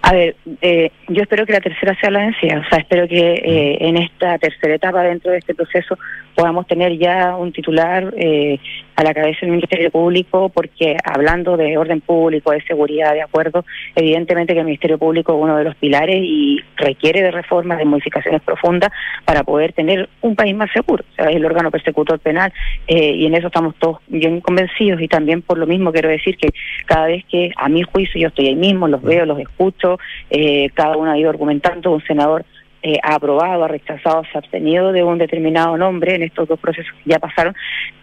A 0.03 0.13
ver, 0.13 0.35
eh, 0.61 0.91
yo 1.09 1.21
espero 1.21 1.45
que 1.45 1.53
la 1.53 1.61
tercera 1.61 1.95
sea 1.99 2.09
la 2.09 2.19
vencida, 2.19 2.59
o 2.65 2.69
sea, 2.69 2.79
espero 2.79 3.07
que 3.07 3.33
eh, 3.33 3.77
en 3.81 3.97
esta 3.97 4.39
tercera 4.39 4.73
etapa 4.73 5.03
dentro 5.03 5.31
de 5.31 5.37
este 5.37 5.53
proceso 5.53 5.97
podamos 6.35 6.67
tener 6.67 6.97
ya 6.97 7.35
un 7.35 7.51
titular 7.51 8.13
eh, 8.17 8.59
a 8.95 9.03
la 9.03 9.13
cabeza 9.13 9.39
del 9.41 9.51
Ministerio 9.51 9.89
Público, 9.89 10.49
porque 10.49 10.97
hablando 11.03 11.57
de 11.57 11.77
orden 11.77 12.01
público, 12.01 12.51
de 12.51 12.61
seguridad, 12.63 13.13
de 13.13 13.21
acuerdo, 13.21 13.65
evidentemente 13.95 14.53
que 14.53 14.59
el 14.59 14.65
Ministerio 14.65 14.97
Público 14.97 15.33
es 15.33 15.39
uno 15.41 15.57
de 15.57 15.63
los 15.63 15.75
pilares 15.75 16.17
y 16.21 16.59
requiere 16.75 17.21
de 17.21 17.31
reformas, 17.31 17.77
de 17.77 17.85
modificaciones 17.85 18.41
profundas 18.41 18.91
para 19.25 19.43
poder 19.43 19.73
tener 19.73 20.09
un 20.21 20.35
país 20.35 20.55
más 20.55 20.71
seguro. 20.71 21.03
O 21.11 21.15
sea, 21.15 21.29
es 21.29 21.35
el 21.35 21.45
órgano 21.45 21.71
persecutor 21.71 22.19
penal 22.19 22.53
eh, 22.87 23.13
y 23.15 23.25
en 23.25 23.35
eso 23.35 23.47
estamos 23.47 23.75
todos 23.75 23.99
bien 24.07 24.41
convencidos 24.41 25.01
y 25.01 25.07
también 25.07 25.41
por 25.41 25.57
lo 25.57 25.65
mismo 25.65 25.91
quiero 25.91 26.09
decir 26.09 26.37
que 26.37 26.49
cada 26.85 27.07
vez 27.07 27.23
que 27.25 27.51
a 27.55 27.69
mi 27.69 27.83
juicio 27.83 28.21
yo 28.21 28.27
estoy 28.27 28.47
ahí 28.47 28.55
mismo, 28.55 28.87
los 28.87 29.01
veo, 29.01 29.25
los 29.25 29.39
escucho, 29.39 29.99
eh, 30.29 30.69
cada 30.73 30.97
uno 30.97 31.11
ha 31.11 31.17
ido 31.17 31.29
argumentando, 31.29 31.91
un 31.91 32.03
senador 32.03 32.45
eh, 32.83 32.97
ha 33.03 33.15
aprobado, 33.15 33.63
ha 33.63 33.67
rechazado, 33.67 34.23
se 34.23 34.31
ha 34.35 34.39
abstenido 34.39 34.91
de 34.91 35.03
un 35.03 35.17
determinado 35.17 35.77
nombre 35.77 36.15
en 36.15 36.23
estos 36.23 36.47
dos 36.47 36.59
procesos 36.59 36.91
que 37.03 37.11
ya 37.11 37.19
pasaron, 37.19 37.55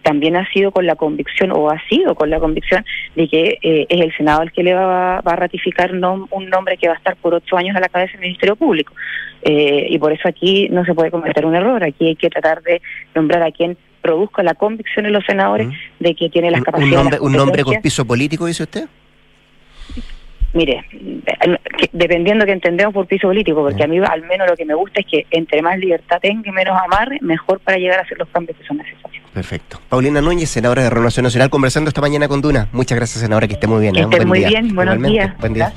también 0.02 0.36
ha 0.36 0.48
sido 0.52 0.70
con 0.70 0.86
la 0.86 0.94
convicción 0.94 1.50
o 1.52 1.70
ha 1.70 1.80
sido 1.88 2.14
con 2.14 2.30
la 2.30 2.38
convicción 2.38 2.84
de 3.16 3.28
que 3.28 3.58
eh, 3.62 3.86
es 3.88 4.00
el 4.00 4.16
Senado 4.16 4.42
el 4.42 4.52
que 4.52 4.62
le 4.62 4.74
va, 4.74 5.18
a 5.18 5.36
ratificar 5.36 5.92
un 5.92 6.48
nombre 6.48 6.76
que 6.76 6.88
va 6.88 6.94
a 6.94 6.96
estar 6.96 7.16
por 7.16 7.34
ocho 7.34 7.56
años 7.56 7.76
a 7.76 7.80
la 7.80 7.88
cabeza 7.88 8.12
del 8.12 8.22
Ministerio 8.22 8.56
Público. 8.56 8.94
Eh, 9.42 9.86
y 9.90 9.98
por 9.98 10.12
eso 10.12 10.28
aquí 10.28 10.68
no 10.70 10.84
se 10.84 10.94
puede 10.94 11.10
cometer 11.10 11.44
un 11.44 11.54
error, 11.54 11.82
aquí 11.82 12.08
hay 12.08 12.16
que 12.16 12.30
tratar 12.30 12.62
de 12.62 12.80
nombrar 13.14 13.42
a 13.42 13.52
quien 13.52 13.76
produzca 14.00 14.42
la 14.42 14.54
convicción 14.54 15.06
en 15.06 15.12
los 15.12 15.24
senadores 15.24 15.68
de 15.98 16.14
que 16.14 16.28
tiene 16.28 16.50
las 16.50 16.62
capacidades. 16.62 16.96
¿Un 16.96 17.02
nombre, 17.02 17.20
¿Un 17.20 17.32
nombre 17.32 17.64
con 17.64 17.80
piso 17.82 18.04
político, 18.04 18.46
dice 18.46 18.62
usted? 18.62 18.88
Mire, 20.54 20.84
em, 20.92 21.56
dependiendo 21.92 22.46
que 22.46 22.52
entendemos 22.52 22.94
por 22.94 23.06
piso 23.06 23.28
político, 23.28 23.60
porque 23.60 23.84
a 23.84 23.86
mí 23.86 23.98
al 23.98 24.22
menos 24.22 24.48
lo 24.48 24.56
que 24.56 24.64
me 24.64 24.74
gusta 24.74 25.00
es 25.00 25.06
que 25.06 25.26
entre 25.30 25.60
más 25.60 25.78
libertad 25.78 26.18
tenga 26.20 26.48
y 26.48 26.52
menos 26.52 26.76
amarre, 26.80 27.18
mejor 27.20 27.60
para 27.60 27.76
llegar 27.76 27.98
a 27.98 28.02
hacer 28.02 28.18
los 28.18 28.28
cambios 28.28 28.56
que 28.56 28.64
son 28.64 28.78
necesarios. 28.78 29.24
Perfecto. 29.32 29.80
Paulina 29.88 30.20
Núñez, 30.20 30.48
senadora 30.48 30.82
de 30.82 30.90
Renovación 30.90 31.24
Nacional, 31.24 31.50
conversando 31.50 31.88
esta 31.88 32.00
mañana 32.00 32.28
con 32.28 32.40
Duna. 32.40 32.68
Muchas 32.72 32.96
gracias, 32.96 33.20
senadora, 33.20 33.46
que 33.46 33.54
esté 33.54 33.66
muy 33.66 33.80
bien. 33.82 33.94
Que 33.94 34.16
¿eh? 34.16 34.24
muy 34.24 34.44
bien, 34.44 34.74
buenos 34.74 35.00
días. 35.02 35.36
Buen 35.38 35.54
día. 35.54 35.72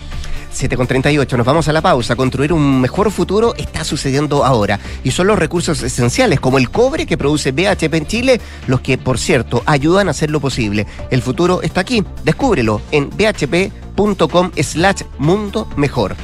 7.38, 0.52 1.38
nos 1.38 1.45
vamos 1.45 1.68
a 1.68 1.74
la 1.74 1.82
pausa. 1.82 2.16
Construir 2.16 2.54
un 2.54 2.82
mejor 2.82 3.12
futuro 3.12 3.56
está 3.58 3.84
sucediendo 3.84 4.45
ahora 4.45 4.80
y 5.04 5.12
son 5.12 5.28
los 5.28 5.39
recursos 5.39 5.82
esenciales 5.82 6.39
como 6.39 6.58
el 6.58 6.70
cobre 6.70 7.06
que 7.06 7.18
produce 7.18 7.52
BHP 7.52 7.93
en 7.93 8.06
Chile 8.06 8.41
los 8.68 8.82
que, 8.82 8.97
por 8.97 9.18
cierto, 9.18 9.64
ayudan 9.66 10.08
a 10.08 10.12
hacer 10.12 10.30
lo 10.30 10.39
posible. 10.39 10.86
El 11.10 11.22
futuro 11.22 11.62
está 11.62 11.82
aquí, 11.82 12.04
descúbrelo 12.24 12.82
en 12.91 13.10
bhp.com 13.10 14.52
slash 14.62 15.04
mundo 15.18 15.68
mejor. 15.76 16.16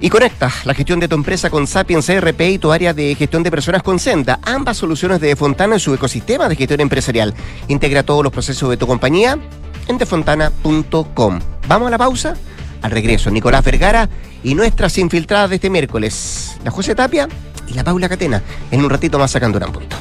Y 0.00 0.10
conecta 0.10 0.52
la 0.64 0.74
gestión 0.74 1.00
de 1.00 1.08
tu 1.08 1.16
empresa 1.16 1.50
con 1.50 1.66
Sapiens 1.66 2.06
CRP 2.06 2.40
y 2.42 2.58
tu 2.58 2.70
área 2.70 2.94
de 2.94 3.14
gestión 3.16 3.42
de 3.42 3.50
personas 3.50 3.82
con 3.82 3.98
Senda. 3.98 4.38
Ambas 4.44 4.76
soluciones 4.76 5.20
de 5.20 5.34
Fontana 5.34 5.74
en 5.74 5.80
su 5.80 5.92
ecosistema 5.92 6.48
de 6.48 6.54
gestión 6.54 6.80
empresarial. 6.80 7.34
Integra 7.66 8.04
todos 8.04 8.22
los 8.22 8.32
procesos 8.32 8.70
de 8.70 8.76
tu 8.76 8.86
compañía 8.86 9.38
en 9.88 9.98
defontana.com. 9.98 11.40
¿Vamos 11.66 11.88
a 11.88 11.90
la 11.90 11.98
pausa? 11.98 12.34
Al 12.82 12.90
regreso, 12.90 13.30
Nicolás 13.30 13.64
Vergara 13.64 14.08
y 14.42 14.54
nuestras 14.54 14.96
infiltradas 14.98 15.50
de 15.50 15.56
este 15.56 15.70
miércoles, 15.70 16.56
la 16.64 16.70
José 16.70 16.94
Tapia 16.94 17.28
y 17.66 17.74
la 17.74 17.84
Paula 17.84 18.08
Catena, 18.08 18.42
en 18.70 18.82
un 18.82 18.90
ratito 18.90 19.18
más 19.18 19.30
sacando 19.30 19.58
un 19.58 19.72
punto. 19.72 19.96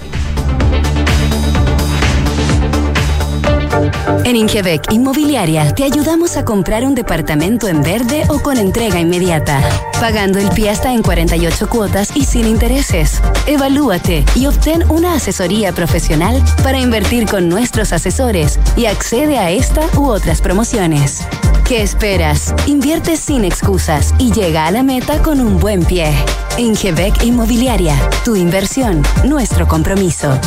En 4.24 4.36
Ingebec 4.36 4.92
Inmobiliaria 4.92 5.74
te 5.74 5.84
ayudamos 5.84 6.36
a 6.36 6.44
comprar 6.44 6.84
un 6.84 6.96
departamento 6.96 7.68
en 7.68 7.82
verde 7.82 8.24
o 8.30 8.40
con 8.40 8.58
entrega 8.58 9.00
inmediata, 9.00 9.62
pagando 10.00 10.40
el 10.40 10.48
hasta 10.68 10.92
en 10.92 11.02
48 11.02 11.70
cuotas 11.70 12.12
y 12.16 12.26
sin 12.26 12.46
intereses. 12.46 13.22
Evalúate 13.46 14.26
y 14.36 14.48
obtén 14.48 14.84
una 14.90 15.14
asesoría 15.14 15.72
profesional 15.72 16.44
para 16.64 16.80
invertir 16.80 17.26
con 17.26 17.48
nuestros 17.48 17.94
asesores 17.94 18.60
y 18.76 18.86
accede 18.86 19.38
a 19.38 19.52
esta 19.52 19.88
u 19.96 20.08
otras 20.08 20.42
promociones. 20.42 21.26
¿Qué 21.68 21.82
esperas? 21.82 22.56
Invierte 22.66 23.18
sin 23.18 23.44
excusas 23.44 24.14
y 24.20 24.32
llega 24.32 24.68
a 24.68 24.72
la 24.72 24.84
meta 24.84 25.22
con 25.22 25.42
un 25.42 25.60
buen 25.60 25.84
pie. 25.84 26.14
Ingebec 26.58 27.26
Inmobiliaria, 27.26 27.94
tu 28.24 28.38
inversión, 28.38 29.04
nuestro 29.26 29.68
compromiso. 29.68 30.40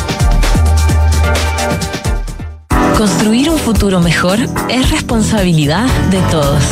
Construir 2.97 3.51
un 3.51 3.59
futuro 3.59 3.99
mejor 3.99 4.39
es 4.67 4.89
responsabilidad 4.89 5.85
de 6.09 6.21
todos. 6.31 6.63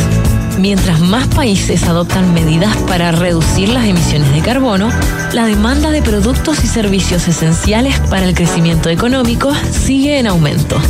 Mientras 0.58 1.00
más 1.00 1.28
países 1.28 1.84
adoptan 1.84 2.34
medidas 2.34 2.76
para 2.88 3.12
reducir 3.12 3.70
las 3.70 3.86
emisiones 3.86 4.34
de 4.34 4.42
carbono, 4.42 4.90
la 5.32 5.46
demanda 5.46 5.92
de 5.92 6.02
productos 6.02 6.64
y 6.64 6.68
servicios 6.68 7.28
esenciales 7.28 8.00
para 8.10 8.26
el 8.26 8.34
crecimiento 8.34 8.90
económico 8.90 9.54
sigue 9.72 10.18
en 10.18 10.26
aumento. 10.26 10.82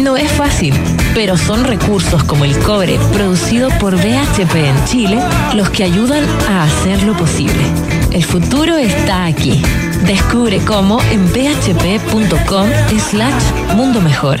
No 0.00 0.16
es 0.16 0.30
fácil, 0.32 0.74
pero 1.14 1.36
son 1.36 1.64
recursos 1.64 2.24
como 2.24 2.44
el 2.44 2.58
cobre 2.60 2.98
producido 3.12 3.68
por 3.78 3.94
BHP 3.96 4.54
en 4.54 4.84
Chile 4.86 5.18
los 5.54 5.68
que 5.70 5.84
ayudan 5.84 6.24
a 6.48 6.64
hacerlo 6.64 7.14
posible. 7.14 7.62
El 8.10 8.24
futuro 8.24 8.76
está 8.76 9.26
aquí. 9.26 9.62
Descubre 10.06 10.58
cómo 10.64 11.00
en 11.10 11.30
bhp.com 11.32 12.68
slash 13.10 13.74
mundo 13.76 14.00
mejor. 14.00 14.40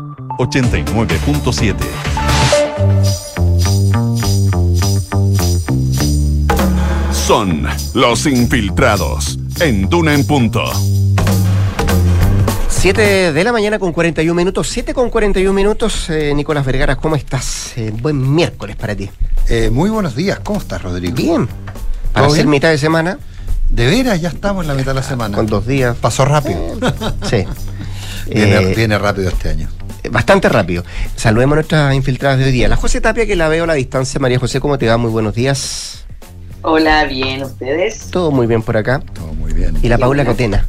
89.7. 0.41 1.75
Son 7.11 7.67
los 7.93 8.25
infiltrados 8.25 9.37
en 9.59 9.89
Duna 9.89 10.13
en 10.13 10.25
punto. 10.25 10.63
7 12.69 13.31
de 13.33 13.43
la 13.43 13.51
mañana 13.51 13.77
con 13.77 13.93
41 13.93 14.33
minutos. 14.33 14.67
7 14.69 14.93
con 14.93 15.09
41 15.09 15.53
minutos. 15.53 16.09
Eh, 16.09 16.33
Nicolás 16.35 16.65
Vergara, 16.65 16.95
¿cómo 16.95 17.15
estás? 17.15 17.73
Eh, 17.77 17.93
buen 18.01 18.33
miércoles 18.33 18.75
para 18.75 18.95
ti. 18.95 19.09
Eh, 19.47 19.69
muy 19.71 19.89
buenos 19.89 20.15
días, 20.15 20.39
¿cómo 20.39 20.59
estás, 20.59 20.81
Rodrigo? 20.81 21.15
Bien. 21.15 21.47
Para 22.11 22.25
¿Todo 22.27 22.35
ser 22.35 22.45
bien? 22.45 22.49
mitad 22.51 22.69
de 22.69 22.77
semana, 22.77 23.19
De 23.69 23.85
veras, 23.85 24.19
ya 24.19 24.29
estamos 24.29 24.63
en 24.63 24.67
la 24.69 24.73
mitad 24.73 24.91
de 24.91 24.95
la 24.95 25.03
semana. 25.03 25.37
con 25.37 25.45
dos 25.45 25.65
días. 25.67 25.95
Pasó 26.01 26.25
rápido. 26.25 26.59
Sí. 27.29 27.45
Viene, 28.27 28.55
Eh, 28.55 28.73
viene 28.75 28.97
rápido 28.97 29.29
este 29.29 29.49
año. 29.49 29.69
Bastante 30.09 30.49
rápido. 30.49 30.83
Saludemos 31.15 31.53
a 31.53 31.55
nuestras 31.57 31.93
infiltradas 31.95 32.39
de 32.39 32.45
hoy 32.45 32.51
día. 32.51 32.67
La 32.67 32.75
José 32.75 33.01
Tapia, 33.01 33.25
que 33.25 33.35
la 33.35 33.47
veo 33.47 33.65
a 33.65 33.67
la 33.67 33.73
distancia. 33.75 34.19
María 34.19 34.39
José, 34.39 34.59
¿cómo 34.59 34.77
te 34.77 34.87
va? 34.87 34.97
Muy 34.97 35.11
buenos 35.11 35.35
días. 35.35 36.05
Hola, 36.63 37.05
bien, 37.05 37.43
¿ustedes? 37.43 38.09
Todo 38.11 38.31
muy 38.31 38.45
bien 38.47 38.61
por 38.61 38.77
acá. 38.77 38.99
Todo 39.13 39.33
muy 39.33 39.53
bien. 39.53 39.77
Y 39.81 39.89
la 39.89 39.97
Paula 39.97 40.23
bueno. 40.23 40.31
Catena, 40.31 40.67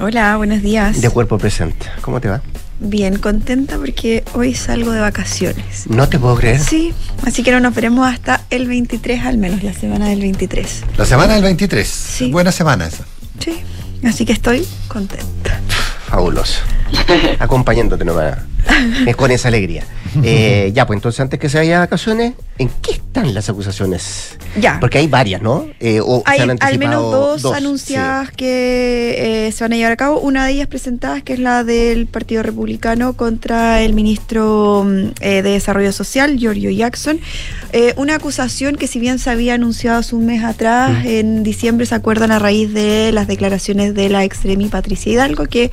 Hola, 0.00 0.36
buenos 0.36 0.62
días. 0.62 1.00
de 1.00 1.10
cuerpo 1.10 1.38
presente. 1.38 1.86
¿Cómo 2.02 2.20
te 2.20 2.28
va? 2.28 2.40
Bien 2.80 3.18
contenta 3.18 3.76
porque 3.76 4.22
hoy 4.34 4.54
salgo 4.54 4.92
de 4.92 5.00
vacaciones. 5.00 5.86
No 5.88 6.08
te 6.08 6.18
puedo 6.18 6.36
creer. 6.36 6.60
Sí, 6.60 6.92
así 7.26 7.42
que 7.42 7.50
no 7.50 7.58
nos 7.58 7.74
veremos 7.74 8.06
hasta 8.06 8.42
el 8.50 8.68
23 8.68 9.24
al 9.24 9.38
menos, 9.38 9.64
la 9.64 9.72
semana 9.72 10.08
del 10.08 10.20
23. 10.20 10.84
La 10.96 11.04
semana 11.04 11.34
del 11.34 11.42
23. 11.42 11.88
Sí. 11.88 12.30
Buena 12.30 12.52
semana 12.52 12.86
esa. 12.86 13.04
Sí, 13.40 13.58
así 14.04 14.24
que 14.24 14.32
estoy 14.32 14.64
contenta. 14.86 15.60
Fabuloso. 16.08 16.60
Acompañándote 17.38 18.04
nomás. 18.04 18.38
eh, 19.06 19.14
con 19.14 19.30
esa 19.30 19.48
alegría. 19.48 19.84
Eh, 20.22 20.70
ya, 20.74 20.86
pues 20.86 20.96
entonces 20.96 21.20
antes 21.20 21.38
que 21.38 21.48
se 21.48 21.58
vaya 21.58 21.74
de 21.74 21.78
vacaciones, 21.78 22.34
¿en 22.58 22.70
qué 22.82 22.92
están 22.92 23.34
las 23.34 23.48
acusaciones? 23.48 24.38
Ya. 24.58 24.78
Porque 24.80 24.98
hay 24.98 25.06
varias, 25.06 25.42
¿no? 25.42 25.66
Eh, 25.80 26.00
o 26.00 26.22
se 26.24 26.32
Hay 26.32 26.40
han 26.40 26.50
al 26.60 26.78
menos 26.78 26.94
anticipado 26.96 27.38
dos, 27.38 27.54
anunciadas 27.56 28.30
que 28.32 29.46
eh, 29.48 29.52
se 29.52 29.64
van 29.64 29.72
a 29.74 29.76
llevar 29.76 29.92
a 29.92 29.96
cabo. 29.96 30.20
Una 30.20 30.46
de 30.46 30.52
ellas 30.52 30.66
presentadas, 30.66 31.22
que 31.22 31.34
es 31.34 31.38
la 31.38 31.62
del 31.64 32.06
Partido 32.06 32.42
Republicano 32.42 33.12
contra 33.14 33.82
el 33.82 33.92
ministro 33.92 34.84
mm, 34.86 35.08
eh, 35.20 35.42
de 35.42 35.50
Desarrollo 35.50 35.92
Social, 35.92 36.36
Giorgio 36.38 36.70
Jackson. 36.70 37.20
Eh, 37.72 37.92
una 37.96 38.14
acusación 38.14 38.76
que 38.76 38.86
si 38.86 38.98
bien 38.98 39.18
se 39.18 39.30
había 39.30 39.54
anunciado 39.54 39.98
hace 39.98 40.14
un 40.16 40.26
mes 40.26 40.42
atrás, 40.42 41.04
en 41.04 41.42
diciembre 41.42 41.84
se 41.86 41.94
acuerdan 41.94 42.30
a 42.30 42.38
raíz 42.38 42.72
de 42.72 43.12
las 43.12 43.26
declaraciones 43.26 43.94
de 43.94 44.08
la 44.08 44.24
extremi 44.24 44.68
Patricia 44.68 45.12
Hidalgo, 45.12 45.46
que 45.46 45.70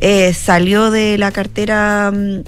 eh, 0.00 0.32
salió 0.34 0.90
de 0.90 1.18
la 1.18 1.32
cartera... 1.32 2.10
mm, 2.12 2.42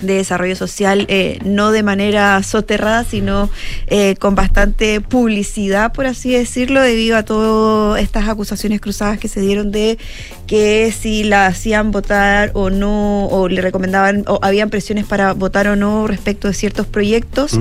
de 0.00 0.14
desarrollo 0.14 0.56
social, 0.56 1.06
eh, 1.08 1.38
no 1.44 1.70
de 1.70 1.82
manera 1.82 2.42
soterrada, 2.42 3.04
sino 3.04 3.50
eh, 3.86 4.16
con 4.16 4.34
bastante 4.34 5.00
publicidad, 5.00 5.92
por 5.92 6.06
así 6.06 6.32
decirlo, 6.32 6.80
debido 6.80 7.16
a 7.16 7.22
todas 7.24 8.02
estas 8.02 8.28
acusaciones 8.28 8.80
cruzadas 8.80 9.18
que 9.18 9.28
se 9.28 9.40
dieron 9.40 9.70
de 9.70 9.98
que 10.46 10.92
si 10.92 11.24
la 11.24 11.46
hacían 11.46 11.90
votar 11.90 12.50
o 12.54 12.70
no, 12.70 13.26
o 13.26 13.48
le 13.48 13.60
recomendaban, 13.62 14.24
o 14.26 14.38
habían 14.42 14.70
presiones 14.70 15.06
para 15.06 15.32
votar 15.32 15.68
o 15.68 15.76
no 15.76 16.06
respecto 16.06 16.48
de 16.48 16.54
ciertos 16.54 16.86
proyectos. 16.86 17.58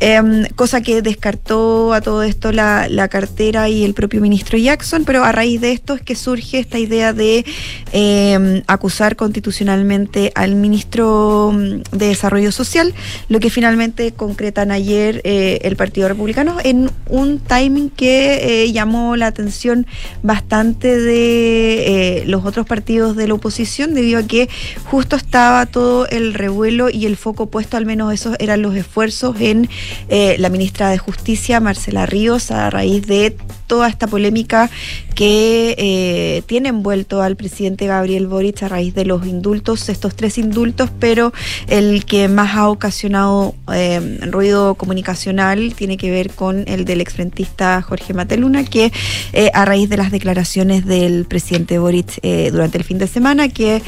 Em, 0.00 0.46
cosa 0.54 0.80
que 0.80 1.02
descartó 1.02 1.92
a 1.92 2.00
todo 2.00 2.22
esto 2.22 2.52
la, 2.52 2.88
la 2.88 3.08
cartera 3.08 3.68
y 3.68 3.84
el 3.84 3.94
propio 3.94 4.20
ministro 4.20 4.58
Jackson, 4.58 5.04
pero 5.04 5.24
a 5.24 5.32
raíz 5.32 5.60
de 5.60 5.72
esto 5.72 5.94
es 5.94 6.02
que 6.02 6.14
surge 6.14 6.58
esta 6.58 6.78
idea 6.78 7.12
de 7.12 7.44
em, 7.92 8.62
acusar 8.66 9.16
constitucionalmente 9.16 10.32
al 10.34 10.54
ministro 10.54 11.52
mm, 11.52 11.96
de 11.96 12.08
Desarrollo 12.08 12.52
Social, 12.52 12.94
lo 13.28 13.40
que 13.40 13.50
finalmente 13.50 14.12
concretan 14.12 14.70
ayer 14.70 15.20
eh, 15.24 15.60
el 15.62 15.76
Partido 15.76 16.08
Republicano 16.08 16.58
en 16.62 16.90
un 17.08 17.38
timing 17.38 17.90
que 17.90 18.64
eh, 18.64 18.72
llamó 18.72 19.16
la 19.16 19.26
atención 19.26 19.86
bastante 20.22 20.98
de 20.98 22.20
eh, 22.20 22.24
los 22.26 22.44
otros 22.44 22.66
partidos 22.66 23.16
de 23.16 23.28
la 23.28 23.34
oposición, 23.34 23.94
debido 23.94 24.20
a 24.20 24.22
que 24.22 24.48
justo 24.84 25.16
estaba 25.16 25.66
todo 25.66 26.06
el 26.08 26.34
revuelo 26.34 26.90
y 26.90 27.06
el 27.06 27.16
foco 27.16 27.46
puesto, 27.46 27.76
al 27.76 27.86
menos 27.86 28.12
esos 28.12 28.36
eran 28.38 28.62
los 28.62 28.74
esfuerzos 28.76 29.36
en 29.40 29.68
eh, 30.08 30.36
la 30.38 30.48
ministra 30.48 30.90
de 30.90 30.98
Justicia, 30.98 31.60
Marcela 31.60 32.06
Ríos, 32.06 32.50
a 32.50 32.70
raíz 32.70 33.06
de 33.06 33.36
toda 33.68 33.88
esta 33.88 34.08
polémica 34.08 34.68
que 35.14 35.76
eh, 35.78 36.42
tiene 36.46 36.70
envuelto 36.70 37.22
al 37.22 37.36
presidente 37.36 37.86
Gabriel 37.86 38.26
Boric 38.26 38.62
a 38.64 38.68
raíz 38.68 38.94
de 38.94 39.04
los 39.04 39.26
indultos, 39.26 39.88
estos 39.88 40.16
tres 40.16 40.38
indultos, 40.38 40.90
pero 40.98 41.32
el 41.68 42.04
que 42.04 42.26
más 42.26 42.56
ha 42.56 42.68
ocasionado 42.68 43.54
eh, 43.72 44.18
ruido 44.30 44.74
comunicacional 44.74 45.74
tiene 45.76 45.96
que 45.96 46.10
ver 46.10 46.30
con 46.30 46.64
el 46.66 46.84
del 46.84 47.00
exfrentista 47.00 47.80
Jorge 47.82 48.14
Mateluna, 48.14 48.64
que 48.64 48.90
eh, 49.32 49.50
a 49.54 49.64
raíz 49.64 49.88
de 49.88 49.98
las 49.98 50.10
declaraciones 50.10 50.84
del 50.86 51.24
presidente 51.26 51.78
Boric 51.78 52.20
durante 52.50 52.78
el 52.78 52.84
fin 52.84 52.98
de 52.98 53.06
semana, 53.06 53.48
que 53.48 53.82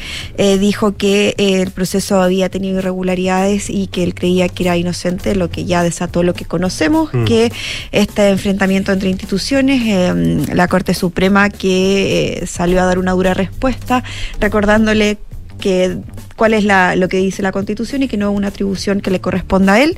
dijo 0.58 0.96
que 0.96 1.34
el 1.38 1.70
proceso 1.70 2.20
había 2.20 2.48
tenido 2.48 2.78
irregularidades 2.78 3.70
y 3.70 3.86
que 3.86 4.02
él 4.02 4.14
creía 4.14 4.48
que 4.48 4.64
era 4.64 4.76
inocente, 4.76 5.34
lo 5.34 5.50
que 5.50 5.64
ya 5.64 5.82
desató 5.82 6.22
lo 6.22 6.34
que 6.34 6.44
conocemos, 6.44 7.10
Mm. 7.12 7.24
que 7.24 7.52
este 7.92 8.28
enfrentamiento 8.28 8.92
entre 8.92 9.08
instituciones, 9.08 9.69
eh, 9.72 10.46
la 10.54 10.68
Corte 10.68 10.94
Suprema 10.94 11.50
que 11.50 12.42
eh, 12.42 12.46
salió 12.46 12.80
a 12.82 12.86
dar 12.86 12.98
una 12.98 13.12
dura 13.12 13.34
respuesta, 13.34 14.02
recordándole 14.40 15.18
que 15.60 15.98
cuál 16.36 16.54
es 16.54 16.64
la, 16.64 16.96
lo 16.96 17.08
que 17.08 17.18
dice 17.18 17.42
la 17.42 17.52
Constitución 17.52 18.02
y 18.02 18.08
que 18.08 18.16
no 18.16 18.30
es 18.30 18.36
una 18.36 18.48
atribución 18.48 19.00
que 19.00 19.10
le 19.10 19.20
corresponda 19.20 19.74
a 19.74 19.82
él, 19.82 19.96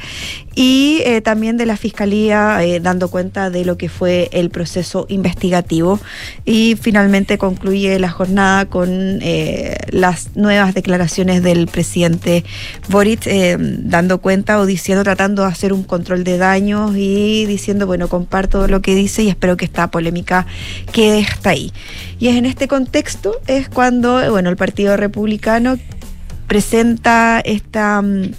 y 0.54 1.00
eh, 1.04 1.20
también 1.20 1.56
de 1.56 1.66
la 1.66 1.76
Fiscalía 1.76 2.62
eh, 2.62 2.80
dando 2.80 3.08
cuenta 3.08 3.48
de 3.48 3.64
lo 3.64 3.78
que 3.78 3.88
fue 3.88 4.28
el 4.32 4.50
proceso 4.50 5.06
investigativo. 5.08 6.00
Y 6.44 6.76
finalmente 6.80 7.38
concluye 7.38 7.98
la 7.98 8.10
jornada 8.10 8.66
con 8.66 8.90
eh, 9.22 9.76
las 9.90 10.36
nuevas 10.36 10.74
declaraciones 10.74 11.42
del 11.42 11.68
presidente 11.68 12.44
Boric, 12.88 13.26
dando 13.58 14.20
cuenta 14.20 14.58
o 14.58 14.66
diciendo, 14.66 15.04
tratando 15.04 15.42
de 15.42 15.48
hacer 15.48 15.72
un 15.72 15.84
control 15.84 16.24
de 16.24 16.38
daños 16.38 16.92
y 16.96 17.46
diciendo, 17.46 17.86
bueno, 17.86 18.08
comparto 18.08 18.66
lo 18.68 18.82
que 18.82 18.94
dice 18.94 19.22
y 19.22 19.28
espero 19.28 19.56
que 19.56 19.64
esta 19.64 19.90
polémica 19.90 20.46
quede 20.92 21.22
hasta 21.22 21.50
ahí. 21.50 21.72
Y 22.22 22.28
es 22.28 22.36
en 22.36 22.46
este 22.46 22.68
contexto, 22.68 23.40
es 23.48 23.68
cuando, 23.68 24.30
bueno, 24.30 24.48
el 24.48 24.54
Partido 24.54 24.96
Republicano 24.96 25.76
presenta 26.46 27.40
esta... 27.40 28.00
mm, 28.00 28.30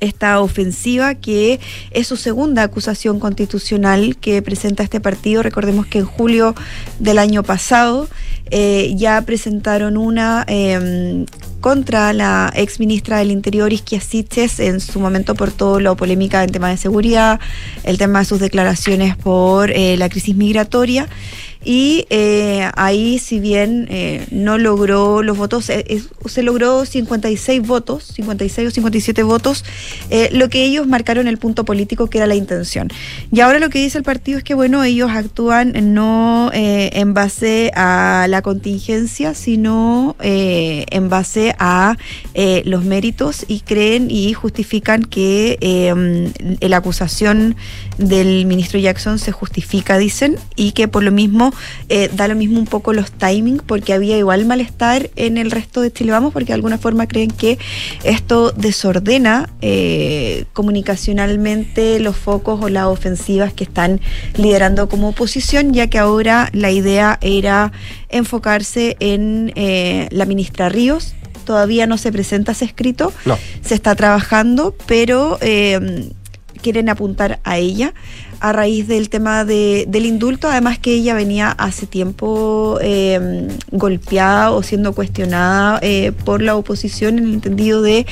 esta 0.00 0.40
ofensiva 0.40 1.16
que 1.16 1.58
es 1.90 2.06
su 2.06 2.16
segunda 2.16 2.62
acusación 2.62 3.18
constitucional 3.18 4.16
que 4.16 4.40
presenta 4.42 4.84
este 4.84 5.00
partido. 5.00 5.42
Recordemos 5.42 5.88
que 5.88 5.98
en 5.98 6.04
julio 6.04 6.54
del 7.00 7.18
año 7.18 7.42
pasado 7.42 8.06
eh, 8.52 8.94
ya 8.94 9.20
presentaron 9.22 9.96
una 9.96 10.44
eh, 10.46 11.26
contra 11.60 12.12
la 12.12 12.52
ex 12.54 12.78
ministra 12.78 13.18
del 13.18 13.32
Interior, 13.32 13.72
Isquia 13.72 14.00
Siches, 14.00 14.60
en 14.60 14.78
su 14.78 15.00
momento 15.00 15.34
por 15.34 15.50
todo 15.50 15.80
lo 15.80 15.96
polémica 15.96 16.44
en 16.44 16.52
tema 16.52 16.68
de 16.68 16.76
seguridad, 16.76 17.40
el 17.82 17.98
tema 17.98 18.20
de 18.20 18.24
sus 18.24 18.38
declaraciones 18.38 19.16
por 19.16 19.72
eh, 19.72 19.96
la 19.96 20.08
crisis 20.08 20.36
migratoria. 20.36 21.08
Y 21.70 22.06
eh, 22.08 22.70
ahí, 22.76 23.18
si 23.18 23.40
bien 23.40 23.88
eh, 23.90 24.26
no 24.30 24.56
logró 24.56 25.22
los 25.22 25.36
votos, 25.36 25.68
eh, 25.68 25.84
es- 25.88 26.08
se 26.24 26.42
logró 26.42 26.86
56 26.86 27.60
votos, 27.60 28.04
56 28.14 28.68
o 28.68 28.70
57 28.70 29.22
votos, 29.22 29.66
eh, 30.08 30.30
lo 30.32 30.48
que 30.48 30.64
ellos 30.64 30.86
marcaron 30.86 31.28
el 31.28 31.36
punto 31.36 31.66
político 31.66 32.08
que 32.08 32.16
era 32.16 32.26
la 32.26 32.36
intención. 32.36 32.88
Y 33.30 33.40
ahora 33.40 33.58
lo 33.58 33.68
que 33.68 33.80
dice 33.80 33.98
el 33.98 34.04
partido 34.04 34.38
es 34.38 34.44
que, 34.44 34.54
bueno, 34.54 34.82
ellos 34.82 35.10
actúan 35.10 35.74
no 35.92 36.50
eh, 36.54 36.88
en 36.94 37.12
base 37.12 37.70
a 37.74 38.24
la 38.30 38.40
contingencia, 38.40 39.34
sino 39.34 40.16
en 40.20 41.08
base 41.10 41.54
a 41.58 41.98
los 42.64 42.84
méritos 42.84 43.44
y 43.46 43.60
creen 43.60 44.10
y 44.10 44.32
justifican 44.32 45.04
que 45.04 45.58
la 46.62 46.76
acusación 46.78 47.56
del 47.98 48.46
ministro 48.46 48.78
Jackson 48.80 49.18
se 49.18 49.32
justifica, 49.32 49.98
dicen, 49.98 50.36
y 50.56 50.72
que 50.72 50.88
por 50.88 51.02
lo 51.02 51.12
mismo 51.12 51.52
eh, 51.88 52.10
da 52.14 52.28
lo 52.28 52.34
mismo 52.34 52.58
un 52.58 52.66
poco 52.66 52.92
los 52.92 53.10
timings, 53.10 53.62
porque 53.62 53.92
había 53.92 54.16
igual 54.18 54.44
malestar 54.46 55.10
en 55.16 55.38
el 55.38 55.50
resto 55.50 55.80
de 55.80 55.92
Chile 55.92 56.12
Vamos, 56.12 56.32
porque 56.32 56.48
de 56.48 56.54
alguna 56.54 56.78
forma 56.78 57.06
creen 57.06 57.30
que 57.30 57.58
esto 58.04 58.52
desordena 58.52 59.48
eh, 59.60 60.44
comunicacionalmente 60.52 62.00
los 62.00 62.16
focos 62.16 62.60
o 62.62 62.68
las 62.68 62.84
ofensivas 62.86 63.52
que 63.52 63.64
están 63.64 64.00
liderando 64.36 64.88
como 64.88 65.08
oposición, 65.08 65.72
ya 65.72 65.88
que 65.88 65.98
ahora 65.98 66.50
la 66.52 66.70
idea 66.70 67.18
era 67.20 67.72
enfocarse 68.08 68.96
en 69.00 69.52
eh, 69.54 70.08
la 70.10 70.24
ministra 70.24 70.68
Ríos. 70.68 71.14
Todavía 71.44 71.86
no 71.86 71.96
se 71.96 72.12
presenta 72.12 72.52
ese 72.52 72.66
escrito, 72.66 73.12
No. 73.24 73.38
se 73.62 73.74
está 73.74 73.94
trabajando, 73.94 74.74
pero 74.86 75.38
eh, 75.40 76.10
quieren 76.60 76.88
apuntar 76.88 77.40
a 77.44 77.56
ella 77.58 77.94
a 78.40 78.52
raíz 78.52 78.86
del 78.88 79.08
tema 79.08 79.44
de, 79.44 79.84
del 79.88 80.06
indulto, 80.06 80.48
además 80.48 80.78
que 80.78 80.92
ella 80.94 81.14
venía 81.14 81.50
hace 81.50 81.86
tiempo 81.86 82.78
eh, 82.80 83.48
golpeada 83.70 84.50
o 84.52 84.62
siendo 84.62 84.92
cuestionada 84.92 85.78
eh, 85.82 86.12
por 86.24 86.42
la 86.42 86.56
oposición 86.56 87.18
en 87.18 87.24
el 87.24 87.34
entendido 87.34 87.82
de 87.82 88.06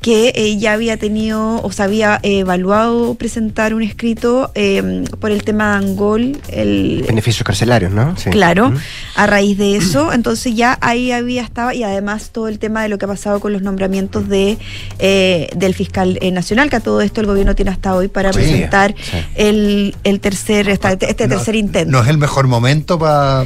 que 0.00 0.32
ella 0.36 0.72
había 0.72 0.96
tenido 0.96 1.60
o 1.62 1.72
se 1.72 1.82
había 1.82 2.18
evaluado 2.22 3.14
presentar 3.14 3.74
un 3.74 3.82
escrito 3.82 4.50
eh, 4.54 5.04
por 5.20 5.30
el 5.30 5.42
tema 5.44 5.72
de 5.78 5.86
Angol, 5.86 6.38
el, 6.48 7.04
Beneficios 7.06 7.44
carcelarios, 7.44 7.92
¿no? 7.92 8.16
Sí. 8.16 8.30
Claro, 8.30 8.70
Mm. 8.70 8.76
a 9.16 9.26
raíz 9.26 9.56
de 9.58 9.76
eso, 9.76 10.12
entonces 10.12 10.54
ya 10.54 10.78
ahí 10.80 11.12
había 11.12 11.42
estaba 11.42 11.74
y 11.74 11.82
además 11.82 12.30
todo 12.30 12.48
el 12.48 12.58
tema 12.58 12.82
de 12.82 12.88
lo 12.88 12.98
que 12.98 13.04
ha 13.04 13.08
pasado 13.08 13.40
con 13.40 13.52
los 13.52 13.62
nombramientos 13.62 14.28
de 14.28 14.58
eh, 14.98 15.48
del 15.56 15.74
fiscal 15.74 16.18
eh, 16.20 16.30
nacional, 16.30 16.70
que 16.70 16.76
a 16.76 16.80
todo 16.80 17.00
esto 17.00 17.20
el 17.20 17.26
gobierno 17.26 17.54
tiene 17.54 17.70
hasta 17.70 17.94
hoy 17.94 18.08
para 18.08 18.32
Sí, 18.32 18.38
presentar 18.40 18.94
sí. 19.00 19.16
el, 19.36 19.67
el 20.04 20.20
tercer 20.20 20.68
esta- 20.68 20.92
este 20.92 21.28
tercer 21.28 21.54
intento. 21.54 21.90
No 21.90 22.02
es 22.02 22.08
el 22.08 22.18
mejor 22.18 22.46
momento 22.46 22.98
para 22.98 23.44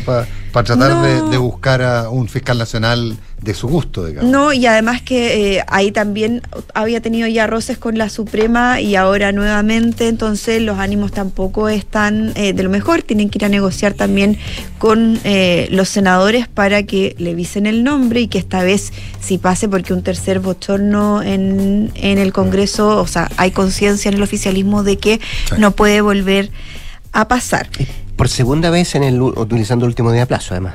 tratar 0.53 0.91
No. 0.91 1.03
de, 1.03 1.31
de 1.31 1.39
buscar 1.39 1.83
a 1.83 2.11
un 2.11 2.29
fiscal 2.29 2.59
nacional 2.59 3.17
de 3.41 3.55
su 3.55 3.67
gusto, 3.67 4.07
digamos. 4.07 4.31
No, 4.31 4.53
y 4.53 4.67
además 4.67 5.03
que 5.03 5.57
eh, 5.57 5.65
ahí 5.67 5.91
también 5.91 6.43
había 6.75 7.01
tenido 7.01 7.27
ya 7.27 7.47
roces 7.49 7.77
con 7.77 7.99
la 7.99 8.09
Suprema 8.09 8.81
y 8.81 8.95
ahora 8.95 9.33
nuevamente, 9.33 10.07
entonces 10.07 10.63
los 10.63 10.79
ánimos 10.79 11.11
tampoco 11.11 11.69
están 11.69 12.33
eh, 12.37 12.53
de 12.53 12.63
lo 12.63 12.71
mejor, 12.71 13.03
tienen 13.03 13.31
que 13.31 13.39
ir 13.39 13.45
a 13.45 13.49
negociar 13.49 13.95
también 13.95 14.39
con 14.79 15.19
eh, 15.25 15.67
los 15.73 15.89
senadores 15.89 16.47
para 16.47 16.85
que 16.85 17.17
le 17.19 17.35
visen 17.35 17.67
el 17.67 17.83
nombre 17.83 18.21
y 18.21 18.29
que 18.29 18.39
esta 18.39 18.63
vez 18.63 18.93
sí 19.21 19.39
pase 19.39 19.69
porque 19.69 19.93
un 19.93 20.03
tercer 20.03 20.39
bochorno 20.39 21.23
en, 21.23 21.91
en 21.95 22.19
el 22.19 22.33
Congreso, 22.33 23.01
o 23.01 23.07
sea, 23.09 23.29
hay 23.39 23.51
conciencia 23.51 24.09
en 24.09 24.15
el 24.15 24.23
oficialismo 24.23 24.85
de 24.85 24.99
que 24.99 25.21
no 25.59 25.73
puede 25.73 26.01
volver 26.01 26.51
a 27.13 27.27
pasar. 27.27 27.69
Por 28.17 28.29
segunda 28.29 28.71
vez 28.71 28.95
en 28.95 29.03
el, 29.03 29.21
utilizando 29.21 29.85
el 29.85 29.91
último 29.91 30.13
día 30.13 30.23
de 30.23 30.27
plazo, 30.27 30.55
además. 30.55 30.75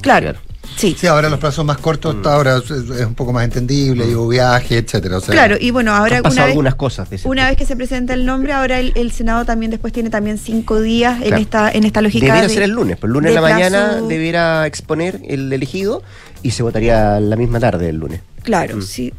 Claro. 0.00 0.34
Sí. 0.76 0.96
Sí, 0.98 1.06
ahora 1.06 1.28
los 1.28 1.38
plazos 1.38 1.64
más 1.64 1.78
cortos, 1.78 2.16
Mm. 2.16 2.26
ahora 2.26 2.56
es, 2.56 2.70
es 2.70 3.06
un 3.06 3.14
poco 3.14 3.32
más 3.32 3.44
entendible, 3.44 4.06
digo, 4.06 4.26
viaje, 4.26 4.78
etcétera. 4.78 5.18
O 5.18 5.20
sea, 5.20 5.32
Claro, 5.32 5.56
y 5.60 5.70
bueno, 5.70 5.94
ahora 5.94 6.16
Han 6.16 6.22
pasado 6.22 6.34
una 6.36 6.44
vez, 6.46 6.52
algunas 6.52 6.74
cosas 6.74 7.08
una 7.24 7.48
vez 7.48 7.56
que 7.56 7.64
se 7.64 7.76
presenta 7.76 8.12
el 8.14 8.26
nombre, 8.26 8.52
ahora 8.52 8.80
el, 8.80 8.92
el 8.96 9.12
Senado 9.12 9.44
también 9.44 9.70
después 9.70 9.92
tiene 9.92 10.10
también 10.10 10.36
cinco 10.38 10.80
días 10.80 11.20
en 11.22 11.34
esta 11.34 11.70
en 11.70 11.84
esta 11.84 12.00
lógica. 12.00 12.26
Debiera 12.26 12.48
de- 12.48 12.52
ser 12.54 12.62
el 12.64 12.70
lunes, 12.72 12.96
pues 12.96 13.08
el 13.08 13.12
lunes 13.14 13.30
de 13.32 13.36
en 13.36 13.42
la 13.42 13.48
mañana 13.48 14.00
debiera 14.08 14.66
exponer 14.66 15.20
el 15.28 15.52
elegido 15.52 16.02
y 16.42 16.50
se 16.50 16.62
votaría 16.62 17.20
la 17.20 17.36
misma 17.36 17.60
tarde 17.60 17.86
del 17.86 17.96
lunes. 17.96 18.20
Claro, 18.42 18.78
Mm. 18.78 18.82
sí. 18.82 19.12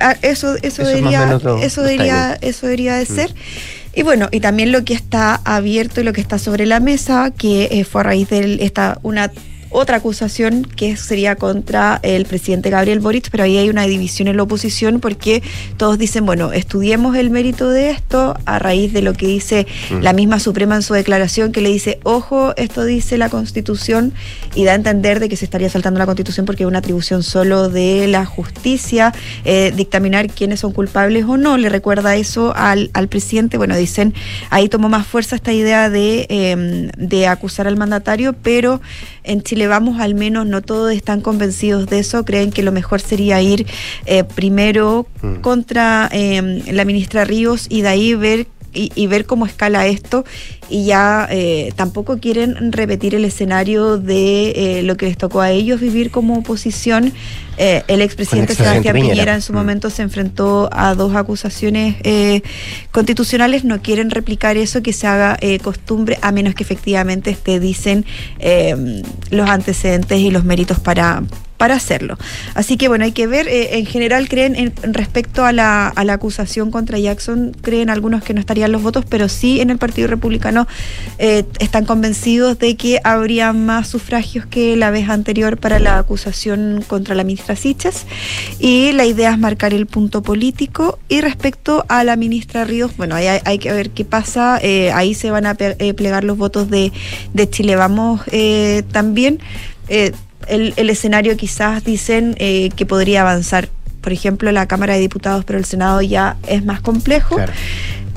ah, 0.00 0.16
Eso, 0.22 0.54
eso, 0.56 0.82
Eso 0.82 0.84
debería, 0.84 1.38
eso 1.62 1.82
debería, 1.82 2.38
eso 2.40 2.66
debería 2.66 2.94
de 2.96 3.04
Mm. 3.04 3.14
ser. 3.14 3.34
Y 3.96 4.02
bueno, 4.02 4.28
y 4.32 4.40
también 4.40 4.72
lo 4.72 4.84
que 4.84 4.94
está 4.94 5.40
abierto 5.44 6.00
y 6.00 6.04
lo 6.04 6.12
que 6.12 6.20
está 6.20 6.38
sobre 6.38 6.66
la 6.66 6.80
mesa, 6.80 7.30
que 7.30 7.68
eh, 7.70 7.84
fue 7.84 8.00
a 8.00 8.04
raíz 8.04 8.28
de 8.28 8.58
esta 8.60 8.98
una 9.02 9.30
otra 9.74 9.98
acusación 9.98 10.64
que 10.64 10.96
sería 10.96 11.36
contra 11.36 12.00
el 12.02 12.26
presidente 12.26 12.70
Gabriel 12.70 13.00
Boric, 13.00 13.28
pero 13.30 13.44
ahí 13.44 13.58
hay 13.58 13.68
una 13.68 13.84
división 13.84 14.28
en 14.28 14.36
la 14.36 14.44
oposición 14.44 15.00
porque 15.00 15.42
todos 15.76 15.98
dicen, 15.98 16.24
bueno, 16.24 16.52
estudiemos 16.52 17.16
el 17.16 17.30
mérito 17.30 17.68
de 17.68 17.90
esto 17.90 18.36
a 18.46 18.58
raíz 18.58 18.92
de 18.92 19.02
lo 19.02 19.12
que 19.12 19.26
dice 19.26 19.66
Mm. 19.90 20.00
la 20.00 20.12
misma 20.12 20.38
Suprema 20.38 20.76
en 20.76 20.82
su 20.82 20.94
declaración 20.94 21.52
que 21.52 21.60
le 21.60 21.68
dice, 21.68 21.98
ojo, 22.02 22.54
esto 22.56 22.84
dice 22.84 23.18
la 23.18 23.28
Constitución 23.28 24.12
y 24.54 24.64
da 24.64 24.72
a 24.72 24.74
entender 24.74 25.20
de 25.20 25.28
que 25.28 25.36
se 25.36 25.44
estaría 25.44 25.68
saltando 25.68 25.98
la 25.98 26.06
Constitución 26.06 26.46
porque 26.46 26.64
es 26.64 26.68
una 26.68 26.78
atribución 26.78 27.22
solo 27.22 27.68
de 27.68 28.06
la 28.08 28.24
justicia 28.24 29.12
eh, 29.44 29.72
dictaminar 29.74 30.28
quiénes 30.28 30.60
son 30.60 30.72
culpables 30.72 31.24
o 31.24 31.36
no. 31.36 31.56
Le 31.56 31.68
recuerda 31.68 32.16
eso 32.16 32.52
al, 32.56 32.90
al 32.92 33.08
presidente. 33.08 33.56
Bueno, 33.58 33.76
dicen, 33.76 34.14
ahí 34.50 34.68
tomó 34.68 34.88
más 34.88 35.06
fuerza 35.06 35.36
esta 35.36 35.52
idea 35.52 35.90
de, 35.90 36.26
eh, 36.28 36.90
de 36.96 37.26
acusar 37.26 37.66
al 37.66 37.76
mandatario, 37.76 38.34
pero 38.34 38.80
en 39.24 39.42
Chile 39.42 39.66
Vamos 39.66 40.00
al 40.00 40.14
menos 40.14 40.46
no 40.46 40.62
todos 40.62 40.92
están 40.92 41.20
convencidos 41.20 41.86
de 41.86 41.98
eso. 41.98 42.24
Creen 42.24 42.52
que 42.52 42.62
lo 42.62 42.72
mejor 42.72 43.00
sería 43.00 43.40
ir 43.42 43.66
eh, 44.06 44.24
primero 44.24 45.06
Mm. 45.22 45.36
contra 45.40 46.08
eh, 46.12 46.62
la 46.70 46.84
ministra 46.84 47.24
Ríos 47.24 47.66
y 47.70 47.80
de 47.80 47.88
ahí 47.88 48.14
ver 48.14 48.46
y, 48.74 48.92
y 48.94 49.06
ver 49.06 49.24
cómo 49.24 49.46
escala 49.46 49.86
esto 49.86 50.24
y 50.68 50.86
ya 50.86 51.28
eh, 51.30 51.72
tampoco 51.76 52.18
quieren 52.18 52.72
repetir 52.72 53.14
el 53.14 53.24
escenario 53.24 53.98
de 53.98 54.78
eh, 54.78 54.82
lo 54.82 54.96
que 54.96 55.06
les 55.06 55.16
tocó 55.16 55.40
a 55.40 55.50
ellos 55.50 55.80
vivir 55.80 56.10
como 56.10 56.38
oposición. 56.38 57.12
Eh, 57.56 57.84
el 57.86 58.00
expresidente 58.00 58.52
expresidente 58.52 58.54
Sebastián 58.54 58.94
Piñera. 58.94 59.14
Piñera. 59.14 59.34
en 59.34 59.42
su 59.42 59.52
Mm. 59.52 59.56
momento 59.56 59.90
se 59.90 60.02
enfrentó 60.02 60.68
a 60.72 60.94
dos 60.96 61.14
acusaciones 61.14 61.96
constitucionales, 62.90 63.64
no 63.64 63.80
quieren 63.80 64.10
replicar 64.10 64.56
eso, 64.56 64.82
que 64.82 64.92
se 64.92 65.06
haga 65.06 65.38
costumbre, 65.62 66.18
a 66.20 66.32
menos 66.32 66.54
que 66.54 66.64
efectivamente 66.64 67.30
esté, 67.30 67.60
dicen, 67.60 68.04
eh, 68.40 69.02
los 69.30 69.48
antecedentes 69.48 70.18
y 70.18 70.30
los 70.30 70.44
méritos 70.44 70.80
para 70.80 71.22
para 71.56 71.74
hacerlo. 71.74 72.18
Así 72.54 72.76
que 72.76 72.88
bueno, 72.88 73.04
hay 73.04 73.12
que 73.12 73.26
ver, 73.26 73.48
eh, 73.48 73.78
en 73.78 73.86
general 73.86 74.28
creen 74.28 74.56
en, 74.56 74.72
respecto 74.94 75.44
a 75.44 75.52
la, 75.52 75.88
a 75.88 76.04
la 76.04 76.14
acusación 76.14 76.70
contra 76.70 76.98
Jackson, 76.98 77.56
creen 77.62 77.90
algunos 77.90 78.22
que 78.22 78.34
no 78.34 78.40
estarían 78.40 78.72
los 78.72 78.82
votos, 78.82 79.04
pero 79.08 79.28
sí 79.28 79.60
en 79.60 79.70
el 79.70 79.78
Partido 79.78 80.08
Republicano 80.08 80.66
eh, 81.18 81.44
están 81.60 81.84
convencidos 81.84 82.58
de 82.58 82.76
que 82.76 83.00
habría 83.04 83.52
más 83.52 83.88
sufragios 83.88 84.46
que 84.46 84.76
la 84.76 84.90
vez 84.90 85.08
anterior 85.08 85.56
para 85.56 85.78
la 85.78 85.98
acusación 85.98 86.84
contra 86.86 87.14
la 87.14 87.24
ministra 87.24 87.56
Siches. 87.56 88.06
Y 88.58 88.92
la 88.92 89.04
idea 89.04 89.32
es 89.32 89.38
marcar 89.38 89.74
el 89.74 89.86
punto 89.86 90.22
político. 90.22 90.98
Y 91.08 91.20
respecto 91.20 91.84
a 91.88 92.04
la 92.04 92.16
ministra 92.16 92.64
Ríos, 92.64 92.96
bueno, 92.96 93.14
hay, 93.14 93.26
hay 93.44 93.58
que 93.58 93.72
ver 93.72 93.90
qué 93.90 94.04
pasa. 94.04 94.58
eh, 94.62 94.90
ahí 94.92 95.14
se 95.14 95.30
van 95.30 95.46
a 95.46 95.54
plegar 95.54 96.24
los 96.24 96.36
votos 96.36 96.68
de, 96.70 96.92
Chile 97.50 97.76
Vamos 97.76 98.20
también. 98.92 99.40
El, 100.48 100.74
el 100.76 100.90
escenario 100.90 101.36
quizás 101.36 101.84
dicen 101.84 102.34
eh, 102.38 102.70
que 102.76 102.86
podría 102.86 103.22
avanzar. 103.22 103.68
Por 104.00 104.12
ejemplo, 104.12 104.52
la 104.52 104.66
Cámara 104.66 104.94
de 104.94 105.00
Diputados, 105.00 105.44
pero 105.44 105.58
el 105.58 105.64
Senado 105.64 106.02
ya 106.02 106.36
es 106.46 106.64
más 106.64 106.80
complejo. 106.80 107.36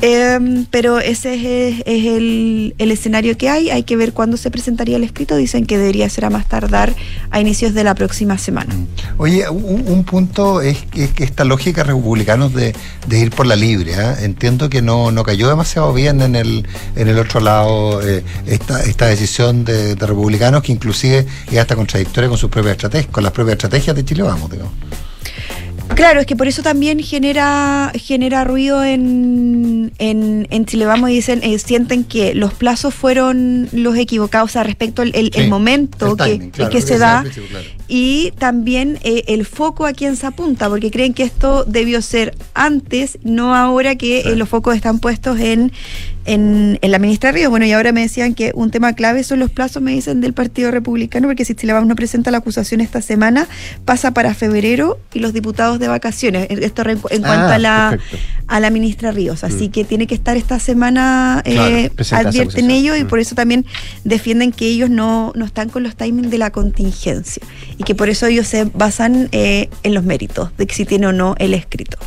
Em, 0.01 0.65
pero 0.69 0.99
ese 0.99 1.33
es, 1.33 1.81
el, 1.85 2.75
el 2.77 2.91
escenario 2.91 3.37
que 3.37 3.49
hay. 3.49 3.69
Hay 3.69 3.83
que 3.83 3.95
ver 3.95 4.13
cuándo 4.13 4.37
se 4.37 4.51
presentaría 4.51 4.97
el 4.97 5.03
escrito. 5.03 5.35
Dicen 5.35 5.65
que 5.65 5.77
debería 5.77 6.09
ser 6.09 6.25
a 6.25 6.29
más 6.29 6.47
tardar 6.47 6.95
a 7.31 7.39
inicios 7.39 7.73
de 7.73 7.83
la 7.83 7.95
próxima 7.95 8.37
semana. 8.37 8.75
Oye, 9.17 9.49
un, 9.49 9.85
un 9.87 10.03
punto 10.03 10.61
es 10.61 10.77
que, 10.85 11.09
esta 11.23 11.43
lógica 11.43 11.83
republicanos 11.83 12.53
de, 12.53 12.73
ir 13.09 13.31
por 13.31 13.47
la 13.47 13.55
libre, 13.55 13.95
¿ah? 13.95 14.17
entiendo 14.21 14.69
que 14.69 14.81
no, 14.81 15.11
cayó 15.23 15.49
demasiado 15.49 15.93
bien 15.93 16.21
en 16.21 16.35
el, 16.35 16.67
en 16.95 17.07
el 17.07 17.17
otro 17.17 17.39
lado 17.39 18.01
eh, 18.07 18.23
esta, 18.45 18.83
esta 18.83 19.07
decisión 19.07 19.65
de, 19.65 19.95
de 19.95 20.05
republicanos 20.05 20.61
que 20.61 20.71
inclusive 20.71 21.25
es 21.51 21.57
hasta 21.57 21.75
contradictoria 21.75 22.29
con 22.29 22.37
sus 22.37 22.49
propias 22.49 22.73
estrategias, 22.73 23.11
con 23.11 23.23
las 23.23 23.33
propias 23.33 23.53
estrategias 23.53 23.95
de 23.95 24.05
Chile 24.05 24.23
Vamos, 24.23 24.51
digamos. 24.51 24.73
Claro, 25.95 26.19
es 26.19 26.25
que 26.25 26.35
por 26.35 26.47
eso 26.47 26.61
también 26.61 26.99
genera, 26.99 27.91
genera 27.95 28.43
ruido 28.43 28.83
en, 28.83 29.91
en, 29.97 30.47
en 30.49 30.65
Chile 30.65 30.85
Vamos 30.85 31.09
y 31.09 31.13
dicen, 31.13 31.43
eh, 31.43 31.57
sienten 31.59 32.03
que 32.03 32.35
los 32.35 32.53
plazos 32.53 32.93
fueron 32.93 33.67
los 33.71 33.97
equivocados, 33.97 34.51
o 34.51 34.53
sea, 34.53 34.63
respecto 34.63 35.01
al 35.01 35.11
el, 35.15 35.49
momento 35.49 36.15
el 36.23 36.39
que, 36.39 36.49
claro, 36.51 36.71
que 36.71 36.81
se 36.81 36.97
da 36.97 37.23
claro. 37.23 37.65
y 37.87 38.31
también 38.37 38.99
eh, 39.03 39.23
el 39.27 39.45
foco 39.45 39.85
a 39.85 39.93
quien 39.93 40.15
se 40.15 40.27
apunta, 40.27 40.69
porque 40.69 40.91
creen 40.91 41.13
que 41.13 41.23
esto 41.23 41.63
debió 41.65 42.01
ser 42.01 42.35
antes, 42.53 43.17
no 43.23 43.55
ahora 43.55 43.95
que 43.95 44.21
eh, 44.21 44.35
los 44.35 44.49
focos 44.49 44.75
están 44.75 44.99
puestos 44.99 45.39
en, 45.39 45.71
en, 46.27 46.77
en 46.81 46.91
la 46.91 46.99
ministra 46.99 47.31
Ríos. 47.31 47.49
Bueno, 47.49 47.65
y 47.65 47.71
ahora 47.71 47.91
me 47.91 48.01
decían 48.01 48.35
que 48.35 48.51
un 48.53 48.69
tema 48.71 48.93
clave 48.93 49.23
son 49.23 49.39
los 49.39 49.49
plazos, 49.49 49.81
me 49.81 49.91
dicen, 49.91 50.21
del 50.21 50.33
Partido 50.33 50.69
Republicano, 50.71 51.27
porque 51.27 51.45
si 51.45 51.55
Chile 51.55 51.73
Vamos 51.73 51.87
no 51.87 51.95
presenta 51.95 52.29
la 52.31 52.37
acusación 52.39 52.81
esta 52.81 53.01
semana, 53.01 53.47
pasa 53.85 54.11
para 54.11 54.33
febrero 54.33 54.99
y 55.13 55.19
los 55.19 55.33
diputados 55.33 55.79
de 55.79 55.87
vacaciones. 55.87 56.47
Esto 56.49 56.83
en 56.87 56.97
cuanto 56.99 57.27
Ah, 57.27 57.55
a 57.55 57.57
la 57.59 57.87
perfecto. 57.91 58.17
a 58.47 58.59
la 58.59 58.69
ministra 58.69 59.11
Ríos. 59.11 59.43
Así 59.43 59.67
Mm. 59.67 59.71
que 59.71 59.83
tiene 59.85 60.07
que 60.07 60.15
estar 60.15 60.37
esta 60.37 60.59
semana, 60.59 61.41
eh, 61.45 61.89
Claro, 61.95 62.27
advierten 62.29 62.71
ellos, 62.71 62.97
y 62.97 63.03
Mm. 63.03 63.07
por 63.07 63.19
eso 63.19 63.35
también 63.35 63.65
defienden 64.03 64.51
que 64.51 64.65
ellos 64.67 64.89
no, 64.89 65.31
no 65.35 65.45
están 65.45 65.69
con 65.69 65.83
los 65.83 65.95
timings 65.95 66.29
de 66.29 66.37
la 66.37 66.51
contingencia 66.51 67.41
y 67.77 67.83
que 67.83 67.95
por 67.95 68.09
eso 68.09 68.25
ellos 68.27 68.47
se 68.47 68.65
basan 68.65 69.29
eh, 69.31 69.69
en 69.83 69.93
los 69.93 70.03
méritos, 70.03 70.51
de 70.57 70.67
que 70.67 70.75
si 70.75 70.85
tiene 70.85 71.07
o 71.07 71.11
no 71.13 71.35
el 71.39 71.53
escrito. 71.53 71.97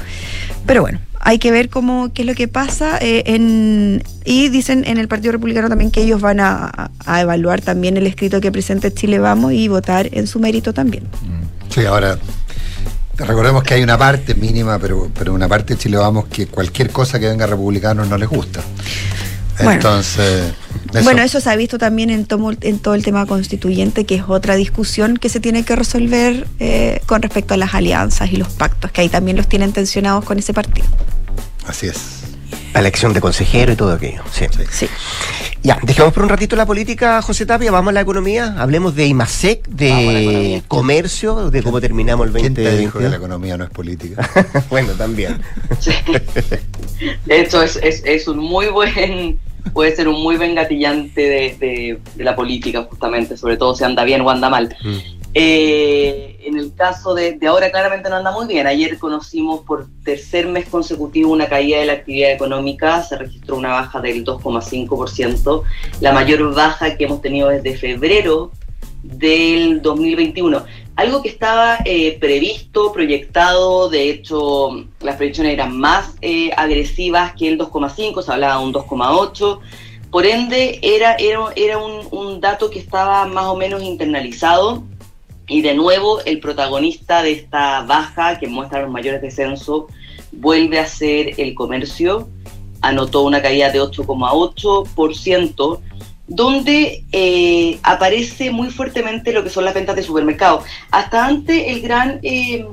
Pero 0.70 0.82
bueno. 0.82 1.00
Hay 1.18 1.40
que 1.40 1.50
ver 1.50 1.68
cómo 1.68 2.12
qué 2.12 2.22
es 2.22 2.28
lo 2.28 2.36
que 2.36 2.46
pasa 2.46 2.96
eh, 3.00 3.24
en, 3.26 4.04
y 4.24 4.50
dicen 4.50 4.84
en 4.86 4.98
el 4.98 5.08
Partido 5.08 5.32
Republicano 5.32 5.68
también 5.68 5.90
que 5.90 6.00
ellos 6.00 6.20
van 6.20 6.38
a, 6.38 6.92
a 7.04 7.20
evaluar 7.20 7.60
también 7.60 7.96
el 7.96 8.06
escrito 8.06 8.40
que 8.40 8.52
presente 8.52 8.94
Chile 8.94 9.18
Vamos 9.18 9.52
y 9.52 9.66
votar 9.66 10.08
en 10.12 10.28
su 10.28 10.38
mérito 10.38 10.72
también. 10.72 11.08
Sí, 11.74 11.84
ahora 11.86 12.16
recordemos 13.16 13.64
que 13.64 13.74
hay 13.74 13.82
una 13.82 13.98
parte 13.98 14.36
mínima, 14.36 14.78
pero, 14.78 15.10
pero 15.18 15.34
una 15.34 15.48
parte 15.48 15.74
de 15.74 15.80
Chile 15.80 15.96
Vamos 15.96 16.26
que 16.26 16.46
cualquier 16.46 16.90
cosa 16.90 17.18
que 17.18 17.28
venga 17.28 17.46
republicanos 17.46 18.06
no 18.06 18.16
les 18.16 18.28
gusta. 18.28 18.60
Bueno. 19.64 19.80
Eso. 20.92 21.04
Bueno, 21.04 21.22
eso 21.22 21.40
se 21.40 21.50
ha 21.50 21.56
visto 21.56 21.78
también 21.78 22.10
en, 22.10 22.26
tomo- 22.26 22.56
en 22.60 22.78
todo 22.78 22.94
el 22.94 23.04
tema 23.04 23.26
constituyente, 23.26 24.06
que 24.06 24.16
es 24.16 24.24
otra 24.26 24.56
discusión 24.56 25.16
que 25.18 25.28
se 25.28 25.38
tiene 25.38 25.62
que 25.64 25.76
resolver 25.76 26.46
eh, 26.58 27.00
con 27.06 27.22
respecto 27.22 27.54
a 27.54 27.56
las 27.56 27.74
alianzas 27.74 28.32
y 28.32 28.36
los 28.36 28.48
pactos, 28.48 28.90
que 28.90 29.02
ahí 29.02 29.08
también 29.08 29.36
los 29.36 29.48
tienen 29.48 29.72
tensionados 29.72 30.24
con 30.24 30.38
ese 30.38 30.52
partido. 30.52 30.86
Así 31.66 31.86
es. 31.86 31.98
La 32.72 32.80
elección 32.80 33.12
de 33.12 33.20
consejero 33.20 33.72
y 33.72 33.76
todo 33.76 33.92
aquello. 33.92 34.22
Sí. 34.32 34.46
Sí. 34.70 34.86
Ya, 35.62 35.78
dejemos 35.82 36.12
por 36.14 36.22
un 36.22 36.28
ratito 36.30 36.56
la 36.56 36.64
política, 36.64 37.20
José 37.20 37.44
Tapia, 37.44 37.70
vamos 37.70 37.90
a 37.90 37.92
la 37.92 38.00
economía, 38.00 38.54
hablemos 38.58 38.94
de 38.94 39.06
IMASEC, 39.06 39.66
de 39.68 40.62
comercio, 40.68 41.50
de 41.50 41.62
cómo 41.62 41.80
terminamos 41.80 42.26
el 42.28 42.32
¿Quién 42.32 42.54
te 42.54 42.62
dijo 42.62 42.98
que 42.98 43.04
2022. 43.04 43.10
la 43.10 43.16
economía 43.16 43.56
no 43.58 43.64
es 43.64 43.70
política? 43.70 44.28
bueno, 44.70 44.92
también. 44.92 45.40
De 47.26 47.40
hecho, 47.42 47.62
es, 47.62 47.76
es, 47.82 48.02
es 48.04 48.26
un 48.28 48.38
muy 48.38 48.68
buen, 48.68 49.38
puede 49.72 49.94
ser 49.94 50.08
un 50.08 50.22
muy 50.22 50.36
buen 50.36 50.54
gatillante 50.54 51.20
de, 51.20 51.56
de- 51.58 51.98
de 52.14 52.24
la 52.24 52.34
política, 52.36 52.86
justamente, 52.88 53.36
sobre 53.36 53.56
todo 53.56 53.74
si 53.74 53.84
anda 53.84 54.04
bien 54.04 54.20
o 54.22 54.30
anda 54.30 54.48
mal. 54.48 54.74
Eh, 55.32 56.38
en 56.44 56.58
el 56.58 56.74
caso 56.74 57.14
de, 57.14 57.32
de 57.38 57.46
ahora, 57.46 57.70
claramente 57.70 58.08
no 58.10 58.16
anda 58.16 58.32
muy 58.32 58.46
bien. 58.46 58.66
Ayer 58.66 58.98
conocimos 58.98 59.60
por 59.60 59.86
tercer 60.04 60.46
mes 60.48 60.66
consecutivo 60.68 61.32
una 61.32 61.48
caída 61.48 61.78
de 61.78 61.86
la 61.86 61.92
actividad 61.92 62.32
económica, 62.32 63.02
se 63.04 63.16
registró 63.16 63.56
una 63.56 63.68
baja 63.70 64.00
del 64.00 64.24
2,5%, 64.24 65.62
la 66.00 66.12
mayor 66.12 66.52
baja 66.54 66.96
que 66.96 67.04
hemos 67.04 67.22
tenido 67.22 67.48
desde 67.48 67.76
febrero 67.76 68.50
del 69.02 69.82
2021. 69.82 70.64
Algo 70.96 71.22
que 71.22 71.30
estaba 71.30 71.78
eh, 71.84 72.18
previsto, 72.20 72.92
proyectado, 72.92 73.88
de 73.88 74.10
hecho 74.10 74.84
las 75.00 75.16
proyecciones 75.16 75.54
eran 75.54 75.78
más 75.78 76.14
eh, 76.20 76.50
agresivas 76.56 77.32
que 77.34 77.48
el 77.48 77.58
2,5, 77.58 78.22
se 78.22 78.32
hablaba 78.32 78.60
de 78.60 78.66
un 78.66 78.74
2,8, 78.74 79.60
por 80.10 80.26
ende 80.26 80.78
era, 80.82 81.14
era, 81.14 81.40
era 81.56 81.78
un, 81.78 82.06
un 82.10 82.40
dato 82.40 82.68
que 82.68 82.80
estaba 82.80 83.24
más 83.26 83.46
o 83.46 83.56
menos 83.56 83.82
internalizado. 83.82 84.82
Y 85.46 85.62
de 85.62 85.74
nuevo 85.74 86.20
el 86.26 86.38
protagonista 86.38 87.22
de 87.22 87.32
esta 87.32 87.82
baja 87.82 88.38
que 88.38 88.46
muestra 88.46 88.82
los 88.82 88.90
mayores 88.90 89.20
descensos 89.20 89.86
vuelve 90.32 90.78
a 90.78 90.86
ser 90.86 91.40
el 91.40 91.54
comercio, 91.54 92.28
anotó 92.80 93.22
una 93.22 93.42
caída 93.42 93.70
de 93.70 93.80
8,8%, 93.80 95.80
donde 96.30 97.04
eh, 97.12 97.78
aparece 97.82 98.50
muy 98.52 98.70
fuertemente 98.70 99.32
lo 99.32 99.42
que 99.44 99.50
son 99.50 99.64
las 99.64 99.74
ventas 99.74 99.96
de 99.96 100.02
supermercados. 100.04 100.64
Hasta 100.92 101.26
antes 101.26 101.64
el 101.66 101.82
gran, 101.82 102.20
eh, 102.22 102.64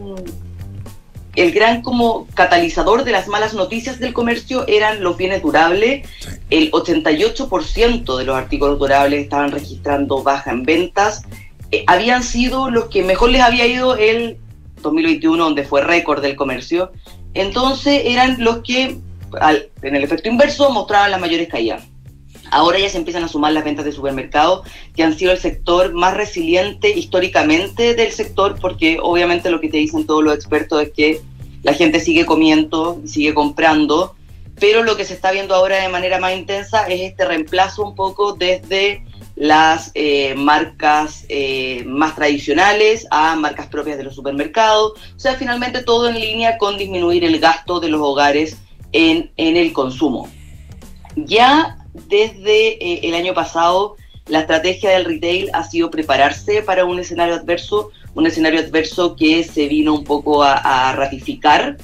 el 1.36 1.52
gran 1.52 1.82
como 1.82 2.28
catalizador 2.36 3.04
de 3.04 3.12
las 3.12 3.28
malas 3.28 3.54
noticias 3.56 4.00
del 4.00 4.14
comercio 4.14 4.66
eran 4.68 5.04
los 5.04 5.18
bienes 5.18 5.42
durables. 5.42 6.08
El 6.52 6.72
88% 6.72 8.18
de 8.18 8.24
los 8.26 8.36
artículos 8.36 8.80
durables 8.80 9.24
estaban 9.24 9.52
registrando 9.52 10.22
baja 10.24 10.52
en 10.52 10.64
ventas. 10.64 11.24
Eh, 11.72 11.84
habían 11.88 12.24
sido 12.24 12.70
los 12.70 12.86
que 12.90 13.04
mejor 13.04 13.32
les 13.32 13.42
había 13.42 13.66
ido 13.68 13.98
el 13.98 14.38
2021, 14.84 15.44
donde 15.44 15.64
fue 15.64 15.82
récord 15.84 16.22
del 16.22 16.36
comercio. 16.36 16.92
Entonces 17.34 18.04
eran 18.06 18.38
los 18.44 18.60
que, 18.60 18.98
al- 19.42 19.70
en 19.82 19.96
el 19.96 20.04
efecto 20.04 20.30
inverso, 20.30 20.70
mostraban 20.72 21.10
las 21.12 21.20
mayores 21.20 21.48
caídas. 21.50 21.84
Ahora 22.52 22.80
ya 22.80 22.90
se 22.90 22.98
empiezan 22.98 23.24
a 23.24 23.28
sumar 23.28 23.54
las 23.54 23.64
ventas 23.64 23.86
de 23.86 23.92
supermercados, 23.92 24.68
que 24.96 25.04
han 25.04 25.18
sido 25.18 25.32
el 25.32 25.38
sector 25.38 25.94
más 25.94 26.16
resiliente 26.16 26.90
históricamente 26.90 27.96
del 27.96 28.12
sector, 28.12 28.58
porque 28.60 29.00
obviamente 29.02 29.50
lo 29.50 29.60
que 29.60 29.70
te 29.70 29.78
dicen 29.78 30.06
todos 30.06 30.24
los 30.24 30.34
expertos 30.34 30.82
es 30.82 30.92
que 30.92 31.22
la 31.64 31.74
gente 31.74 32.00
sigue 32.00 32.26
comiendo, 32.26 33.02
sigue 33.06 33.34
comprando, 33.34 34.16
pero 34.60 34.84
lo 34.84 34.96
que 34.98 35.06
se 35.06 35.14
está 35.14 35.32
viendo 35.32 35.54
ahora 35.54 35.82
de 35.82 35.90
manera 35.90 36.20
más 36.20 36.36
intensa 36.36 36.88
es 36.88 37.02
este 37.02 37.26
reemplazo 37.26 37.84
un 37.84 37.96
poco 37.96 38.34
desde 38.34 39.04
las 39.36 39.92
eh, 39.94 40.34
marcas 40.36 41.26
eh, 41.30 41.84
más 41.86 42.16
tradicionales 42.16 43.06
a 43.12 43.36
marcas 43.36 43.68
propias 43.68 43.98
de 43.98 44.04
los 44.04 44.16
supermercados. 44.16 44.94
O 45.16 45.20
sea, 45.20 45.36
finalmente 45.36 45.84
todo 45.84 46.10
en 46.10 46.20
línea 46.20 46.58
con 46.58 46.78
disminuir 46.78 47.24
el 47.24 47.40
gasto 47.40 47.80
de 47.80 47.90
los 47.90 48.02
hogares 48.02 48.58
en, 48.94 49.32
en 49.38 49.58
el 49.58 49.74
consumo. 49.74 50.28
Ya 51.16 51.78
desde 52.08 52.84
eh, 52.84 53.00
el 53.04 53.16
año 53.16 53.34
pasado, 53.34 53.96
la 54.28 54.42
estrategia 54.42 54.92
del 54.92 55.06
retail 55.06 55.50
ha 55.54 55.64
sido 55.64 55.90
prepararse 55.90 56.62
para 56.62 56.86
un 56.86 57.00
escenario 57.00 57.36
adverso, 57.36 57.92
un 58.14 58.28
escenario 58.28 58.60
adverso 58.60 59.16
que 59.16 59.44
se 59.44 59.68
vino 59.68 59.94
un 59.94 60.04
poco 60.04 60.44
a, 60.44 60.90
a 60.90 60.94
ratificar 60.94 61.78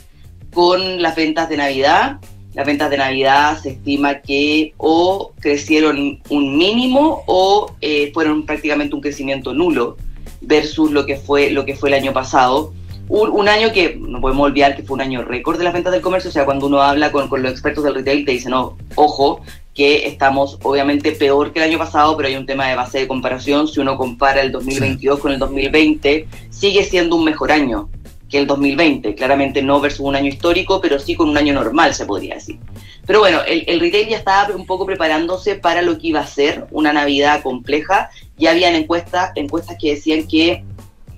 con 0.54 1.02
las 1.02 1.16
ventas 1.16 1.50
de 1.50 1.58
Navidad 1.58 2.20
las 2.54 2.68
ventas 2.68 2.90
de 2.92 2.98
Navidad 2.98 3.60
se 3.62 3.72
estima 3.72 4.22
que 4.22 4.74
o 4.78 5.34
crecieron 5.40 6.22
un 6.30 6.58
mínimo 6.58 7.24
o 7.26 7.76
eh, 7.82 8.12
fueron 8.14 8.46
prácticamente 8.46 8.94
un 8.94 9.02
crecimiento 9.02 9.54
nulo 9.54 9.98
versus 10.42 10.92
lo 10.92 11.06
que 11.06 11.18
fue 11.18 11.50
lo 11.50 11.66
que 11.66 11.76
fue 11.76 11.90
el 11.90 11.96
año 11.96 12.14
pasado. 12.14 12.74
Un, 13.10 13.50
año 13.50 13.74
que 13.74 13.98
no 14.00 14.22
podemos 14.22 14.46
olvidar 14.46 14.76
que 14.76 14.84
fue 14.84 14.96
un 14.96 15.02
año 15.02 15.24
récord 15.24 15.58
de 15.58 15.66
las 15.66 15.74
ventas 15.74 15.92
del 15.92 16.02
comercio, 16.02 16.30
o 16.30 16.34
sea, 16.34 16.46
cuando 16.46 16.68
uno 16.68 16.82
habla 16.82 17.12
con, 17.12 17.28
con 17.28 17.44
los 17.44 17.52
expertos 17.52 17.84
del 17.84 17.96
retail 17.96 18.26
te 18.26 18.32
dicen, 18.32 18.52
no, 18.52 18.78
ojo, 18.96 19.42
que 19.74 20.08
estamos 20.08 20.60
obviamente 20.64 21.14
peor 21.14 21.52
que 21.52 21.60
el 21.60 21.70
año 21.70 21.80
pasado, 21.80 22.16
pero 22.16 22.30
hay 22.30 22.36
un 22.36 22.46
tema 22.46 22.68
de 22.68 22.76
base 22.76 23.00
de 23.00 23.08
comparación. 23.08 23.68
Si 23.68 23.80
uno 23.80 23.98
compara 23.98 24.42
el 24.42 24.52
2022 24.52 25.20
con 25.20 25.32
el 25.32 25.40
2020, 25.40 26.28
sigue 26.50 26.84
siendo 26.84 27.16
un 27.16 27.26
mejor 27.26 27.52
año 27.52 27.90
que 28.30 28.38
el 28.38 28.48
2020. 28.48 29.16
Claramente 29.16 29.62
no 29.64 29.80
versus 29.80 30.02
un 30.02 30.16
año 30.16 30.28
histórico, 30.28 30.80
pero 30.80 31.00
sí 31.00 31.16
con 31.16 31.30
un 31.30 31.38
año 31.38 31.54
normal, 31.54 31.96
se 31.96 32.06
podría 32.06 32.36
decir. 32.36 32.60
Pero 33.06 33.20
bueno, 33.20 33.42
el, 33.46 33.80
retail 33.80 34.08
ya 34.10 34.18
estaba 34.18 34.56
un 34.56 34.66
poco 34.66 34.86
preparándose 34.86 35.56
para 35.56 35.82
lo 35.82 35.98
que 35.98 36.08
iba 36.08 36.20
a 36.20 36.28
ser 36.28 36.68
una 36.72 36.94
Navidad 36.94 37.42
compleja. 37.42 38.12
Ya 38.38 38.52
habían 38.52 38.76
encuestas, 38.76 39.32
encuestas 39.36 39.78
que 39.80 39.96
decían 39.96 40.28
que 40.28 40.64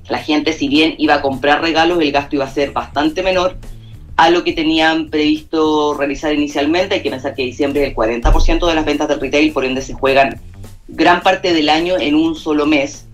la 0.10 0.20
gente, 0.20 0.54
si 0.54 0.68
bien 0.68 0.96
iba 0.98 1.16
a 1.16 1.22
comprar 1.22 1.62
regalos, 1.62 2.00
el 2.00 2.12
gasto 2.12 2.36
iba 2.38 2.46
a 2.46 2.54
ser 2.54 2.72
bastante 2.72 3.22
menor 3.22 3.58
a 4.18 4.30
lo 4.30 4.44
que 4.44 4.54
tenían 4.54 5.10
previsto 5.10 5.94
realizar 5.94 6.34
inicialmente. 6.34 6.96
Hay 6.96 7.02
que 7.04 7.10
pensar 7.10 7.36
que 7.36 7.44
diciembre 7.44 7.86
el 7.86 7.96
40% 7.96 8.68
de 8.68 8.76
las 8.76 8.86
ventas 8.86 9.08
del 9.08 9.20
retail, 9.20 9.52
por 9.52 9.66
ende 9.66 9.82
se 9.82 9.94
juegan 9.94 10.40
gran 10.88 11.22
parte 11.22 11.54
del 11.54 11.70
año 11.70 11.98
en 11.98 12.16
un 12.16 12.36
solo 12.36 12.66
mes 12.66 13.06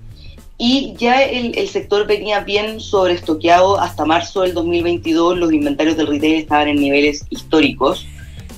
y 0.64 0.93
ya 0.95 1.24
el, 1.24 1.68
sector 1.70 2.06
venía 2.06 2.41
bien 2.41 2.80
sobreestoqueado 2.80 3.80
hasta 3.80 4.06
marzo 4.06 4.41
del 4.41 4.54
2022, 4.54 5.39
los 5.39 5.52
inventarios 5.52 5.97
del 5.97 6.06
retail 6.06 6.36
estaban 6.36 6.68
en 6.68 6.76
niveles 6.76 7.26
históricos, 7.32 8.06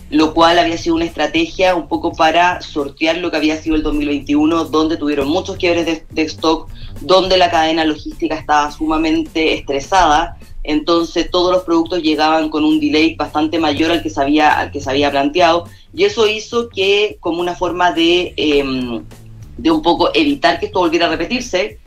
lo 0.10 0.34
cual 0.34 0.60
había 0.60 0.78
sido 0.78 0.98
una 0.98 1.06
estrategia 1.06 1.76
un 1.76 1.88
poco 1.88 2.12
para 2.12 2.60
sortear 2.60 3.20
lo 3.20 3.32
que 3.32 3.38
había 3.38 3.56
sido 3.56 3.78
el 3.78 3.84
2021, 3.84 4.66
donde 4.66 4.98
tuvieron 4.98 5.30
muchos 5.30 5.56
quiebres 5.56 6.04
de 6.10 6.22
stock, 6.24 6.70
donde 7.00 7.38
la 7.38 7.50
cadena 7.50 7.86
logística 7.86 8.36
estaba 8.36 8.70
sumamente 8.70 9.54
estresada, 9.54 10.38
entonces 10.64 11.30
todos 11.30 11.53
los 11.53 11.64
productos 11.64 12.01
llegaban 12.01 12.49
con 12.49 12.64
un 12.64 12.80
delay 12.80 13.16
bastante 13.16 13.59
mayor 13.59 13.91
al 13.91 14.01
que 14.01 14.09
se 14.09 14.22
había, 14.22 14.70
que 14.72 14.82
se 14.82 14.89
había 14.89 15.11
planteado, 15.11 15.66
y 15.93 16.05
eso 16.05 16.28
hizo 16.28 16.70
que 16.70 17.18
como 17.20 17.41
una 17.41 17.55
forma 17.55 17.91
de... 17.91 18.34
Eh, 18.38 19.01
de 19.57 19.72
un 19.72 19.82
poco 19.82 20.09
evitar 20.14 20.59
que 20.59 20.68
esto 20.68 20.80
volviera 20.80 21.07
a 21.07 21.09
repetirse, 21.09 21.80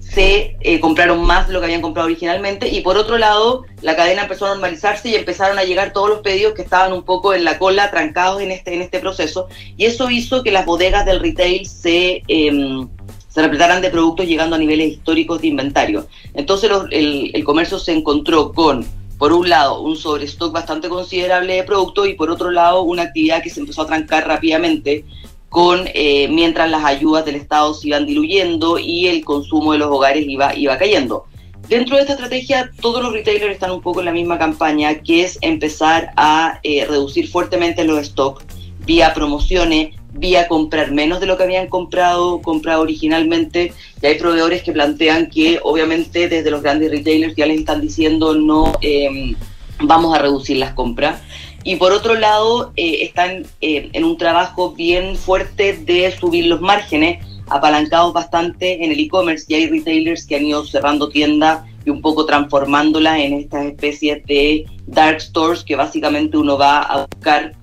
se 0.00 0.56
eh, 0.60 0.78
compraron 0.78 1.24
más 1.24 1.46
de 1.46 1.54
lo 1.54 1.60
que 1.60 1.66
habían 1.66 1.80
comprado 1.80 2.06
originalmente. 2.06 2.68
Y 2.68 2.82
por 2.82 2.96
otro 2.96 3.16
lado 3.16 3.64
la 3.80 3.96
cadena 3.96 4.22
empezó 4.22 4.46
a 4.46 4.50
normalizarse 4.50 5.08
y 5.08 5.14
empezaron 5.14 5.58
a 5.58 5.64
llegar 5.64 5.92
todos 5.92 6.10
los 6.10 6.20
pedidos 6.20 6.52
que 6.54 6.62
estaban 6.62 6.92
un 6.92 7.02
poco 7.02 7.32
en 7.32 7.44
la 7.44 7.58
cola 7.58 7.90
trancados 7.90 8.42
en 8.42 8.50
este 8.50 8.74
en 8.74 8.82
este 8.82 9.00
proceso. 9.00 9.48
Y 9.76 9.86
eso 9.86 10.10
hizo 10.10 10.42
que 10.42 10.50
las 10.50 10.66
bodegas 10.66 11.06
del 11.06 11.20
retail 11.20 11.66
se 11.66 12.22
eh, 12.28 12.86
se 13.32 13.40
repletaran 13.40 13.80
de 13.80 13.90
productos 13.90 14.26
llegando 14.26 14.56
a 14.56 14.58
niveles 14.58 14.92
históricos 14.92 15.40
de 15.40 15.48
inventario 15.48 16.06
entonces 16.34 16.70
el, 16.90 17.44
comercio 17.44 17.78
se 17.78 17.92
encontró 17.92 18.52
con 18.52 18.84
por 19.18 19.32
un 19.32 19.48
lado 19.48 19.80
un 19.80 19.96
sobrestock 19.96 20.52
bastante 20.52 20.88
considerable 20.88 21.54
de 21.54 21.62
productos 21.64 22.08
y 22.08 22.14
por 22.14 22.30
otro 22.30 22.50
lado 22.50 22.82
una 22.82 23.02
actividad 23.02 23.42
que 23.42 23.50
se 23.50 23.60
empezó 23.60 23.82
a 23.82 23.86
trancar 23.86 24.26
rápidamente 24.26 25.04
con 25.52 25.86
eh, 25.92 26.28
mientras 26.28 26.70
las 26.70 26.82
ayudas 26.82 27.26
del 27.26 27.34
Estado 27.34 27.74
se 27.74 27.88
iban 27.88 28.06
diluyendo 28.06 28.78
y 28.78 29.08
el 29.08 29.22
consumo 29.22 29.72
de 29.72 29.78
los 29.78 29.90
hogares 29.90 30.24
iba, 30.26 30.56
iba 30.56 30.78
cayendo. 30.78 31.26
Dentro 31.68 31.96
de 31.96 32.02
esta 32.02 32.14
estrategia, 32.14 32.70
todos 32.80 33.02
los 33.02 33.12
retailers 33.12 33.52
están 33.52 33.70
un 33.70 33.82
poco 33.82 34.00
en 34.00 34.06
la 34.06 34.12
misma 34.12 34.38
campaña, 34.38 35.00
que 35.00 35.24
es 35.24 35.38
empezar 35.42 36.12
a 36.16 36.58
eh, 36.62 36.86
reducir 36.86 37.28
fuertemente 37.28 37.84
los 37.84 38.04
stocks 38.06 38.44
vía 38.86 39.12
promociones, 39.14 39.94
vía 40.14 40.48
comprar 40.48 40.92
menos 40.92 41.20
de 41.20 41.26
lo 41.26 41.36
que 41.36 41.44
habían 41.44 41.68
comprado, 41.68 42.42
comprado 42.42 42.82
originalmente. 42.82 43.72
Y 44.00 44.06
hay 44.06 44.18
proveedores 44.18 44.62
que 44.62 44.72
plantean 44.72 45.30
que 45.30 45.60
obviamente 45.62 46.28
desde 46.28 46.50
los 46.50 46.62
grandes 46.62 46.90
retailers 46.90 47.34
ya 47.36 47.46
les 47.46 47.60
están 47.60 47.80
diciendo 47.80 48.34
no 48.34 48.72
eh, 48.80 49.34
vamos 49.80 50.14
a 50.14 50.20
reducir 50.20 50.58
las 50.58 50.74
compras 50.74 51.20
y 51.64 51.76
por 51.76 51.92
otro 51.92 52.14
lado 52.14 52.72
eh, 52.76 52.98
están 53.02 53.44
eh, 53.60 53.90
en 53.92 54.04
un 54.04 54.16
trabajo 54.16 54.72
bien 54.72 55.16
fuerte 55.16 55.74
de 55.74 56.10
subir 56.10 56.46
los 56.46 56.60
márgenes, 56.60 57.24
apalancados 57.48 58.12
bastante 58.12 58.84
en 58.84 58.92
el 58.92 59.00
e-commerce 59.00 59.46
y 59.48 59.54
hay 59.54 59.66
retailers 59.68 60.26
que 60.26 60.36
han 60.36 60.46
ido 60.46 60.64
cerrando 60.64 61.08
tiendas 61.08 61.64
y 61.84 61.90
un 61.90 62.00
poco 62.00 62.26
transformándolas 62.26 63.18
en 63.18 63.34
estas 63.34 63.66
especies 63.66 64.24
de 64.26 64.66
dark 64.86 65.20
stores 65.20 65.64
que 65.64 65.76
básicamente 65.76 66.36
uno 66.36 66.56
va 66.58 66.82
a 66.82 67.06
buscar 67.06 67.54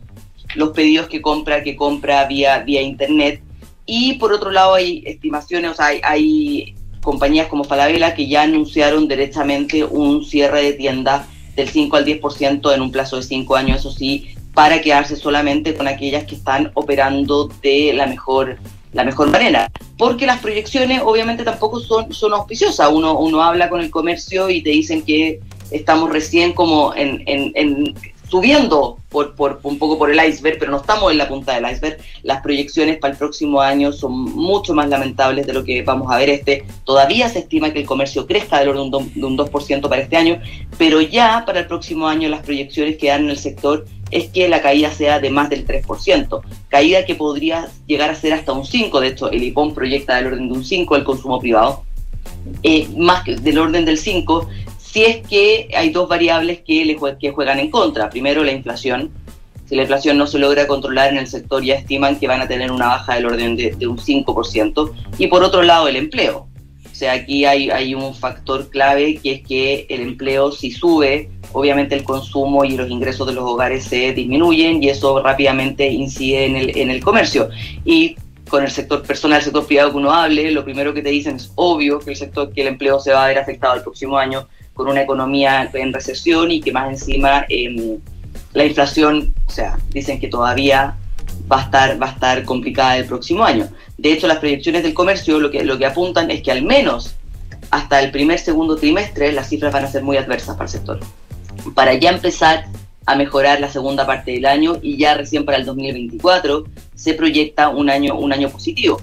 los 0.56 0.70
pedidos 0.70 1.08
que 1.08 1.22
compra, 1.22 1.64
que 1.64 1.76
compra 1.76 2.26
vía, 2.26 2.60
vía 2.60 2.82
internet. 2.82 3.42
Y 3.86 4.14
por 4.14 4.34
otro 4.34 4.52
lado 4.52 4.76
hay 4.76 5.04
estimaciones, 5.06 5.72
o 5.72 5.74
sea, 5.74 5.88
hay, 5.88 6.02
hay 6.04 6.76
compañías 7.02 7.48
como 7.48 7.64
Falabella 7.64 8.14
que 8.14 8.28
ya 8.28 8.44
anunciaron 8.44 9.08
directamente 9.08 9.84
un 9.84 10.24
cierre 10.24 10.64
de 10.64 10.74
tiendas 10.74 11.28
del 11.56 11.70
5 11.70 11.98
al 11.98 12.06
10% 12.06 12.74
en 12.74 12.82
un 12.82 12.92
plazo 12.92 13.18
de 13.18 13.24
5 13.24 13.56
años, 13.56 13.80
eso 13.80 13.92
sí, 13.92 14.30
para 14.54 14.82
quedarse 14.82 15.16
solamente 15.16 15.74
con 15.74 15.88
aquellas 15.88 16.26
que 16.26 16.36
están 16.36 16.72
operando 16.74 17.50
de 17.62 17.94
la 17.94 18.08
mejor 18.08 18.58
la 18.92 19.04
mejor 19.04 19.30
manera. 19.30 19.72
Porque 19.98 20.26
las 20.26 20.40
proyecciones 20.40 21.02
obviamente 21.04 21.44
tampoco 21.44 21.80
son, 21.80 22.12
son 22.12 22.34
auspiciosas. 22.34 22.90
Uno, 22.92 23.20
uno 23.20 23.44
habla 23.44 23.70
con 23.70 23.82
el 23.82 23.92
comercio 23.92 24.50
y 24.50 24.64
te 24.64 24.72
dicen 24.72 25.04
que 25.04 25.40
estamos 25.70 26.10
recién 26.10 26.54
como 26.54 26.94
en 26.96 27.94
subiendo 28.30 29.00
un 29.12 29.80
poco 29.80 29.98
por 29.98 30.12
el 30.12 30.30
iceberg, 30.30 30.60
pero 30.60 30.72
no 30.72 30.78
estamos 30.78 31.12
en 31.12 31.18
la 31.18 31.28
punta 31.28 31.56
del 31.56 31.72
iceberg. 31.72 31.98
Las 32.24 32.42
proyecciones 32.42 32.98
para 32.98 33.14
el 33.14 33.18
próximo 33.18 33.60
año 33.60 33.92
son 33.92 34.12
mucho 34.12 34.74
más 34.74 34.88
lamentables 34.88 35.48
de 35.48 35.54
lo 35.54 35.64
que 35.64 35.82
vamos 35.82 36.12
a 36.12 36.18
ver 36.18 36.30
este. 36.30 36.64
Todavía 36.84 37.28
se 37.30 37.40
estima 37.40 37.74
que 37.74 37.80
el 37.80 37.86
comercio 37.86 38.28
crezca 38.28 38.60
del 38.60 38.70
orden 38.70 38.92
de 38.92 39.26
un 39.26 39.38
2% 39.38 39.90
para 39.90 40.02
este 40.02 40.16
año, 40.16 40.40
pero 40.78 41.02
ya 41.02 41.44
para 41.46 41.62
el 41.62 41.68
próximo 41.68 42.08
año 42.08 42.30
las 42.30 42.44
proyecciones 42.44 42.98
que 42.98 43.08
dan 43.08 43.24
en 43.24 43.32
el 43.32 43.38
sector 43.38 43.86
es 44.12 44.30
que 44.30 44.48
la 44.50 44.62
caída 44.62 44.92
sea 44.92 45.20
de 45.20 45.30
más 45.30 45.50
del 45.50 45.66
3%, 45.66 46.42
caída 46.68 47.06
que 47.06 47.16
podría 47.16 47.70
llegar 47.86 48.10
a 48.10 48.16
ser 48.16 48.34
hasta 48.34 48.54
un 48.54 48.64
5%, 48.64 49.00
de 49.00 49.08
hecho 49.08 49.32
el 49.32 49.44
IPOM 49.44 49.74
proyecta 49.74 50.16
del 50.16 50.28
orden 50.28 50.48
de 50.48 50.54
un 50.54 50.64
5% 50.64 50.96
el 50.98 51.04
consumo 51.04 51.40
privado, 51.40 51.84
eh, 52.64 52.88
más 52.98 53.24
que 53.24 53.36
del 53.36 53.60
orden 53.60 53.86
del 53.86 54.00
5%, 54.00 54.48
si 54.92 55.04
es 55.04 55.28
que 55.28 55.70
hay 55.76 55.92
dos 55.92 56.10
variables 56.10 56.62
que, 56.66 56.84
le 56.84 56.98
que 57.20 57.32
juegan 57.32 57.60
en 57.60 57.70
contra. 57.70 58.10
Primero, 58.10 58.44
la 58.44 58.52
inflación. 58.52 59.12
Si 59.68 59.76
la 59.76 59.84
inflación 59.84 60.18
no 60.18 60.26
se 60.26 60.40
logra 60.40 60.66
controlar 60.66 61.12
en 61.12 61.20
el 61.20 61.28
sector, 61.28 61.64
ya 61.64 61.76
estiman 61.76 62.20
que 62.20 62.28
van 62.28 62.42
a 62.42 62.48
tener 62.48 62.72
una 62.72 62.88
baja 62.88 63.16
del 63.16 63.28
orden 63.28 63.56
de, 63.56 63.88
un 63.88 64.00
5%. 64.00 64.92
Y 65.20 65.28
por 65.28 65.44
otro 65.44 65.62
lado, 65.62 65.88
el 65.88 65.96
empleo. 65.96 66.48
O 66.92 66.96
sea, 66.96 67.14
aquí 67.14 67.46
hay, 67.46 67.70
hay 67.70 67.94
un 67.94 68.16
factor 68.16 68.70
clave 68.70 69.20
que 69.22 69.34
es 69.34 69.48
que 69.48 69.86
el 69.90 70.02
empleo 70.02 70.52
si 70.52 70.72
sube, 70.72 71.30
obviamente 71.54 71.96
el 71.96 72.04
consumo 72.04 72.66
y 72.66 72.76
los 72.76 72.90
ingresos 72.90 73.28
de 73.28 73.34
los 73.34 73.44
hogares 73.44 73.86
se 73.86 74.12
disminuyen 74.12 74.84
y 74.84 74.90
eso 74.90 75.22
rápidamente 75.22 75.88
incide 75.88 76.46
en 76.46 76.56
el, 76.58 76.78
en 76.78 76.90
el 76.90 77.02
comercio. 77.02 77.50
Y 77.86 78.16
con 78.50 78.64
el 78.64 78.72
sector 78.72 79.04
personal, 79.04 79.38
el 79.38 79.44
sector 79.46 79.68
privado 79.68 79.92
que 79.92 79.98
uno 79.98 80.12
hable, 80.12 80.52
lo 80.52 80.66
primero 80.66 80.94
que 80.94 81.04
te 81.04 81.10
dicen 81.10 81.36
es 81.36 81.52
obvio 81.56 82.00
que 82.00 82.10
el 82.10 82.18
sector, 82.18 82.52
que 82.52 82.62
el 82.62 82.70
empleo 82.70 83.00
se 83.00 83.14
va 83.14 83.26
a 83.26 83.28
ver 83.28 83.38
afectado 83.38 83.76
el 83.76 83.84
próximo 83.84 84.18
año 84.18 84.48
con 84.80 84.88
una 84.88 85.02
economía 85.02 85.70
en 85.74 85.92
recesión 85.92 86.52
y 86.52 86.62
que 86.62 86.72
más 86.72 86.90
encima 86.90 87.46
em, 87.50 87.98
la 88.54 88.64
inflación, 88.64 89.36
o 89.46 89.52
sea, 89.52 89.78
dicen 89.90 90.22
que 90.22 90.30
todavía 90.30 90.96
va 91.52 91.60
a 91.60 91.64
estar 91.64 92.02
va 92.02 92.08
a 92.08 92.12
estar 92.12 92.46
complicada 92.46 92.96
el 92.96 93.04
próximo 93.04 93.44
año. 93.44 93.68
De 93.98 94.14
hecho, 94.14 94.26
las 94.26 94.38
proyecciones 94.38 94.84
del 94.84 94.94
comercio 94.94 95.38
lo 95.42 95.52
que 95.52 95.66
lo 95.66 95.78
que 95.78 95.86
apuntan 95.86 96.32
es 96.32 96.42
que 96.42 96.54
al 96.54 96.64
menos 96.64 97.14
hasta 97.72 98.00
el 98.02 98.10
primer 98.12 98.40
segundo 98.40 98.78
trimestre 98.78 99.34
las 99.34 99.50
cifras 99.50 99.74
van 99.74 99.84
a 99.84 99.92
ser 99.92 100.02
muy 100.02 100.16
adversas 100.16 100.56
para 100.56 100.68
el 100.68 100.72
sector. 100.72 101.00
Para 101.76 101.94
ya 101.96 102.12
empezar 102.12 102.68
a 103.06 103.16
mejorar 103.18 103.60
la 103.60 103.68
segunda 103.68 104.06
parte 104.06 104.32
del 104.32 104.46
año 104.46 104.78
y 104.82 104.96
ya 104.96 105.14
recién 105.16 105.44
para 105.44 105.58
el 105.58 105.66
2024 105.66 106.64
se 106.96 107.16
proyecta 107.16 107.68
un 107.68 107.90
año, 107.90 108.16
un 108.16 108.32
año 108.32 108.50
positivo. 108.50 109.02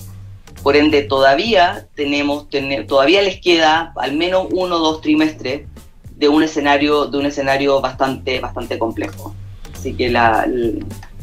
Por 0.67 0.77
ende, 0.77 1.03
todavía 1.03 1.87
tenemos, 1.95 2.49
todavía 2.89 3.23
les 3.23 3.41
queda 3.41 3.93
al 3.95 4.17
menos 4.17 4.49
uno 4.51 4.75
o 4.75 4.79
dos 4.81 5.01
trimestres 5.01 5.63
de 6.17 6.29
un 6.29 6.43
escenario, 6.43 7.07
de 7.07 7.19
un 7.19 7.27
escenario 7.27 7.81
bastante, 7.81 8.41
bastante 8.41 8.77
complejo. 8.77 9.33
Así 9.73 9.95
que 9.95 10.11
la, 10.11 10.45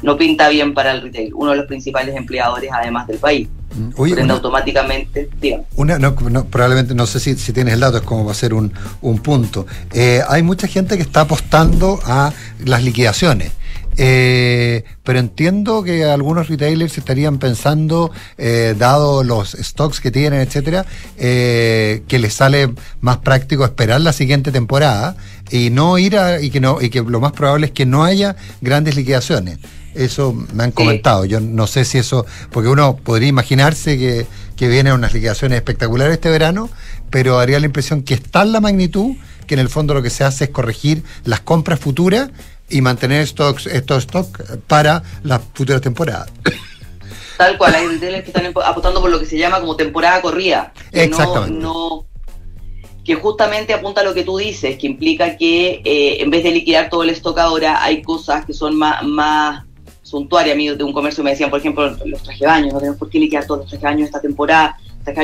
no 0.01 0.15
pinta 0.15 0.47
bien 0.47 0.73
para 0.73 0.93
el 0.93 1.01
retail, 1.01 1.33
uno 1.33 1.51
de 1.51 1.57
los 1.57 1.65
principales 1.65 2.15
empleadores 2.15 2.69
además 2.71 3.05
del 3.05 3.17
país. 3.17 3.49
Mm, 3.75 3.89
oye, 3.97 4.21
automáticamente, 4.21 5.29
Una, 5.75 5.99
no, 5.99 6.15
probablemente, 6.15 6.95
no 6.95 7.05
sé 7.05 7.19
si, 7.19 7.35
si, 7.35 7.51
tienes 7.51 7.73
el 7.73 7.81
dato, 7.81 7.97
es 7.97 8.03
como 8.03 8.23
va 8.23 8.31
a 8.31 8.35
ser 8.35 8.53
un, 8.53 8.71
un 9.01 9.19
punto. 9.19 9.67
Eh, 9.91 10.21
hay 10.25 10.41
mucha 10.41 10.67
gente 10.67 10.95
que 10.95 11.03
está 11.03 11.19
apostando 11.19 11.99
a 12.05 12.31
las 12.63 12.81
liquidaciones. 12.81 13.51
Eh, 13.97 14.83
pero 15.03 15.19
entiendo 15.19 15.83
que 15.83 16.05
algunos 16.05 16.47
retailers 16.47 16.97
estarían 16.97 17.37
pensando, 17.37 18.11
eh, 18.37 18.75
dado 18.77 19.23
los 19.23 19.51
stocks 19.51 19.99
que 19.99 20.11
tienen, 20.11 20.41
etcétera, 20.41 20.85
eh, 21.17 22.03
que 22.07 22.19
les 22.19 22.33
sale 22.33 22.73
más 23.01 23.17
práctico 23.17 23.65
esperar 23.65 24.01
la 24.01 24.13
siguiente 24.13 24.51
temporada 24.51 25.15
y 25.51 25.69
no 25.69 25.97
ir 25.97 26.17
a, 26.17 26.41
y 26.41 26.49
que 26.49 26.59
no, 26.59 26.81
y 26.81 26.89
que 26.89 27.01
lo 27.01 27.19
más 27.19 27.33
probable 27.33 27.67
es 27.67 27.71
que 27.71 27.85
no 27.85 28.03
haya 28.03 28.35
grandes 28.61 28.95
liquidaciones. 28.95 29.59
Eso 29.93 30.33
me 30.53 30.63
han 30.63 30.71
comentado. 30.71 31.23
Yo 31.25 31.39
no 31.39 31.67
sé 31.67 31.85
si 31.85 31.99
eso, 31.99 32.25
porque 32.51 32.69
uno 32.69 32.95
podría 32.95 33.27
imaginarse 33.27 33.99
que, 33.99 34.25
que 34.55 34.67
vienen 34.67 34.93
unas 34.93 35.13
liquidaciones 35.13 35.57
espectaculares 35.57 36.13
este 36.13 36.29
verano, 36.29 36.69
pero 37.11 37.39
haría 37.39 37.59
la 37.59 37.67
impresión 37.67 38.01
que 38.01 38.15
está 38.15 38.41
en 38.41 38.53
la 38.53 38.59
magnitud 38.59 39.15
que 39.45 39.55
en 39.55 39.59
el 39.59 39.69
fondo 39.69 39.93
lo 39.93 40.01
que 40.01 40.09
se 40.09 40.23
hace 40.23 40.45
es 40.45 40.49
corregir 40.49 41.03
las 41.25 41.41
compras 41.41 41.79
futuras 41.79 42.29
y 42.70 42.82
mantener 42.82 43.28
stocks, 43.28 43.68
estos 43.68 44.03
stocks 44.03 44.57
para 44.68 45.03
las 45.24 45.41
futuras 45.53 45.82
temporadas. 45.82 46.32
Tal 47.38 47.57
cual, 47.57 47.76
hay 47.76 47.88
retailers 47.88 48.24
que 48.24 48.30
están 48.30 48.53
apostando 48.64 49.01
por 49.01 49.09
lo 49.09 49.20
que 49.20 49.26
se 49.26 49.38
llama 49.38 49.59
como 49.59 49.76
temporada 49.76 50.22
corrida. 50.22 50.72
Exactamente. 50.91 51.59
No, 51.59 52.05
que 53.03 53.16
justamente 53.16 53.74
apunta 53.74 54.01
a 54.01 54.03
lo 54.03 54.14
que 54.14 54.24
tú 54.24 54.38
dices, 54.38 54.78
que 54.78 54.88
implica 54.88 55.36
que 55.36 55.82
eh, 55.84 56.22
en 56.22 56.30
vez 56.30 56.43
de 56.43 56.51
liquidar 56.51 56.89
todo 56.89 57.03
el 57.03 57.09
stock 57.09 57.38
ahora, 57.38 57.84
hay 57.84 58.01
cosas 58.01 58.45
que 58.45 58.53
son 58.53 58.76
más, 58.76 59.03
más 59.03 59.66
suntuarias. 60.03 60.53
Amigos 60.53 60.78
de 60.78 60.84
un 60.84 60.93
comercio 60.93 61.24
me 61.24 61.32
decían, 61.32 61.49
por 61.49 61.59
ejemplo, 61.59 61.89
los 62.05 62.24
traje 62.24 62.45
baños, 62.45 62.74
no 62.74 62.80
tenemos 62.80 62.99
por 62.99 63.09
qué 63.09 63.20
liquidar 63.20 63.45
todos 63.45 63.61
los 63.61 63.70
traje 63.70 63.86
baños 63.86 64.05
esta 64.05 64.22
temporada 64.22 64.78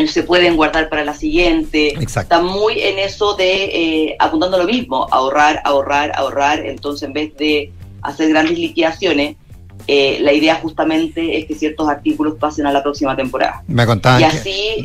se 0.07 0.23
pueden 0.23 0.55
guardar 0.55 0.89
para 0.89 1.03
la 1.03 1.13
siguiente. 1.13 1.93
Está 1.99 2.41
muy 2.41 2.81
en 2.81 2.99
eso 2.99 3.35
de 3.35 3.65
eh, 3.65 4.15
apuntando 4.19 4.57
lo 4.57 4.65
mismo, 4.65 5.07
ahorrar, 5.11 5.61
ahorrar, 5.65 6.11
ahorrar. 6.15 6.65
Entonces, 6.65 7.07
en 7.07 7.13
vez 7.13 7.35
de 7.37 7.71
hacer 8.01 8.29
grandes 8.29 8.57
liquidaciones, 8.57 9.35
eh, 9.87 10.19
la 10.21 10.33
idea 10.33 10.55
justamente 10.55 11.37
es 11.39 11.45
que 11.45 11.55
ciertos 11.55 11.87
artículos 11.89 12.35
pasen 12.39 12.67
a 12.67 12.71
la 12.71 12.83
próxima 12.83 13.15
temporada. 13.15 13.63
Me 13.67 13.85
contaban, 13.85 14.21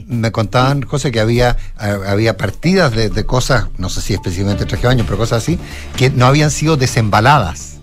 me 0.07 0.33
contaban 0.33 0.83
José, 0.83 1.11
que 1.13 1.21
había, 1.21 1.57
había 1.77 2.37
partidas 2.37 2.95
de, 2.95 3.11
de, 3.11 3.27
cosas, 3.27 3.67
no 3.77 3.91
sé 3.91 4.01
si 4.01 4.15
específicamente 4.15 4.65
traje 4.65 4.87
baño, 4.87 5.05
pero 5.05 5.19
cosas 5.19 5.43
así, 5.43 5.59
que 5.97 6.11
no 6.11 6.27
habían 6.27 6.51
sido 6.51 6.77
desembaladas 6.77 7.74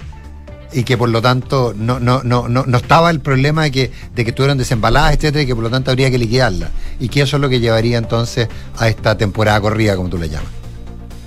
y 0.74 0.84
que 0.84 0.98
por 0.98 1.10
lo 1.10 1.22
tanto 1.22 1.74
no, 1.76 2.00
no, 2.00 2.22
no, 2.24 2.48
no, 2.48 2.66
no 2.66 2.78
estaba 2.78 3.10
el 3.10 3.20
problema 3.20 3.64
de 3.64 3.72
que, 3.72 3.92
de 4.16 4.24
que 4.24 4.30
estuvieran 4.30 4.58
desembaladas, 4.58 5.14
etcétera, 5.16 5.44
y 5.44 5.48
que 5.48 5.56
por 5.56 5.64
lo 5.64 5.70
tanto 5.70 5.92
habría 5.92 6.10
que 6.10 6.18
liquidarlas. 6.18 6.72
Y 7.00 7.10
que 7.10 7.22
eso 7.22 7.38
es 7.38 7.42
lo 7.42 7.50
que 7.50 7.60
llevaría 7.60 7.98
entonces 7.98 8.48
a 8.78 8.88
esta 8.88 9.18
temporada 9.18 9.60
corrida, 9.62 9.96
como 9.96 10.10
tú 10.10 10.18
le 10.18 10.30
llamas. 10.30 10.50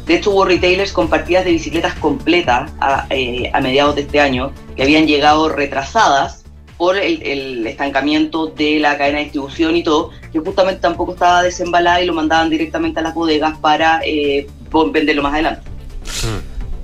De 0.07 0.17
hecho, 0.17 0.33
hubo 0.33 0.45
retailers 0.45 0.93
con 0.93 1.09
partidas 1.09 1.45
de 1.45 1.53
bicicletas 1.53 1.95
completas 1.95 2.71
a, 2.81 3.07
eh, 3.11 3.51
a 3.53 3.61
mediados 3.61 3.95
de 3.95 4.03
este 4.03 4.21
año 4.21 4.53
que 4.77 4.83
habían 4.83 5.07
llegado 5.07 5.49
retrasadas 5.49 6.45
por 6.77 6.97
el, 6.99 7.67
estancamiento 7.67 8.49
de 8.49 8.79
la 8.81 8.99
cadena 8.99 9.19
de 9.19 9.25
distribución 9.25 9.77
y 9.77 9.83
todo, 9.83 10.11
que 10.33 10.41
justamente 10.41 10.81
tampoco 10.81 11.13
estaba 11.13 11.43
desembalada 11.43 12.03
y 12.03 12.07
lo 12.07 12.13
mandaban 12.13 12.51
directamente 12.51 13.01
a 13.01 13.03
las 13.03 13.15
bodegas 13.15 13.57
para 13.59 14.01
eh, 14.05 14.47
venderlo 14.93 15.23
más 15.23 15.35
adelante. 15.35 15.63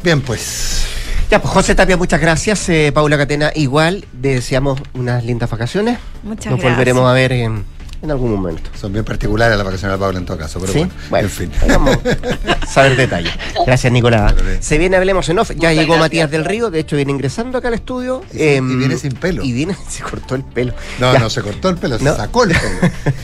Bien, 0.03 0.21
pues 0.23 0.90
ya, 1.31 1.41
pues 1.41 1.53
José 1.55 1.75
Tapia, 1.75 1.97
muchas 1.97 2.21
gracias. 2.21 2.69
Eh, 2.69 2.91
Paula 2.93 3.17
Catena, 3.17 3.53
igual. 3.55 4.05
Deseamos 4.13 4.81
unas 4.95 5.25
lindas 5.25 5.49
vacaciones. 5.49 5.99
Muchas 6.23 6.47
Nos 6.47 6.55
gracias. 6.61 6.73
volveremos 6.73 7.09
a 7.09 7.13
ver 7.13 7.31
en, 7.33 7.65
en, 8.03 8.11
algún 8.11 8.33
momento. 8.33 8.69
Son 8.79 8.93
bien 8.93 9.05
particulares 9.05 9.57
las 9.57 9.65
vacaciones 9.65 9.97
de 9.97 10.01
Paula 10.01 10.19
en 10.19 10.27
todo 10.27 10.37
caso, 10.39 10.59
pero 10.59 10.73
¿Sí? 10.73 10.87
bueno, 11.09 11.29
en 11.29 11.33
fin. 11.33 11.53
Vamos 11.69 11.97
a 12.63 12.67
saber 12.67 12.97
detalles. 12.97 13.33
Gracias, 13.65 13.93
Nicolás. 13.93 14.35
Se 14.59 14.77
viene 14.79 14.97
Hablemos 14.97 15.29
en 15.29 15.39
Off. 15.39 15.51
Ya 15.51 15.55
Muchas 15.55 15.75
llegó 15.75 15.87
gracias. 15.95 16.01
Matías 16.01 16.31
del 16.33 16.45
Río, 16.45 16.71
de 16.71 16.81
hecho 16.81 16.97
viene 16.97 17.13
ingresando 17.13 17.59
acá 17.59 17.69
al 17.69 17.75
estudio. 17.75 18.23
Y, 18.35 18.43
y 18.43 18.61
viene 18.61 18.97
sin 18.97 19.13
pelo. 19.13 19.45
Y 19.45 19.53
viene, 19.53 19.77
se 19.89 20.03
cortó 20.03 20.35
el 20.35 20.43
pelo. 20.43 20.75
No, 20.99 21.13
Ya. 21.13 21.21
no 21.21 21.31
se 21.31 21.43
cortó 21.43 21.69
el 21.69 21.77
pelo, 21.77 21.97
No. 22.01 22.11
se 22.11 22.17
sacó 22.17 22.43
el 22.43 22.57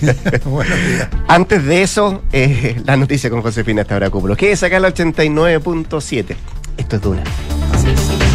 pelo. 0.01 0.15
Buenos 0.45 0.79
días. 0.87 1.09
Antes 1.27 1.65
de 1.65 1.83
eso, 1.83 2.23
eh, 2.33 2.81
la 2.87 2.97
noticia 2.97 3.31
con 3.31 3.43
Josefina 3.43 3.83
hasta 3.83 3.95
ahora 3.95 4.11
Cúpulo. 4.11 4.37
Que 4.37 4.53
es 4.53 4.63
acá 4.63 4.79
la 4.79 4.91
89.7. 4.95 6.37
Esto 6.77 6.97
es 6.97 7.03
Duna. 7.03 7.25
Thank 7.87 8.21
you. 8.21 8.26